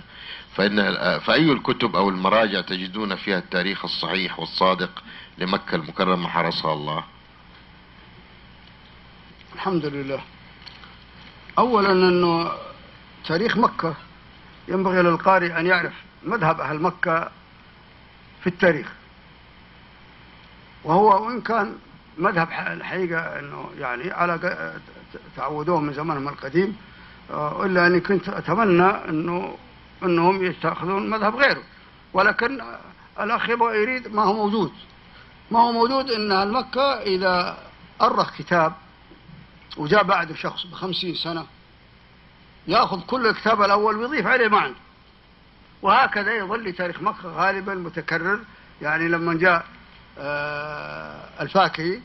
فإن 0.56 1.20
فأي 1.20 1.51
الكتب 1.51 1.95
أو 1.95 2.10
المراجع 2.10 2.62
تجدون 2.62 3.16
فيها 3.16 3.38
التاريخ 3.38 3.86
الصحيح 3.86 4.39
والصادق 4.39 5.03
لمكة 5.38 5.76
المكرمة 5.76 6.28
حرسها 6.28 6.74
الله؟ 6.74 7.03
الحمد 9.56 9.86
لله. 9.86 10.22
أولا 11.58 11.91
أنه 11.91 12.51
تاريخ 13.26 13.58
مكة 13.58 13.93
ينبغي 14.68 15.01
للقارئ 15.01 15.60
أن 15.60 15.66
يعرف 15.66 15.93
مذهب 16.24 16.62
أهل 16.62 16.82
مكة 16.82 17.30
في 18.41 18.47
التاريخ. 18.47 18.91
وهو 20.84 21.28
وإن 21.28 21.41
كان 21.41 21.76
مذهب 22.18 22.47
الحقيقة 22.51 23.39
أنه 23.39 23.70
يعني 23.80 24.12
على 24.12 24.74
تعودوه 25.38 25.80
من 25.80 25.93
زمانهم 25.93 26.28
القديم 26.28 26.78
آه، 27.32 27.66
إلا 27.66 27.88
أني 27.88 27.99
كنت 27.99 28.30
أتمنى 28.30 28.89
أنه 29.10 29.58
أنهم 30.06 30.45
يتخذون 30.45 31.10
مذهب 31.10 31.36
غيره. 31.36 31.64
ولكن 32.14 32.62
الأخ 33.20 33.49
يبغى 33.49 33.78
يريد 33.82 34.08
ما 34.16 34.24
هو 34.24 34.34
موجود. 34.34 34.72
ما 35.51 35.60
هو 35.60 35.72
موجود 35.72 36.12
أن 36.12 36.32
المكة 36.32 37.01
إذا 37.01 37.58
أرخ 38.01 38.38
كتاب 38.38 38.74
وجاء 39.78 40.03
بعد 40.03 40.34
شخص 40.34 40.66
بخمسين 40.66 41.16
سنة 41.16 41.45
يأخذ 42.68 43.01
كل 43.01 43.28
الكتاب 43.28 43.62
الأول 43.62 43.97
ويضيف 43.97 44.28
عليه 44.28 44.47
ما 44.47 44.58
عنده. 44.58 44.80
وهكذا 45.82 46.36
يظل 46.36 46.74
تاريخ 46.74 47.01
مكة 47.01 47.30
غالبا 47.30 47.76
متكرر. 47.76 48.39
يعني 48.82 49.08
لما 49.08 49.34
جاء 49.34 49.66
آه، 50.20 51.30
الفاكهي 51.41 51.99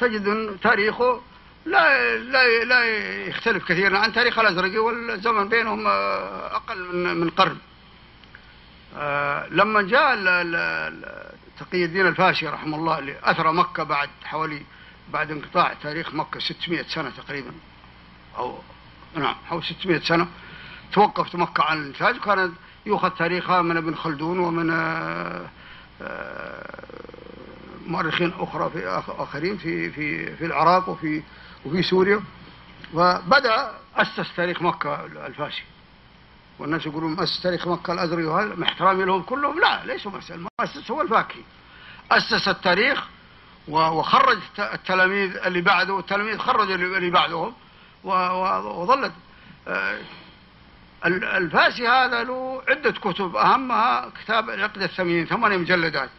تجد 0.00 0.56
تاريخه 0.62 1.20
لا 1.66 2.16
لا 2.16 2.64
لا 2.64 2.84
يختلف 3.26 3.64
كثيرا 3.64 3.98
عن 3.98 4.12
تاريخ 4.12 4.38
الازرقي 4.38 4.78
والزمن 4.78 5.48
بينهم 5.48 5.86
آه، 5.86 6.56
أقل 6.56 6.96
من 7.16 7.30
قرن. 7.30 7.56
آه، 8.96 9.46
لما 9.50 9.82
جاء 9.82 10.14
تقي 11.58 11.84
الدين 11.84 12.06
الفاشي 12.06 12.48
رحمه 12.48 12.76
الله 12.76 12.98
اللي 12.98 13.16
اثرى 13.22 13.52
مكة 13.52 13.82
بعد 13.82 14.08
حوالي 14.24 14.62
بعد 15.12 15.30
انقطاع 15.30 15.74
تاريخ 15.82 16.14
مكة 16.14 16.40
600 16.40 16.82
سنة 16.82 17.10
تقريبا 17.10 17.52
أو 18.38 18.58
نعم 19.14 19.34
حوالي 19.46 19.64
600 19.64 20.00
سنة 20.00 20.28
توقفت 20.92 21.36
مكة 21.36 21.62
عن 21.64 21.78
الانتاج 21.78 22.16
وكانت 22.16 22.52
يؤخذ 22.86 23.10
تاريخها 23.10 23.62
من 23.62 23.76
ابن 23.76 23.94
خلدون 23.94 24.38
ومن 24.38 24.70
مؤرخين 27.86 28.32
أخرى 28.38 28.70
في 28.70 29.02
آخرين 29.08 29.56
في 29.56 29.90
في 29.90 30.36
في 30.36 30.46
العراق 30.46 30.88
وفي 30.88 31.22
وفي 31.66 31.82
سوريا 31.82 32.22
وبدأ 32.94 33.72
أسس 33.96 34.36
تاريخ 34.36 34.62
مكة 34.62 35.04
الفاشي 35.04 35.64
والناس 36.58 36.86
يقولون 36.86 37.20
أسس 37.20 37.42
تاريخ 37.42 37.68
مكة 37.68 37.92
الأزري 37.92 38.22
مع 38.22 38.66
احترامي 38.68 39.04
لهم 39.04 39.22
كلهم؟ 39.22 39.60
لا 39.60 39.84
ليسوا 39.84 40.10
مؤسس. 40.10 40.30
المؤسس 40.30 40.90
هو 40.90 41.02
الفاكهي. 41.02 41.42
أسس 42.10 42.48
التاريخ 42.48 43.04
وخرج 43.68 44.38
التلاميذ 44.58 45.36
اللي 45.36 45.60
بعده 45.60 45.94
والتلاميذ 45.94 46.38
خرج 46.38 46.70
اللي 46.70 47.10
بعدهم 47.10 47.52
وظلت. 48.04 49.12
الفاسي 51.06 51.88
هذا 51.88 52.24
له 52.24 52.62
عدة 52.68 52.90
كتب 52.90 53.36
أهمها 53.36 54.10
كتاب 54.22 54.50
العقد 54.50 54.82
الثمين 54.82 55.26
ثمانية 55.26 55.56
مجلدات. 55.56 56.10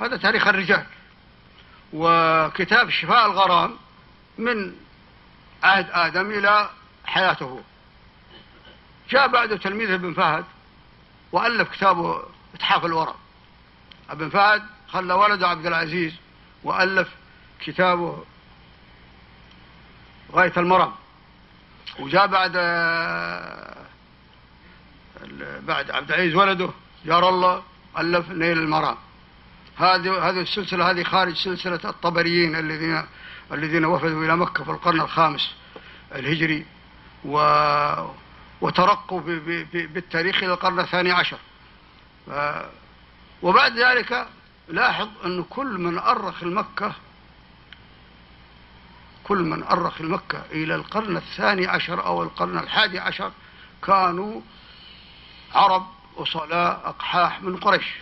هذا 0.00 0.16
تاريخ 0.16 0.46
الرجال. 0.46 0.86
وكتاب 1.92 2.90
شفاء 2.90 3.26
الغرام 3.26 3.76
من 4.38 4.72
عهد 5.62 5.86
آدم 5.90 6.30
إلى 6.30 6.70
حياته. 7.04 7.60
جاء 9.10 9.28
بعده 9.28 9.56
تلميذه 9.56 9.94
ابن 9.94 10.12
فهد 10.14 10.44
وألف 11.32 11.70
كتابه 11.70 12.22
إتحاف 12.54 12.84
الورى. 12.84 13.14
ابن 14.10 14.28
فهد 14.28 14.62
خلى 14.88 15.14
ولده 15.14 15.48
عبد 15.48 15.66
العزيز 15.66 16.14
وألف 16.64 17.08
كتابه 17.60 18.24
غاية 20.32 20.52
المرام. 20.56 20.92
وجاء 21.98 22.26
بعد 22.26 22.52
بعد 25.66 25.90
عبد 25.90 26.12
العزيز 26.12 26.34
ولده 26.34 26.70
جار 27.04 27.28
الله 27.28 27.62
ألف 27.98 28.30
نيل 28.30 28.58
المرام. 28.58 28.96
هذه 29.76 30.28
هذه 30.28 30.40
السلسلة 30.40 30.90
هذه 30.90 31.02
خارج 31.02 31.36
سلسلة 31.36 31.80
الطبريين 31.84 32.56
الذين 32.56 33.06
الذين 33.52 33.84
وفدوا 33.84 34.24
إلى 34.24 34.36
مكة 34.36 34.64
في 34.64 34.70
القرن 34.70 35.00
الخامس 35.00 35.54
الهجري 36.14 36.66
و 37.24 37.36
وترقوا 38.60 39.20
بالتاريخ 39.72 40.36
إلى 40.42 40.52
القرن 40.52 40.80
الثاني 40.80 41.12
عشر. 41.12 41.38
وبعد 43.42 43.78
ذلك 43.78 44.26
لاحظ 44.68 45.08
أن 45.24 45.44
كل 45.50 45.78
من 45.78 45.98
أرخ 45.98 46.42
المكة 46.42 46.92
كل 49.24 49.38
من 49.42 49.62
أرخ 49.62 50.00
المكة 50.00 50.42
إلى 50.52 50.74
القرن 50.74 51.16
الثاني 51.16 51.66
عشر 51.66 52.06
أو 52.06 52.22
القرن 52.22 52.58
الحادي 52.58 52.98
عشر 52.98 53.32
كانوا 53.86 54.40
عرب 55.54 55.86
أصلاء 56.16 56.82
أقحاح 56.84 57.42
من 57.42 57.56
قريش 57.56 57.94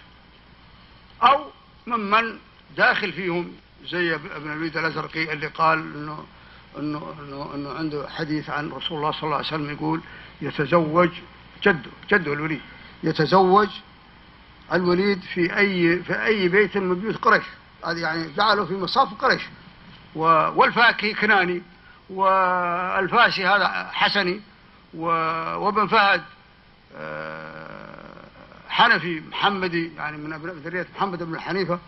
أو 1.22 1.50
ممن 1.86 2.38
داخل 2.76 3.12
فيهم 3.12 3.56
زي 3.84 4.14
ابن 4.14 4.52
الوليد 4.52 4.76
الأزرقي 4.76 5.32
اللي 5.32 5.46
قال 5.46 5.78
إنه 5.78 6.24
إنه 6.78 7.14
إنه 7.20 7.54
إنه 7.54 7.70
عنده 7.70 8.08
حديث 8.08 8.50
عن 8.50 8.68
رسول 8.68 8.98
الله 8.98 9.12
صلى 9.12 9.22
الله 9.22 9.36
عليه 9.36 9.46
وسلم 9.46 9.70
يقول 9.70 10.00
يتزوج 10.42 11.10
جده 11.62 11.90
جده 12.10 12.32
الوليد. 12.32 12.60
يتزوج 13.02 13.68
الوليد 14.72 15.20
في 15.22 15.56
أي 15.56 16.02
في 16.02 16.24
أي 16.24 16.48
بيت 16.48 16.76
من 16.76 17.00
بيوت 17.00 17.16
قريش. 17.16 17.44
هذه 17.86 17.98
يعني 17.98 18.32
جعله 18.36 18.64
في 18.64 18.74
مصاف 18.74 19.14
قريش. 19.14 19.42
والفاكهي 20.14 21.14
كناني 21.14 21.62
والفاسي 22.10 23.46
هذا 23.46 23.90
حسني 23.92 24.40
وابن 24.94 25.86
فهد 25.86 26.22
آه، 26.96 28.24
حنفي 28.68 29.22
محمدي 29.30 29.90
يعني 29.96 30.16
من 30.16 30.32
أبناء 30.32 30.54
ذرية 30.54 30.86
محمد 30.96 31.22
بن 31.22 31.40
حنيفة 31.40 31.78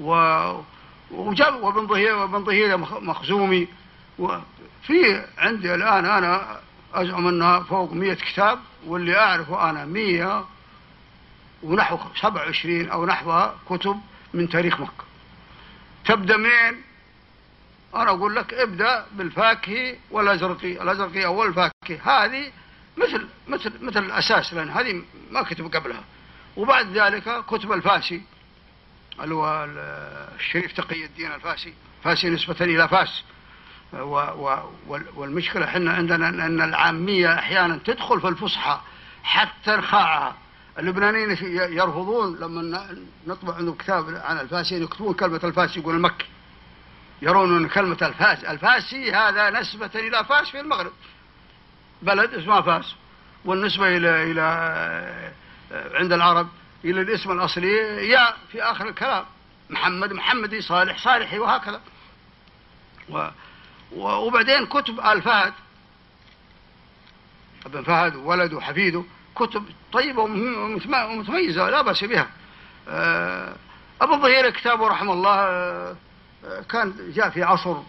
و 0.00 0.12
وجاب 1.10 1.62
وابن 1.62 1.86
ظهير 1.86 2.16
وابن 2.16 2.44
ظهير 2.44 2.76
مخزومي. 3.00 3.68
وفي 4.18 5.24
عندي 5.38 5.74
الآن 5.74 6.04
أنا 6.04 6.60
أزعم 6.94 7.28
انها 7.28 7.60
فوق 7.60 7.92
100 7.92 8.14
كتاب 8.14 8.58
واللي 8.86 9.18
أعرفه 9.18 9.70
أنا 9.70 9.84
100 9.84 10.44
ونحو 11.62 11.98
27 12.20 12.88
أو 12.88 13.06
نحوها 13.06 13.54
كتب 13.68 14.00
من 14.34 14.48
تاريخ 14.48 14.80
مكة. 14.80 15.04
تبدأ 16.04 16.36
من 16.36 16.76
أنا 17.94 18.10
أقول 18.10 18.36
لك 18.36 18.54
ابدأ 18.54 19.06
بالفاكهي 19.12 19.96
والأزرقي 20.10 20.82
الأزرقي 20.82 21.26
أول 21.26 21.54
فاكهي 21.54 21.98
هذه 22.04 22.52
مثل 22.96 23.26
مثل 23.48 23.72
مثل 23.80 24.04
الأساس 24.04 24.54
لأن 24.54 24.70
هذه 24.70 25.02
ما 25.30 25.42
كتب 25.42 25.74
قبلها. 25.76 26.04
وبعد 26.56 26.98
ذلك 26.98 27.44
كتب 27.44 27.72
الفاسي 27.72 28.22
اللي 29.20 29.34
هو 29.34 29.66
الشريف 30.36 30.72
تقي 30.72 31.04
الدين 31.04 31.32
الفاسي 31.32 31.74
فاسي 32.04 32.30
نسبة 32.30 32.56
إلى 32.60 32.88
فاس 32.88 33.22
والمشكلة 35.16 35.64
إحنا 35.64 35.92
عندنا 35.92 36.28
أن 36.28 36.60
العامية 36.60 37.34
أحيانا 37.34 37.78
تدخل 37.84 38.20
في 38.20 38.28
الفصحى 38.28 38.80
حتى 39.22 39.70
إخواننا 39.70 40.36
اللبنانيين 40.78 41.30
يرفضون 41.76 42.36
لما 42.36 42.88
نطبع 43.26 43.54
عندهم 43.54 43.74
كتاب 43.74 44.22
عن 44.24 44.40
الفاسي 44.40 44.82
يكتبون 44.82 45.14
كلمة 45.14 45.40
الفاسي 45.44 45.80
يقول 45.80 45.94
المكي 45.94 46.26
يرون 47.22 47.56
أن 47.56 47.68
كلمة 47.68 47.98
الفاس 48.02 48.44
الفاسي 48.44 49.12
هذا 49.12 49.50
نسبة 49.50 49.90
إلى 49.94 50.24
فاس 50.24 50.50
في 50.50 50.60
المغرب. 50.60 50.92
بلد 52.02 52.34
اسمها 52.34 52.60
فاس 52.60 52.94
والنسبة 53.44 53.96
إلى 53.96 54.30
إلى 54.30 54.42
عند 55.94 56.12
العرب. 56.12 56.48
إلى 56.90 57.00
الاسم 57.00 57.32
الأصلي 57.32 57.72
يا 58.08 58.34
في 58.52 58.62
آخر 58.62 58.88
الكلام 58.88 59.24
محمد 59.70 60.12
محمدي 60.12 60.60
صالح 60.60 60.98
صالحي 60.98 61.38
وهكذا. 61.38 61.80
و 63.08 63.28
وبعدين 63.92 64.66
كتب 64.66 65.00
آل 65.00 65.22
فهد. 65.22 65.52
ابن 67.66 67.82
فهد 67.82 68.16
وولده 68.16 68.56
وحفيده 68.56 69.04
كتب 69.36 69.64
طيبة 69.92 70.22
ومتميزة 70.22 71.70
لا 71.70 71.82
بأس 71.82 72.04
بها. 72.04 72.28
آه، 72.88 73.56
أبو 74.00 74.14
الظهير 74.14 74.50
كتابه 74.50 74.88
رحمه 74.88 75.12
الله 75.12 75.34
آه، 75.34 75.96
كان 76.68 77.12
جاء 77.14 77.30
في 77.30 77.42
عصر 77.42 77.70
آه، 77.70 77.82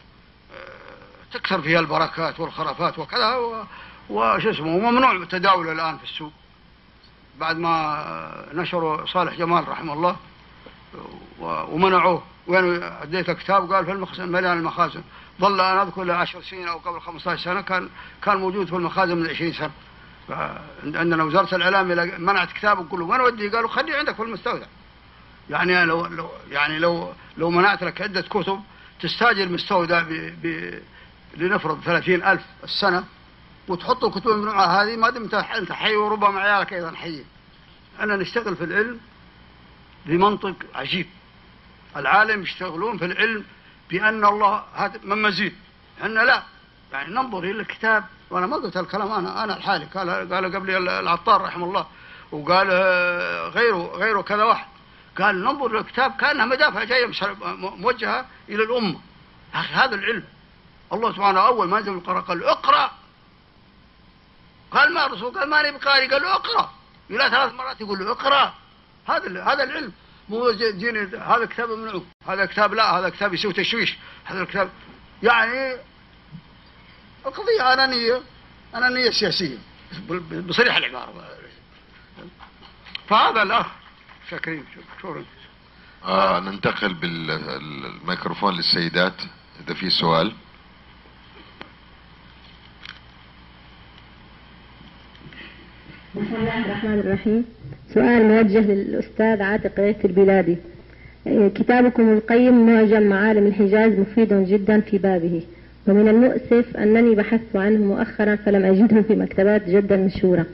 تكثر 1.33 1.61
فيها 1.61 1.79
البركات 1.79 2.39
والخرافات 2.39 2.99
وكذا 2.99 3.35
وش 4.09 4.45
اسمه 4.45 4.75
وممنوع 4.75 5.25
تداوله 5.25 5.71
الآن 5.71 5.97
في 5.97 6.03
السوق. 6.03 6.33
بعد 7.39 7.57
ما 7.57 8.45
نشروا 8.53 9.05
صالح 9.05 9.33
جمال 9.33 9.67
رحمه 9.67 9.93
الله 9.93 10.15
ومنعوه. 11.39 12.23
وين 12.47 12.83
أديته 12.83 13.33
كتاب 13.33 13.73
قال 13.73 13.85
في 13.85 13.91
المخزن 13.91 14.31
مليان 14.31 14.57
المخازن. 14.57 15.01
ظل 15.41 15.61
أنا 15.61 15.81
أذكر 15.83 16.03
له 16.03 16.13
10 16.13 16.41
سنين 16.41 16.67
أو 16.67 16.77
قبل 16.77 17.01
15 17.01 17.43
سنة 17.43 17.61
كان 17.61 17.89
كان 18.23 18.37
موجود 18.37 18.67
في 18.67 18.75
المخازن 18.75 19.17
من 19.17 19.29
20 19.29 19.53
سنة. 19.53 19.71
عندنا 20.83 21.23
وزارة 21.23 21.55
الإعلام 21.55 21.87
منعت 22.21 22.51
كتابه 22.51 22.81
يقول 22.81 22.99
له 22.99 23.05
وين 23.05 23.21
ودي؟ 23.21 23.49
قالوا 23.49 23.69
خليه 23.69 23.97
عندك 23.97 24.15
في 24.15 24.23
المستودع. 24.23 24.65
يعني 25.49 25.85
لو 25.85 26.05
لو 26.05 26.29
يعني 26.51 26.79
لو 26.79 27.13
لو 27.37 27.49
منعت 27.49 27.83
لك 27.83 28.01
عدة 28.01 28.21
كتب 28.21 28.61
تستاجر 29.01 29.49
مستودع 29.49 30.01
ب 30.01 30.09
ب 30.43 30.73
لنفرض 31.37 31.81
ثلاثين 31.81 32.23
ألف 32.23 32.41
السنة 32.63 33.03
وتحط 33.67 34.03
الكتب 34.03 34.27
الممنوعة 34.27 34.65
هذه 34.65 34.95
ما 34.95 35.09
دمت 35.09 35.33
أنت 35.33 35.71
حي 35.71 35.95
وربما 35.95 36.39
عيالك 36.39 36.73
أيضا 36.73 36.91
حيين. 36.91 37.25
أنا 37.99 38.15
نشتغل 38.15 38.55
في 38.55 38.63
العلم 38.63 38.99
بمنطق 40.05 40.55
عجيب. 40.75 41.07
العالم 41.97 42.41
يشتغلون 42.41 42.97
في 42.97 43.05
العلم 43.05 43.43
بأن 43.89 44.25
الله 44.25 44.63
هذا 44.73 44.99
من 45.03 45.21
مزيد. 45.21 45.55
إحنا 46.01 46.19
لا. 46.19 46.43
يعني 46.91 47.13
ننظر 47.13 47.39
إلى 47.39 47.61
الكتاب. 47.61 48.05
وأنا 48.29 48.47
ما 48.47 48.55
قلت 48.55 48.77
الكلام 48.77 49.11
أنا 49.11 49.43
أنا 49.43 49.57
الحالي 49.57 49.85
قال 49.85 50.33
قال 50.33 50.55
قبلي 50.55 50.77
العطار 50.77 51.41
رحمه 51.41 51.65
الله. 51.65 51.85
وقال 52.31 52.67
غيره 53.51 53.91
غيره 53.95 54.21
كذا 54.21 54.43
واحد. 54.43 54.67
قال 55.19 55.43
ننظر 55.43 55.71
للكتاب 55.71 56.11
كأنها 56.11 56.45
مدافع 56.45 56.83
جاية 56.83 57.11
موجهة 57.57 58.25
إلى 58.49 58.63
الأمة. 58.63 58.99
أخي 59.53 59.73
هذا 59.73 59.95
العلم. 59.95 60.23
الله 60.93 61.11
سبحانه 61.11 61.39
أول 61.39 61.67
ما 61.67 61.79
نزل 61.79 61.93
القرآن 61.93 62.21
قال 62.21 62.43
اقرأ 62.43 62.91
الرسول 65.05 65.39
قال 65.39 65.49
ماني 65.49 65.71
بقاري. 65.71 66.07
قال 66.07 66.21
له 66.21 66.33
اقرأ. 66.33 66.73
إلى 67.09 67.29
ثلاث 67.29 67.53
مرات 67.53 67.81
يقول 67.81 67.99
له 67.99 68.11
اقرأ. 68.11 68.53
هذا 69.07 69.43
هذا 69.43 69.63
العلم 69.63 69.93
مو 70.29 70.51
جيني 70.51 70.99
هذا 71.17 71.45
كتاب 71.45 71.69
ممنوع. 71.69 72.03
هذا 72.27 72.45
كتاب 72.45 72.73
لا 72.73 72.99
هذا 72.99 73.09
كتاب 73.09 73.33
يسوي 73.33 73.53
تشويش. 73.53 73.97
هذا 74.25 74.41
الكتاب 74.41 74.69
يعني 75.23 75.77
القضية 77.25 77.73
انانيه 77.73 78.21
أنانية 78.75 79.09
سياسية. 79.09 79.57
بصريح 80.47 80.75
العبارة. 80.75 81.13
فهذا 83.09 83.41
الأخ 83.41 83.67
شاكرين. 84.29 84.65
شكرا. 84.99 85.25
آه 86.03 86.39
ننتقل 86.39 86.93
بالميكروفون 86.93 88.55
للسيدات 88.55 89.21
إذا 89.59 89.73
في 89.73 89.89
سؤال. 89.89 90.33
بسم 96.15 96.35
الله 96.35 96.65
الرحمن 96.65 96.99
الرحيم. 96.99 97.45
سؤال 97.93 98.27
موجه 98.27 98.59
للأستاذ 98.59 99.41
عاتق 99.41 99.79
غيث 99.79 100.05
البلادي. 100.05 100.57
كتابكم 101.55 102.09
القيم 102.13 102.65
معجم 102.65 103.03
معالم 103.09 103.47
الحجاز 103.47 103.99
مفيد 103.99 104.33
جدا 104.33 104.81
في 104.81 104.97
بابه. 104.97 105.41
ومن 105.87 106.07
المؤسف 106.07 106.77
أنني 106.77 107.15
بحثت 107.15 107.55
عنه 107.55 107.77
مؤخرا 107.77 108.35
فلم 108.35 108.65
أجده 108.65 109.01
في 109.01 109.15
مكتبات 109.15 109.69
جدة 109.69 109.95
المشهورة 109.95 110.45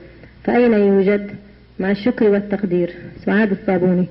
فأين 0.44 0.74
يوجد؟ 0.74 1.36
مع 1.80 1.92
الشكر 1.92 2.30
والتقدير؟ 2.30 2.94
سعاد 3.26 3.52
الصابوني. 3.52 4.08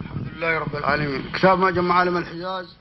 الحمد 0.00 0.26
لله 0.36 0.58
رب 0.58 0.76
العالمين. 0.76 1.22
كتاب 1.34 1.58
ما 1.58 1.70
جمع 1.70 1.94
عالم 1.94 2.16
الحجاز 2.16 2.76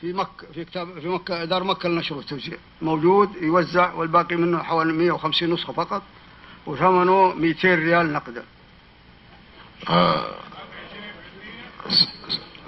في 0.00 0.12
مكة 0.12 0.46
في 0.54 0.64
كتاب 0.64 0.86
في 1.00 1.08
مكة 1.08 1.44
دار 1.44 1.64
مكة 1.64 1.88
للنشر 1.88 2.16
والتوزيع 2.16 2.56
موجود 2.82 3.28
يوزع 3.42 3.94
والباقي 3.94 4.36
منه 4.36 4.58
حوالي 4.58 4.92
150 4.92 5.52
نسخة 5.52 5.72
فقط. 5.72 6.02
وثمنه 6.68 7.34
200 7.34 7.74
ريال 7.74 8.12
نقدا 8.12 8.44
آه. 9.88 10.34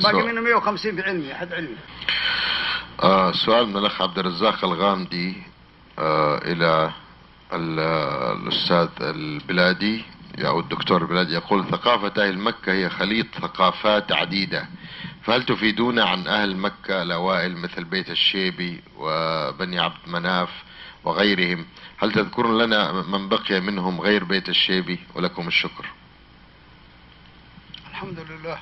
باقي 0.03 0.23
منه 0.23 0.41
150 0.41 0.97
في 0.97 1.03
علمي 1.03 1.35
حد 1.35 1.53
علمي. 1.55 1.77
آه 3.03 3.33
سؤال 3.33 3.67
من 3.69 3.77
الأخ 3.77 4.03
عبد 4.03 4.19
الرزاق 4.19 4.65
الغامدي 4.65 5.35
آه 5.99 6.39
إلى 6.39 6.91
الأستاذ 7.53 8.89
البلادي 9.01 10.05
أو 10.39 10.61
الدكتور 10.61 11.03
البلادي 11.03 11.35
يقول 11.35 11.65
ثقافة 11.65 12.29
أهل 12.29 12.39
مكة 12.39 12.73
هي 12.73 12.89
خليط 12.91 13.27
ثقافات 13.43 14.13
عديدة 14.13 14.69
فهل 15.23 15.43
تفيدون 15.43 15.99
عن 15.99 16.27
أهل 16.27 16.57
مكة 16.57 17.03
الأوائل 17.03 17.57
مثل 17.57 17.85
بيت 17.85 18.11
الشيبي 18.11 18.81
وبني 18.99 19.79
عبد 19.79 19.99
مناف 20.07 20.49
وغيرهم؟ 21.05 21.67
هل 22.03 22.13
تذكرون 22.13 22.59
لنا 22.59 22.93
من 22.93 23.29
بقي 23.29 23.61
منهم 23.61 24.01
غير 24.01 24.25
بيت 24.25 24.49
الشيبي 24.49 25.01
ولكم 25.15 25.49
الشكر؟ 25.49 25.87
الحمد 27.91 28.19
لله. 28.31 28.59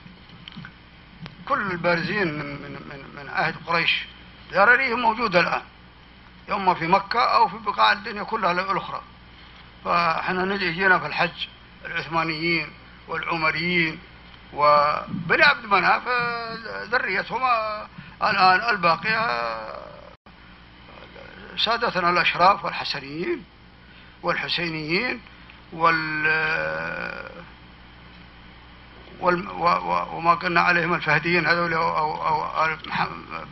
كل 1.49 1.71
البارزين 1.71 2.39
من, 2.39 2.63
من, 2.63 2.73
من, 2.73 3.05
من 3.17 3.29
عهد 3.29 3.55
قريش 3.67 4.07
ذراريهم 4.53 5.01
موجودة 5.01 5.41
الآن. 5.41 5.63
إما 6.51 6.75
في 6.75 6.87
مكة 6.87 7.21
أو 7.21 7.49
في 7.49 7.57
بقاع 7.59 7.93
الدنيا 7.93 8.23
كلها 8.23 8.53
الأخرى. 8.53 9.03
فإحنا 9.85 10.45
نجي 10.45 10.73
جينا 10.73 10.99
في 10.99 11.07
الحج 11.07 11.47
العثمانيين 11.85 12.71
والعمريين 13.09 13.99
وبني 14.53 15.43
عبد 15.43 15.67
مناف 15.67 16.03
ذريتهم 16.91 17.43
الآن 18.23 18.75
الباقية 18.75 19.21
سادتنا 21.59 22.11
الأشراف 22.11 22.65
والحسنيين 22.65 23.45
والحسينيين 24.23 25.21
وال 25.73 26.27
وال 29.21 29.49
وما 30.13 30.35
قلنا 30.35 30.61
عليهم 30.61 30.95
الفهديين 30.95 31.47
هذول 31.47 31.73
أو, 31.75 31.99
أو, 31.99 32.45
أو 32.45 32.77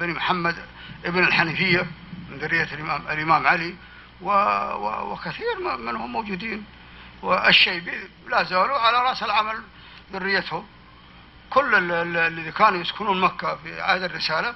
بني 0.01 0.13
محمد 0.13 0.57
ابن 1.05 1.25
الحنيفية 1.25 1.87
من 2.31 2.39
ذرية 2.39 2.63
الإمام, 2.73 3.03
الإمام 3.11 3.47
علي 3.47 3.75
و 4.23 4.31
وكثير 5.13 5.77
منهم 5.79 6.13
موجودين 6.13 6.65
والشيبي 7.23 7.93
لا 8.31 8.43
زالوا 8.43 8.79
على 8.79 8.99
رأس 8.99 9.23
العمل 9.23 9.63
ذريتهم 10.13 10.65
كل 11.51 11.75
ال- 11.75 11.93
ال- 11.93 12.17
الذي 12.17 12.53
كانوا 12.53 12.81
يسكنون 12.81 13.21
مكة 13.21 13.57
في 13.57 13.81
عهد 13.81 14.03
الرسالة 14.03 14.55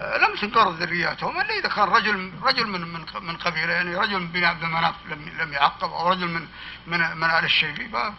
لم 0.00 0.36
تنقرض 0.40 0.82
ذرياتهم 0.82 1.40
إلا 1.40 1.58
إذا 1.58 1.68
كان 1.68 1.88
رجل 1.88 2.30
رجل 2.42 2.66
من 2.66 2.80
من 2.80 3.00
من 3.22 3.36
قبيلة 3.36 3.72
يعني 3.72 3.96
رجل 3.96 4.20
من 4.20 4.26
بني 4.26 4.46
عبد 4.46 4.62
المناف 4.62 4.94
لم 5.10 5.42
لم 5.42 5.52
يعقب 5.52 5.90
أو 5.90 6.08
رجل 6.08 6.26
من 6.26 6.40
من 6.86 6.98
من 6.98 7.24
آل 7.24 7.44
الشيبي 7.44 7.88
ما 7.92 8.14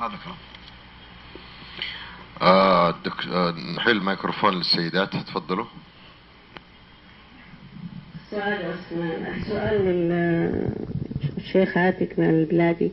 ما 0.00 0.06
ذكرهم 0.06 0.36
آه 2.42 2.90
دك... 2.90 3.26
آه 3.26 3.50
نحل 3.76 3.90
الميكروفون 3.90 4.54
للسيدات 4.54 5.16
تفضلوا. 5.16 5.66
سؤال 8.30 8.72
عثمان. 8.72 9.42
سؤال 9.48 9.84
للشيخ 11.38 11.76
عاتق 11.78 12.08
من 12.18 12.30
البلادي 12.30 12.92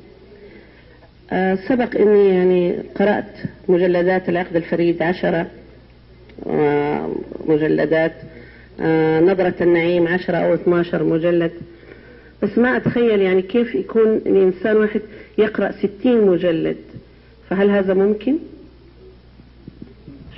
آه، 1.31 1.55
سبق 1.55 1.95
إني 1.95 2.29
يعني 2.29 2.83
قرأت 2.99 3.35
مجلدات 3.69 4.29
العقد 4.29 4.55
الفريد 4.55 5.01
عشرة. 5.03 5.37
آه، 5.41 5.62
مجلدات. 7.47 8.15
آه، 8.79 9.21
نظرة 9.21 9.55
النعيم 9.61 10.07
عشرة 10.07 10.37
أو 10.37 10.53
12 10.53 11.03
مجلد. 11.03 11.61
بس 12.43 12.57
ما 12.57 12.77
أتخيل 12.77 13.21
يعني 13.21 13.41
كيف 13.41 13.75
يكون 13.75 14.15
الإنسان 14.15 14.77
واحد 14.77 15.01
يقرأ 15.37 15.71
60 15.71 16.27
مجلد. 16.27 16.77
فهل 17.49 17.69
هذا 17.69 17.93
ممكن؟ 17.93 18.37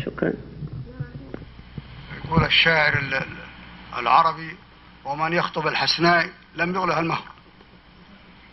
شكرا. 0.06 0.34
يقول 2.26 2.44
الشاعر 2.44 2.94
ال- 3.00 3.14
ال- 3.14 4.00
العربي 4.00 4.56
ومن 5.06 5.34
يخطب 5.34 5.68
الحسناء 5.68 6.30
لم 6.58 6.76
يغله 6.76 7.00
المهر. 7.00 7.24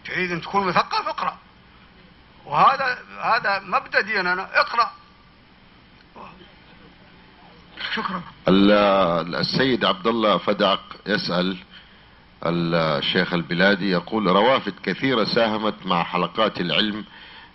تريد 0.07 0.31
أن 0.33 0.41
تكون 0.41 0.67
مثقف؟ 0.67 1.09
اقرأ. 1.09 1.37
وهذا 2.47 2.99
هذا 3.23 3.63
مبدا 3.67 4.01
ديننا 4.01 4.61
اقرأ. 4.61 4.91
شكرا. 7.95 8.23
ال- 8.49 9.35
السيد 9.35 9.85
عبد 9.85 10.07
الله 10.07 10.37
فدعق 10.39 10.81
يسأل 11.07 11.57
الشيخ 12.47 13.33
البلادي 13.35 13.91
يقول 13.91 14.27
روافد 14.27 14.75
كثيرة 14.83 15.25
ساهمت 15.25 15.75
مع 15.87 16.03
حلقات 16.05 16.61
العلم 16.61 17.05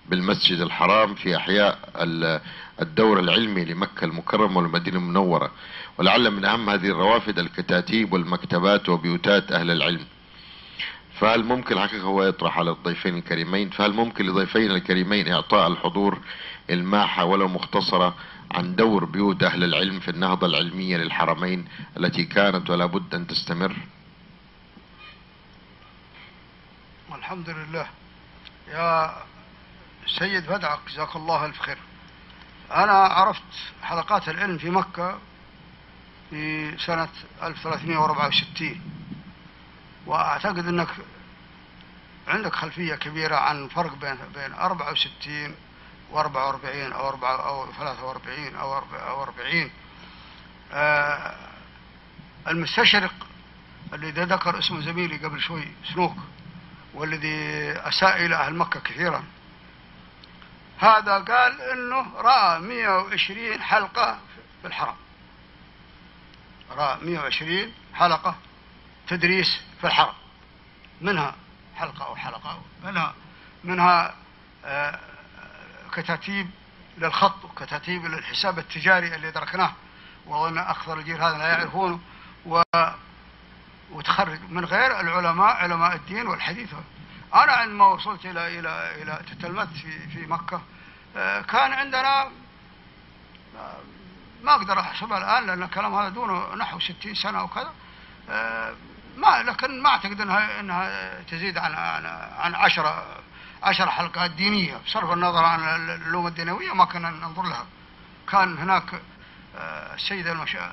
بالمسجد 0.10 0.60
الحرام 0.60 1.16
في 1.16 1.36
أحياء 1.38 1.80
ال- 1.96 2.42
الدور 2.82 3.20
العلمي 3.20 3.66
لمكة 3.66 4.06
المكرمة 4.06 4.58
والمدينة 4.58 4.98
المنورة 4.98 5.52
ولعل 5.98 6.32
من 6.32 6.46
أهم 6.46 6.70
هذه 6.70 6.86
الروافد 6.88 7.40
الكتاتيب 7.40 8.14
والمكتبات 8.14 8.90
وبيوتات 8.90 9.52
أهل 9.52 9.72
العلم. 9.72 10.06
فهل 11.20 11.44
ممكن 11.44 11.80
حقيقة 11.80 12.04
هو 12.04 12.24
يطرح 12.24 12.58
على 12.60 12.72
الضيفين 12.72 13.18
الكريمين 13.18 13.70
فهل 13.70 13.94
ممكن 13.94 14.26
لضيفين 14.26 14.72
الكريمين 14.72 15.32
إعطاء 15.32 15.68
الحضور 15.68 16.20
الماحة 16.70 17.26
ولو 17.26 17.48
مختصرة 17.48 18.16
عن 18.58 18.76
دور 18.76 19.06
بيوت 19.06 19.44
أهل 19.44 19.64
العلم 19.64 20.00
في 20.00 20.12
النهضة 20.12 20.48
العلمية 20.48 20.98
للحرمين 20.98 21.68
التي 21.98 22.26
كانت 22.26 22.70
ولا 22.70 22.86
بد 22.86 23.16
أن 23.16 23.28
تستمر؟ 23.28 23.76
الحمد 27.16 27.50
لله. 27.50 27.88
يا 28.68 29.14
سيد 30.20 30.48
بدعك 30.48 30.80
جزاك 30.90 31.16
الله 31.16 31.46
الف 31.46 31.60
خير 31.60 31.78
أنا 32.72 32.92
عرفت 32.94 33.44
حلقات 33.84 34.30
العلم 34.30 34.58
في 34.58 34.70
مكة 34.70 35.20
في 36.30 36.72
سنة 36.78 37.10
1364 37.44 38.82
وأعتقد 40.06 40.68
إنك 40.68 40.88
عندك 42.28 42.54
خلفية 42.56 42.96
كبيرة 42.96 43.36
عن 43.36 43.68
فرق 43.68 43.96
بين 43.96 44.18
بين 44.36 44.54
64 44.54 45.56
و 46.12 46.20
44 46.20 46.94
أو 46.94 47.10
4 47.10 47.48
أو 47.48 47.72
43 47.72 48.56
أو 48.56 49.24
40 49.24 49.72
آه 50.72 51.36
المستشرق 52.48 53.14
الذي 53.94 54.22
ذكر 54.22 54.60
اسمه 54.60 54.82
زميلي 54.82 55.18
قبل 55.18 55.40
شوي 55.40 55.68
سنوك 55.94 56.18
والذي 56.94 57.72
أساء 57.72 58.26
إلى 58.26 58.36
أهل 58.36 58.56
مكة 58.56 58.80
كثيرا. 58.80 59.24
هذا 60.80 61.14
قال 61.14 61.62
إنه 61.62 62.06
رأى 62.16 62.60
120 62.60 63.62
حلقة 63.62 64.20
في 64.62 64.68
الحرم. 64.68 64.96
رأى 66.72 66.98
120 67.06 67.74
حلقة 67.94 68.36
تدريس 69.08 69.62
في 69.82 69.88
الحرم. 69.88 70.14
منها 71.02 71.36
حلقة 71.76 72.06
أو 72.06 72.16
حلقة 72.16 72.52
أو 72.52 72.60
منها 72.84 73.14
منها 73.64 74.16
آه، 74.66 75.00
كتاتيب 75.88 76.50
للخط 76.98 77.46
وكتاتيب 77.46 78.06
للحساب 78.06 78.60
التجاري 78.60 79.16
اللي 79.16 79.32
دركناه 79.32 79.72
وأظن 80.26 80.58
أكثر 80.58 81.00
الجيل 81.00 81.22
هذا 81.22 81.38
لا 81.38 81.48
يعرفونه. 81.48 82.00
و 82.46 82.62
وتخرج 83.92 84.40
من 84.50 84.66
غير 84.66 85.00
العلماء 85.00 85.56
علماء 85.56 85.96
الدين 85.96 86.28
والحديث. 86.28 86.74
أنا 87.34 87.52
عندما 87.52 87.86
وصلت 87.86 88.26
إلى 88.26 88.60
إلى 88.60 89.02
إلى 89.02 89.22
تتلمذت 89.32 89.74
في 89.74 90.08
في 90.08 90.26
مكة 90.26 90.62
آه، 91.18 91.42
كان 91.42 91.74
عندنا 91.74 92.22
آه، 92.22 92.30
ما 94.44 94.56
أقدر 94.56 94.80
أحسبها 94.80 95.18
الآن 95.18 95.48
لأن 95.48 95.64
الكلام 95.64 95.96
هذا 95.96 96.10
دونه 96.10 96.56
نحو 96.56 96.80
60 96.80 97.16
سنة 97.16 97.40
أو 97.40 97.48
كذا. 97.48 97.74
آه، 98.30 98.74
ما 99.18 99.44
لكن 99.44 99.82
ما 99.82 99.90
أعتقد 99.90 100.22
انها 100.22 100.60
إنها 100.60 101.22
تزيد 101.22 101.58
عن 101.58 101.74
عن 101.74 102.06
عن 102.38 102.56
10 102.56 103.04
10 103.64 103.90
حلقات 103.90 104.32
دينية. 104.32 104.78
بصرف 104.86 105.12
النظر 105.12 105.44
عن 105.44 105.60
العلوم 105.64 106.28
الدنيويه 106.28 106.74
ما 106.74 106.86
كنا 106.86 107.10
ننظر 107.10 107.44
لها. 107.44 107.66
كان 108.32 108.58
هناك 108.58 109.02
آه، 109.58 109.96
السيد 109.96 110.28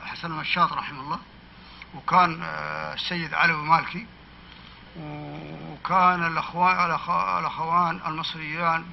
حسن 0.05 0.29
المشاط 0.33 0.73
رحمه 0.73 1.01
الله 1.01 1.19
وكان 1.95 2.43
آه، 2.43 2.95
السيد 2.95 3.35
علوي 3.35 3.63
مالكي 3.63 4.07
وكان 5.01 6.27
الأخوان 6.27 6.77
الأخ- 6.77 7.11
الأخوان 7.39 8.01
المصريان 8.07 8.85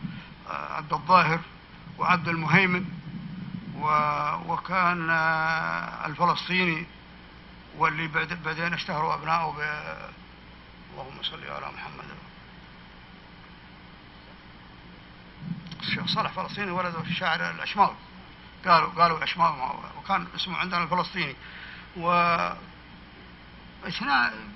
آه، 0.50 0.74
عبد 0.74 0.94
الظاهر 0.94 1.40
وعبد 1.98 2.28
المهيمن 2.28 2.86
وكان 4.48 5.10
الفلسطيني 6.06 6.86
واللي 7.78 8.08
بعد- 8.08 8.44
بعدين 8.46 8.74
اشتهروا 8.74 9.14
ابنائه 9.14 9.46
ب 9.58 9.60
اللهم 10.94 11.24
صل 11.24 11.44
على 11.52 11.66
محمد 11.76 12.06
الشيخ 15.82 16.06
صالح 16.08 16.32
فلسطيني 16.32 16.72
ولده 16.72 17.00
الشاعر 17.00 17.50
الأشماوي. 17.50 17.96
قالوا 18.66 18.90
قالوا 18.90 19.18
الأشماوي 19.18 19.80
وكان 19.98 20.28
اسمه 20.36 20.58
عندنا 20.58 20.84
الفلسطيني. 20.84 21.36
و 21.98 22.12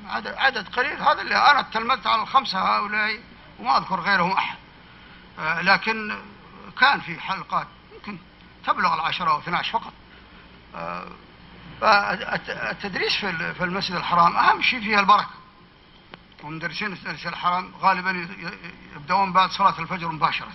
عدد, 0.08 0.28
عدد 0.28 0.68
قليل 0.70 1.02
هذا 1.02 1.22
اللي 1.22 1.36
أنا 1.52 1.62
تلمذت 1.62 2.08
على 2.08 2.22
الخمسة 2.22 2.60
هؤلاء 2.60 3.20
وما 3.60 3.78
أذكر 3.78 4.00
غيرهم 4.00 4.32
أحد. 4.32 4.58
آه، 5.40 5.62
لكن 5.62 6.16
كان 6.80 7.00
في 7.00 7.20
حلقات 7.20 7.68
يمكن 7.96 8.18
تبلغ 8.66 8.94
العشرة 8.94 9.32
أو 9.32 9.40
12 9.40 9.72
فقط. 9.72 9.94
آه، 10.76 11.08
فالتدريس 11.82 13.16
في 13.16 13.30
ال- 13.30 13.56
في 13.56 13.64
المسجد 13.64 13.96
الحرام 13.96 14.36
أهم 14.38 14.62
شيء 14.62 14.80
فيها 14.82 15.00
البركة. 15.00 15.30
ومدرسين 16.44 16.88
المسجد 16.88 17.28
الحرام 17.28 17.72
غالبا 17.82 18.28
يبدأون 18.96 19.34
بعد 19.34 19.50
صلاة 19.52 19.80
الفجر 19.80 20.12
مباشرة. 20.12 20.48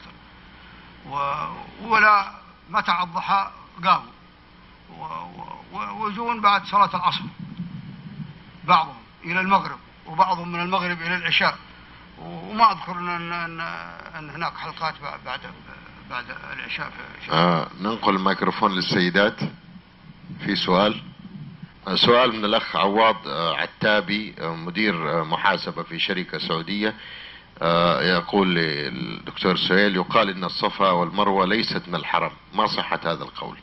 ولا 1.82 2.32
متى 2.70 2.92
الضحى 3.02 3.50
قاموا. 3.84 4.12
ويجون 5.72 6.40
بعد 6.40 6.64
صلاة 6.64 6.96
العصر. 6.96 7.24
بعضهم 8.64 8.96
إلى 9.24 9.40
المغرب 9.40 9.78
وبعضهم 10.06 10.52
من 10.52 10.60
المغرب 10.60 11.02
إلى 11.02 11.16
العشاء. 11.16 11.58
وما 12.18 12.72
أذكر 12.72 12.92
أن, 12.92 13.32
أن, 13.32 13.60
أن, 14.18 14.30
هناك 14.30 14.56
حلقات 14.56 14.94
بعد 15.24 15.40
بعد, 16.10 16.36
العشاء 16.52 16.90
في 16.90 17.32
آه 17.32 17.68
ننقل 17.80 18.16
الميكروفون 18.16 18.72
للسيدات. 18.72 19.40
في 20.44 20.56
سؤال؟ 20.56 21.02
آه، 21.88 21.94
سؤال 21.94 22.36
من 22.36 22.44
الأخ 22.44 22.76
عواض 22.76 23.28
آه، 23.28 23.56
عتابي 23.56 24.34
آه، 24.38 24.54
مدير 24.54 25.24
محاسبة 25.24 25.82
في 25.82 25.98
شركة 25.98 26.38
سعودية. 26.38 26.94
يقول 28.02 28.58
الدكتور 28.58 29.56
سهيل 29.56 29.96
يقال 29.96 30.30
إن 30.30 30.44
الصفا 30.44 30.90
والمروة 30.90 31.46
ليست 31.46 31.88
من 31.88 31.94
الحرم. 31.94 32.30
ما 32.54 32.66
صحة 32.66 33.00
هذا 33.04 33.24
القول؟ 33.24 33.56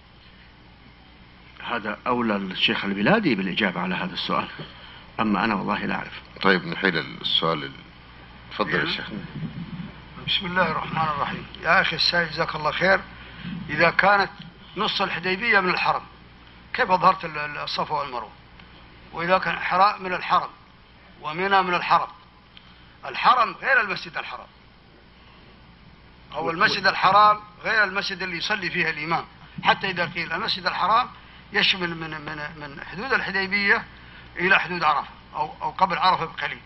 هذا 1.64 1.98
أولى 2.08 2.36
الشيخ 2.36 2.86
البلادي 2.86 3.36
بالإجابة 3.36 3.82
على 3.82 3.96
هذا 3.96 4.14
السؤال. 4.14 4.48
أما 5.20 5.44
أنا 5.44 5.56
والله 5.56 5.86
لا 5.86 5.96
أعرف. 5.96 6.22
طيب 6.42 6.66
نحيل 6.68 6.98
السؤال. 6.98 7.64
ال- 7.64 7.72
تفضل 8.52 8.76
يا 8.76 8.92
شيخ. 8.92 9.06
بسم 10.28 10.46
الله 10.46 10.72
الرحمن 10.72 11.02
الرحيم. 11.16 11.46
يا 11.64 11.82
أخي 11.82 11.96
السائل 11.96 12.30
جزاك 12.30 12.56
الله 12.56 12.72
خير. 12.72 13.00
إذا 13.70 13.90
كانت 13.90 14.30
نص 14.78 15.02
الحديبية 15.02 15.60
من 15.60 15.70
الحرم 15.70 16.02
كيف 16.74 16.92
ال- 16.92 17.58
الصفا 17.58 17.96
والمروة؟ 17.96 18.32
وإذا 19.14 19.38
كان 19.38 19.60
حراء 19.60 20.02
من 20.02 20.14
الحرم 20.14 20.50
ومنى 21.22 21.62
من 21.62 21.74
الحرم 21.74 22.08
الحرم 23.08 23.56
غير 23.62 23.82
المسجد 23.82 24.18
الحرام. 24.18 24.48
أو 26.34 26.50
المسجد 26.50 26.88
الحرام 26.88 27.40
غير 27.64 27.84
المسجد 27.84 28.22
اللي 28.22 28.38
يصلي 28.38 28.70
فيه 28.70 28.90
الإمام. 28.90 29.26
حتى 29.64 29.90
إذا 29.90 30.06
قيل 30.06 30.34
المسجد 30.34 30.66
الحرام 30.66 31.10
يشمل 31.54 31.96
من 31.96 32.22
من 32.22 32.60
من 32.60 32.84
حدود 32.86 33.14
الحديبية 33.14 33.86
إلى 34.36 34.60
حدود 34.60 34.84
عرفة 34.84 35.10
أو 35.36 35.54
أو 35.62 35.72
قبل 35.72 35.98
عرفة 35.98 36.26
بقليل. 36.26 36.62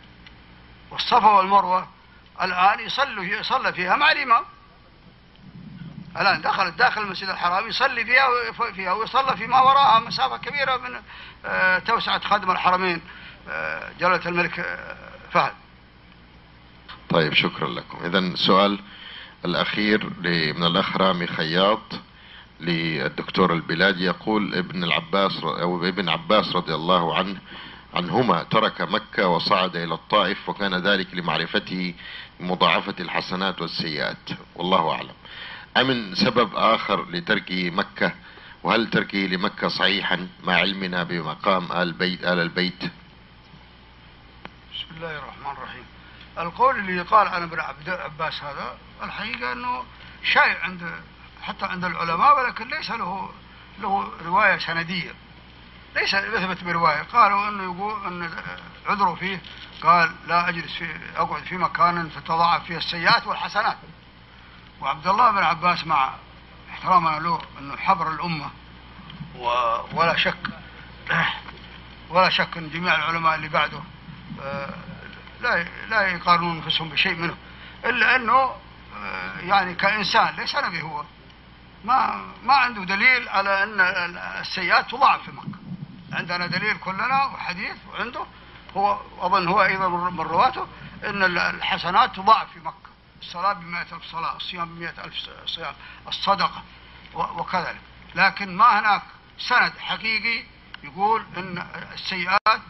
والصفا 0.91 1.27
والمروة 1.27 1.87
الآن 2.41 2.79
يصلوا 2.79 3.23
يصلى 3.23 3.73
فيها 3.73 3.95
مع 3.95 4.11
الإمام. 4.11 4.43
الآن 6.17 6.41
دخلت 6.41 6.73
داخل 6.73 7.01
المسجد 7.01 7.29
الحرام 7.29 7.67
يصلي 7.67 8.05
فيها 8.05 8.27
فيها 8.71 8.93
ويصلى 8.93 9.37
فيما 9.37 9.61
وراءها 9.61 9.99
مسافة 9.99 10.37
كبيرة 10.37 10.77
من 10.77 11.01
آه، 11.45 11.79
توسعة 11.79 12.19
خادم 12.19 12.51
الحرمين 12.51 13.01
آه، 13.49 13.91
جلالة 13.99 14.29
الملك 14.29 14.59
آه، 14.59 14.95
فهد. 15.31 15.53
طيب 17.11 17.33
شكرا 17.33 17.69
لكم. 17.69 18.05
اذا 18.05 18.19
السؤال 18.19 18.79
الأخير 19.45 20.09
من 20.57 20.63
الأخ 20.63 20.97
رامي 20.97 21.27
خياط 21.27 21.99
للدكتور 22.59 23.53
البلادي 23.53 24.03
يقول 24.03 24.55
ابن 24.55 24.83
العباس 24.83 25.43
أو 25.43 25.87
ابن 25.87 26.09
عباس 26.09 26.55
رضي 26.55 26.75
الله 26.75 27.15
عنه 27.15 27.37
عنهما 27.93 28.43
ترك 28.43 28.81
مكة 28.81 29.27
وصعد 29.27 29.75
إلى 29.75 29.93
الطائف 29.93 30.49
وكان 30.49 30.75
ذلك 30.75 31.07
لمعرفته 31.13 31.93
مضاعفة 32.39 32.95
الحسنات 32.99 33.61
والسيئات. 33.61 34.29
والله 34.55 34.91
أعلم. 34.91 35.13
أمن 35.77 36.15
سبب 36.15 36.55
آخر 36.55 37.09
لتركه 37.09 37.69
مكة؟ 37.69 38.13
وهل 38.63 38.89
تركه 38.89 39.17
لمكة 39.17 39.67
صحيحا 39.67 40.27
مع 40.43 40.53
علمنا 40.53 41.03
بمقام 41.03 41.71
آل 41.71 41.91
بيت 41.91 42.23
آل 42.23 42.39
البيت؟ 42.39 42.83
بسم 44.73 44.95
الله 44.97 45.17
الرحمن 45.17 45.51
الرحيم. 45.57 45.90
القول 46.37 46.79
اللي 46.79 47.01
قال 47.01 47.27
عن 47.27 47.43
ابن 47.43 47.59
عبد 47.59 47.89
عباس 47.89 48.43
هذا 48.43 48.77
الحقيقة 49.03 49.51
أنه 49.51 49.83
شائع 50.23 50.63
عند 50.63 50.91
حتى 51.41 51.65
عند 51.65 51.85
العلماء 51.85 52.39
ولكن 52.39 52.67
ليس 52.67 52.91
له 52.91 53.29
له 53.79 54.11
رواية 54.25 54.57
سندية. 54.57 55.11
ليس 55.95 56.13
يثبت 56.13 56.63
برواية. 56.63 57.01
قالوا 57.01 57.49
أنه 57.49 57.63
يقول 57.63 58.05
أن 58.05 58.29
عذره 58.87 59.15
فيه 59.15 59.41
قال 59.83 60.15
لا 60.27 60.49
أجلس 60.49 60.73
في 60.73 60.89
أقعد 61.15 61.43
في 61.43 61.57
مكان 61.57 62.11
تتضاعف 62.15 62.63
فيه 62.63 62.77
السيئات 62.77 63.27
والحسنات. 63.27 63.77
وعبد 64.81 65.07
الله 65.07 65.31
بن 65.31 65.43
عباس 65.43 65.87
مع 65.87 66.13
احترامنا 66.71 67.19
له 67.19 67.41
أنه 67.59 67.77
حبر 67.77 68.11
الأمة. 68.11 68.49
ولا 69.93 70.17
شك 70.17 70.37
ولا 72.09 72.29
شك 72.29 72.57
أن 72.57 72.69
جميع 72.69 72.95
العلماء 72.95 73.35
اللي 73.35 73.49
بعده 73.49 73.79
آه، 74.41 74.73
لا 75.41 75.63
لا 75.89 76.01
يقارنون 76.07 76.55
انفسهم 76.55 76.89
بشيء 76.89 77.15
منه 77.15 77.35
إلا 77.85 78.15
أنه 78.15 78.33
آه، 78.33 79.39
يعني 79.39 79.75
كإنسان 79.75 80.35
ليس 80.35 80.55
نبي 80.55 80.81
هو. 80.81 81.03
ما 81.85 82.25
ما 82.43 82.53
عنده 82.53 82.83
دليل 82.83 83.29
على 83.29 83.63
أن 83.63 83.79
السيئات 84.41 84.91
تضاعف 84.91 85.23
في 85.23 85.31
مكة. 85.31 85.59
عندنا 86.13 86.47
دليل 86.47 86.77
كلنا 86.77 87.25
وحديث 87.25 87.75
وعنده 87.91 88.25
هو 88.77 88.99
أظن 89.19 89.47
هو 89.47 89.63
أيضا 89.63 89.87
من 89.87 90.19
رواته 90.19 90.67
أن 91.03 91.23
الحسنات 91.37 92.15
تضاعف 92.15 92.51
في 92.53 92.59
مكة. 92.59 92.91
الصلاة 93.21 93.53
بمئة 93.53 93.81
ألف 93.81 94.03
صلاة 94.11 94.35
الصيام 94.35 94.75
بمئة 94.75 95.03
ألف 95.05 95.15
صيام 95.45 95.73
الصدقة 96.07 96.63
وكذلك. 97.13 97.81
لكن 98.15 98.55
ما 98.55 98.79
هناك 98.79 99.01
سند 99.39 99.73
حقيقي 99.79 100.43
يقول 100.83 101.25
أن 101.37 101.67
السيئات 101.93 102.61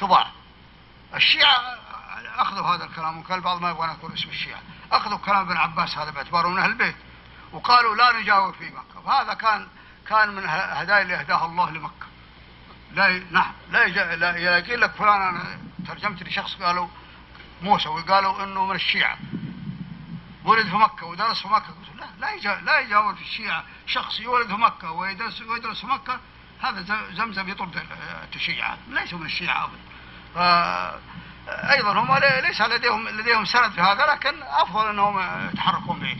تضاعف. 0.00 0.32
الشيعة 1.14 1.78
أخذوا 2.26 2.66
هذا 2.66 2.84
الكلام 2.84 3.18
وكان 3.18 3.38
البعض 3.38 3.60
ما 3.60 3.70
يبغى 3.70 3.88
يذكر 3.88 4.14
اسم 4.14 4.28
الشيعة. 4.28 4.60
أخذوا 4.92 5.18
كلام 5.18 5.36
ابن 5.36 5.56
عباس 5.56 5.98
هذا 5.98 6.10
باعتباره 6.10 6.48
من 6.48 6.58
أهل 6.58 6.70
البيت. 6.70 6.96
وقالوا 7.52 7.96
لا 7.96 8.20
نجاور 8.20 8.52
في 8.52 8.64
مكة. 8.64 9.00
وهذا 9.04 9.34
كان 9.34 9.68
كان 10.08 10.28
من 10.28 10.42
هدايا 10.48 11.02
اللي 11.02 11.14
أهداها 11.14 11.46
الله 11.46 11.70
لمكة. 11.70 12.06
لا. 12.92 13.22
نعم 13.30 13.52
لا. 13.70 13.86
لا 14.16 14.36
يلاقي 14.36 14.76
لك 14.76 14.90
فلان 14.90 15.22
أنا 15.22 15.58
ترجمت 15.88 16.22
لشخص 16.22 16.54
قالوا 16.54 16.88
موسى 17.62 17.88
وقالوا 17.88 18.44
إنه 18.44 18.66
من 18.66 18.74
الشيعة. 18.74 19.18
ولد 20.44 20.66
في 20.66 20.76
مكة 20.76 21.06
ودرس 21.06 21.42
في 21.42 21.48
مكة. 21.48 21.66
قلت 21.66 21.96
لا 21.96 22.06
لا 22.18 22.30
يجا... 22.30 22.54
لا 22.54 22.80
يجاور 22.80 23.14
في 23.14 23.22
الشيعة 23.22 23.64
شخص 23.86 24.20
يولد 24.20 24.46
في 24.46 24.54
مكة 24.54 24.90
ويدرس 24.92 25.42
ويدرس 25.42 25.80
في 25.80 25.86
مكة. 25.86 26.20
هذا 26.62 27.06
زمزم 27.12 27.48
يطرد 27.48 27.82
الشيعة. 28.34 28.78
ليسوا 28.88 29.18
من 29.18 29.26
الشيعة 29.26 29.64
أبدا. 29.64 31.00
أيضا 31.50 31.92
هم 31.92 32.14
لي- 32.18 32.40
ليس 32.48 32.60
لديهم 32.60 33.08
لديهم 33.08 33.44
سند 33.44 33.70
في 33.72 33.80
هذا 33.80 34.06
لكن 34.06 34.42
أفضل 34.42 34.88
أنهم 34.88 35.48
يتحركون 35.52 36.00
بعيد 36.00 36.18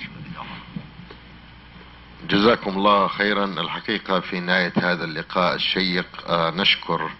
جزاكم 2.28 2.70
الله 2.70 3.08
خيرا. 3.08 3.44
الحقيقة 3.44 4.20
في 4.20 4.40
نهاية 4.40 4.72
هذا 4.76 5.04
اللقاء 5.04 5.54
الشيق 5.54 6.06
آه، 6.28 6.50
نشكر 6.50 7.10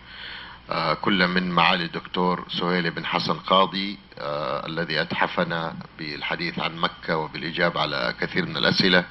آه، 0.70 0.94
كل 0.94 1.28
من 1.28 1.50
معالي 1.50 1.84
الدكتور 1.84 2.44
سهيل 2.48 2.90
بن 2.90 3.06
حسن 3.06 3.34
قاضي 3.38 3.98
آه، 4.18 4.66
الذي 4.66 5.00
أتحفنا 5.00 5.74
بالحديث 5.98 6.58
عن 6.58 6.76
مكة 6.76 7.16
وبالإجابة 7.16 7.80
على 7.80 8.14
كثير 8.20 8.46
من 8.46 8.56
الأسئلة. 8.56 9.04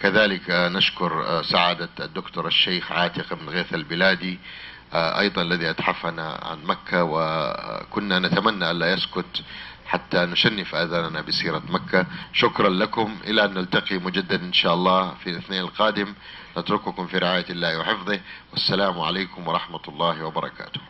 كذلك 0.00 0.42
نشكر 0.50 1.42
سعادة 1.42 1.88
الدكتور 2.00 2.46
الشيخ 2.46 2.92
عاتق 2.92 3.34
بن 3.34 3.48
غيث 3.48 3.74
البلادي 3.74 4.38
أيضا 4.94 5.42
الذي 5.42 5.70
أتحفنا 5.70 6.40
عن 6.42 6.64
مكة 6.64 7.04
وكنا 7.04 8.18
نتمنى 8.18 8.70
ألا 8.70 8.92
يسكت 8.92 9.42
حتى 9.86 10.18
نشنف 10.18 10.74
آذاننا 10.74 11.20
بسيرة 11.20 11.62
مكة. 11.68 12.06
شكرا 12.32 12.68
لكم. 12.68 13.16
إلى 13.24 13.44
أن 13.44 13.54
نلتقي 13.54 13.98
مجددا 13.98 14.36
إن 14.36 14.52
شاء 14.52 14.74
الله 14.74 15.14
في 15.14 15.30
الاثنين 15.30 15.60
القادم. 15.60 16.14
نترككم 16.58 17.06
في 17.06 17.18
رعاية 17.18 17.46
الله 17.50 17.78
وحفظه. 17.78 18.20
والسلام 18.52 19.00
عليكم 19.00 19.48
ورحمة 19.48 19.82
الله 19.88 20.24
وبركاته. 20.24 20.80